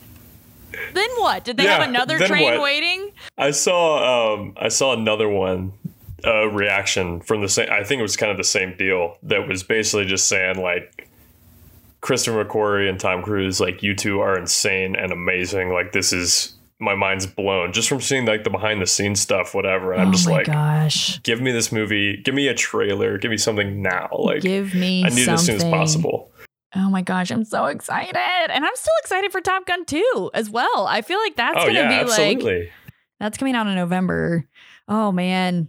Then 0.93 1.09
what? 1.17 1.43
Did 1.43 1.57
they 1.57 1.63
Yeah, 1.65 1.80
have 1.80 1.88
another 1.89 2.17
train 2.19 2.43
what? 2.43 2.61
waiting? 2.61 3.11
I 3.38 3.51
saw 3.51 4.34
um 4.36 4.53
I 4.57 4.69
saw 4.69 4.93
another 4.93 5.30
one 5.30 5.74
uh 6.26 6.47
reaction 6.47 7.19
from 7.21 7.41
the 7.41 7.49
same 7.49 7.69
I 7.71 7.84
think 7.84 7.99
it 7.99 8.03
was 8.03 8.15
kind 8.17 8.32
of 8.32 8.38
the 8.38 8.43
same 8.43 8.76
deal 8.78 9.17
that 9.24 9.47
was 9.47 9.63
basically 9.63 10.05
just 10.05 10.28
saying 10.28 10.57
like 10.57 11.09
Christopher 12.01 12.43
McQuarrie 12.43 12.89
and 12.89 12.99
Tom 12.99 13.21
Cruise 13.24 13.59
like 13.59 13.82
you 13.84 13.95
two 13.95 14.19
are 14.19 14.38
insane 14.38 14.95
and 14.95 15.11
amazing 15.11 15.71
like 15.71 15.91
this 15.93 16.11
is 16.11 16.53
my 16.80 16.95
mind's 16.95 17.26
blown 17.26 17.71
just 17.71 17.88
from 17.88 18.01
seeing 18.01 18.26
like 18.26 18.43
the 18.43 18.49
behind 18.49 18.82
the 18.82 18.88
scenes 18.88 19.21
stuff 19.21 19.53
whatever 19.55 19.93
and 19.93 20.01
I'm 20.01 20.07
oh 20.09 20.11
just 20.11 20.28
my 20.28 20.34
like 20.38 20.47
gosh! 20.47 21.21
give 21.24 21.39
me 21.39 21.51
this 21.53 21.71
movie 21.71 22.17
give 22.17 22.36
me 22.36 22.49
a 22.49 22.53
trailer 22.53 23.17
give 23.17 23.32
me 23.32 23.38
something 23.38 23.82
now 23.82 24.09
like 24.13 24.41
Give 24.41 24.74
me 24.76 25.05
I 25.05 25.09
need 25.09 25.21
it 25.21 25.30
as 25.30 25.45
soon 25.45 25.55
as 25.55 25.63
possible 25.63 26.32
Oh 26.76 26.89
my 26.89 27.01
gosh, 27.01 27.30
I'm 27.32 27.45
so 27.45 27.65
excited. 27.65 28.15
And 28.15 28.65
I'm 28.65 28.76
still 28.76 28.93
excited 29.01 29.32
for 29.32 29.41
Top 29.41 29.65
Gun 29.65 29.86
2 29.86 30.32
as 30.34 30.49
well. 30.49 30.88
I 30.88 31.01
feel 31.01 31.19
like 31.19 31.36
that's 31.36 31.57
oh 31.57 31.63
going 31.63 31.76
to 31.76 31.82
yeah 31.82 32.03
be 32.03 32.09
like 32.09 32.71
That's 33.19 33.38
coming 33.38 33.55
out 33.55 33.67
in 33.67 33.76
November. 33.76 34.47
Oh 34.88 35.11
man. 35.11 35.67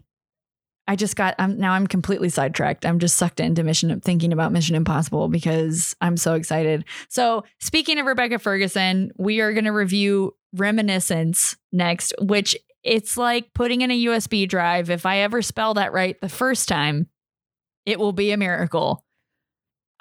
I 0.86 0.96
just 0.96 1.16
got 1.16 1.34
I'm 1.38 1.58
now 1.58 1.72
I'm 1.72 1.86
completely 1.86 2.28
sidetracked. 2.28 2.84
I'm 2.84 2.98
just 2.98 3.16
sucked 3.16 3.40
into 3.40 3.62
mission 3.62 3.98
thinking 4.00 4.34
about 4.34 4.52
Mission 4.52 4.76
Impossible 4.76 5.28
because 5.28 5.96
I'm 6.00 6.18
so 6.18 6.34
excited. 6.34 6.84
So 7.08 7.44
speaking 7.58 7.98
of 7.98 8.04
Rebecca 8.06 8.38
Ferguson, 8.38 9.10
we 9.16 9.40
are 9.40 9.54
gonna 9.54 9.72
review 9.72 10.36
Reminiscence 10.52 11.56
next, 11.72 12.12
which 12.20 12.54
it's 12.82 13.16
like 13.16 13.54
putting 13.54 13.80
in 13.80 13.90
a 13.90 14.04
USB 14.04 14.46
drive. 14.46 14.90
If 14.90 15.06
I 15.06 15.18
ever 15.18 15.40
spell 15.40 15.74
that 15.74 15.94
right 15.94 16.20
the 16.20 16.28
first 16.28 16.68
time, 16.68 17.08
it 17.86 17.98
will 17.98 18.12
be 18.12 18.30
a 18.30 18.36
miracle. 18.36 19.04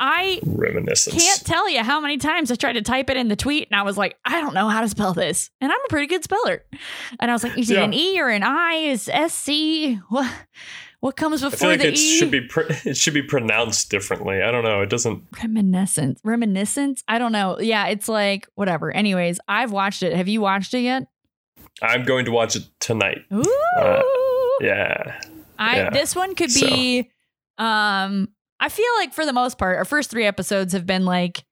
I 0.06 0.42
reminiscence 0.46 1.16
can't 1.16 1.46
tell 1.46 1.70
you 1.70 1.82
how 1.82 2.02
many 2.02 2.18
times 2.18 2.52
I 2.52 2.56
tried 2.56 2.74
to 2.74 2.82
type 2.82 3.10
it 3.10 3.16
in 3.16 3.30
the 3.30 3.38
tweet 3.38 3.70
and 3.72 3.80
I 3.80 3.84
was 3.84 3.98
like, 3.98 4.18
I 4.26 4.42
don't 4.42 4.54
know 4.54 4.68
how 4.68 4.82
to 4.82 4.90
spell 4.90 5.14
this. 5.14 5.50
And 5.62 5.72
I'm 5.72 5.80
a 5.80 5.88
pretty 5.88 6.08
good 6.08 6.24
speller. 6.26 6.66
And 7.22 7.32
I 7.32 7.34
was 7.34 7.42
like, 7.44 7.58
is 7.58 7.70
it 7.72 7.76
Yeah. 7.76 7.84
an 7.84 7.94
E 7.94 8.20
or 8.20 8.28
an 8.28 8.44
I? 8.44 8.74
Is 8.74 9.04
SC? 9.04 9.98
What 10.10 10.30
what 11.00 11.16
comes 11.16 11.42
before 11.42 11.70
like 11.70 11.80
the 11.80 11.88
it 11.90 11.98
E? 11.98 12.18
should 12.20 12.32
be 12.32 12.42
pr- 12.42 12.62
it 12.86 12.98
should 12.98 13.14
be 13.14 13.22
pronounced 13.22 13.90
differently 13.90 14.42
I 14.42 14.52
don't 14.52 14.64
know 14.66 14.82
it 14.82 14.90
doesn't 14.90 15.24
Reminiscence. 15.42 16.20
Reminiscence? 16.26 17.02
I 17.08 17.18
don't 17.18 17.32
know. 17.32 17.60
Yeah, 17.62 17.88
it's 17.88 18.10
like 18.10 18.48
whatever. 18.56 18.92
Anyways, 18.92 19.40
I've 19.48 19.72
watched 19.72 20.04
it. 20.04 20.14
Have 20.14 20.28
you 20.28 20.42
watched 20.42 20.74
it 20.74 20.80
yet? 20.82 21.04
I'm 21.82 22.04
going 22.04 22.26
to 22.26 22.32
watch 22.32 22.56
it 22.58 22.64
tonight 22.80 23.24
Ooh. 23.34 24.58
yeah 24.62 25.20
I 25.58 25.78
Yeah. 25.78 25.90
this 25.92 26.16
one 26.16 26.36
could 26.36 26.52
So- 26.52 26.66
be 26.68 27.10
um 27.58 28.28
I 28.64 28.70
feel 28.70 28.86
like 29.00 29.14
for 29.14 29.26
the 29.26 29.34
most 29.34 29.58
part 29.58 29.78
our 29.78 29.84
first 29.86 30.10
3 30.10 30.26
episodes 30.26 30.72
have 30.74 30.86
been 30.86 31.04
like 31.06 31.44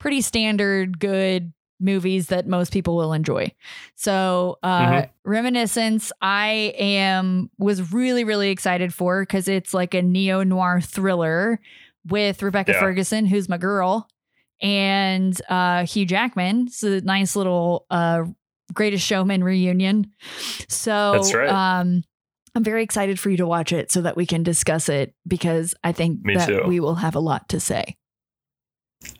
pretty 0.00 0.20
standard 0.20 0.98
good 0.98 1.52
movies 1.78 2.26
that 2.28 2.46
most 2.46 2.72
people 2.72 2.96
will 2.96 3.12
enjoy. 3.12 3.52
So, 3.94 4.58
uh 4.62 5.02
Mhm. 5.02 5.10
Reminiscence 5.24 6.10
I 6.20 6.74
am 6.78 7.48
was 7.58 7.92
really 7.92 8.24
really 8.24 8.50
excited 8.50 8.92
for 8.92 9.24
cuz 9.26 9.46
it's 9.48 9.72
like 9.72 9.94
a 9.94 10.02
neo-noir 10.02 10.80
thriller 10.80 11.60
with 12.08 12.42
Rebecca 12.42 12.72
Yeah. 12.72 12.80
Ferguson 12.80 13.26
who's 13.26 13.48
my 13.48 13.58
girl 13.58 14.08
and 14.60 15.40
uh 15.48 15.84
Hugh 15.86 16.06
Jackman. 16.06 16.66
It's 16.66 16.82
a 16.82 17.00
nice 17.02 17.36
little 17.36 17.86
uh 17.90 18.24
Greatest 18.74 19.06
Showman 19.06 19.44
reunion. 19.44 20.10
So, 20.68 21.12
That's 21.12 21.34
right. 21.34 21.48
um 21.50 22.02
I'm 22.54 22.64
very 22.64 22.82
excited 22.82 23.18
for 23.18 23.30
you 23.30 23.36
to 23.38 23.46
watch 23.46 23.72
it 23.72 23.90
so 23.90 24.02
that 24.02 24.16
we 24.16 24.26
can 24.26 24.42
discuss 24.42 24.88
it 24.88 25.14
because 25.26 25.74
I 25.82 25.92
think 25.92 26.22
Me 26.24 26.34
that 26.36 26.46
too. 26.48 26.62
we 26.66 26.80
will 26.80 26.96
have 26.96 27.14
a 27.14 27.20
lot 27.20 27.48
to 27.50 27.60
say. 27.60 27.96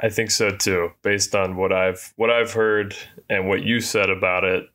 I 0.00 0.10
think 0.10 0.30
so 0.30 0.50
too. 0.50 0.90
Based 1.02 1.34
on 1.34 1.56
what 1.56 1.72
I've 1.72 2.12
what 2.16 2.30
I've 2.30 2.52
heard 2.52 2.94
and 3.28 3.48
what 3.48 3.62
you 3.64 3.80
said 3.80 4.10
about 4.10 4.44
it, 4.44 4.66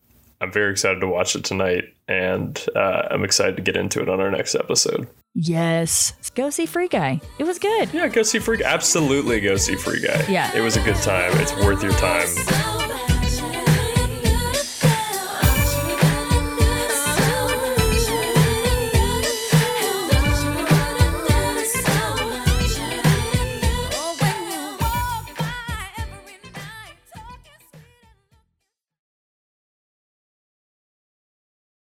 I'm 0.41 0.51
very 0.51 0.71
excited 0.71 0.99
to 0.99 1.07
watch 1.07 1.35
it 1.35 1.43
tonight, 1.45 1.85
and 2.07 2.63
uh, 2.75 3.03
I'm 3.09 3.23
excited 3.23 3.55
to 3.57 3.61
get 3.61 3.77
into 3.77 4.01
it 4.01 4.09
on 4.09 4.19
our 4.19 4.29
next 4.31 4.53
episode. 4.55 5.07
Yes. 5.33 6.13
Go 6.35 6.49
see 6.49 6.65
Free 6.65 6.87
Guy. 6.87 7.21
It 7.39 7.43
was 7.45 7.59
good. 7.59 7.93
Yeah, 7.93 8.07
go 8.07 8.23
see 8.23 8.39
Free. 8.39 8.63
Absolutely, 8.63 9.39
go 9.39 9.55
see 9.55 9.75
Free 9.75 10.01
Guy. 10.01 10.25
Yeah. 10.27 10.51
it 10.55 10.61
was 10.61 10.77
a 10.77 10.81
good 10.83 10.95
time. 10.97 11.31
It's 11.35 11.55
worth 11.57 11.83
your 11.83 11.93
time. 11.93 12.86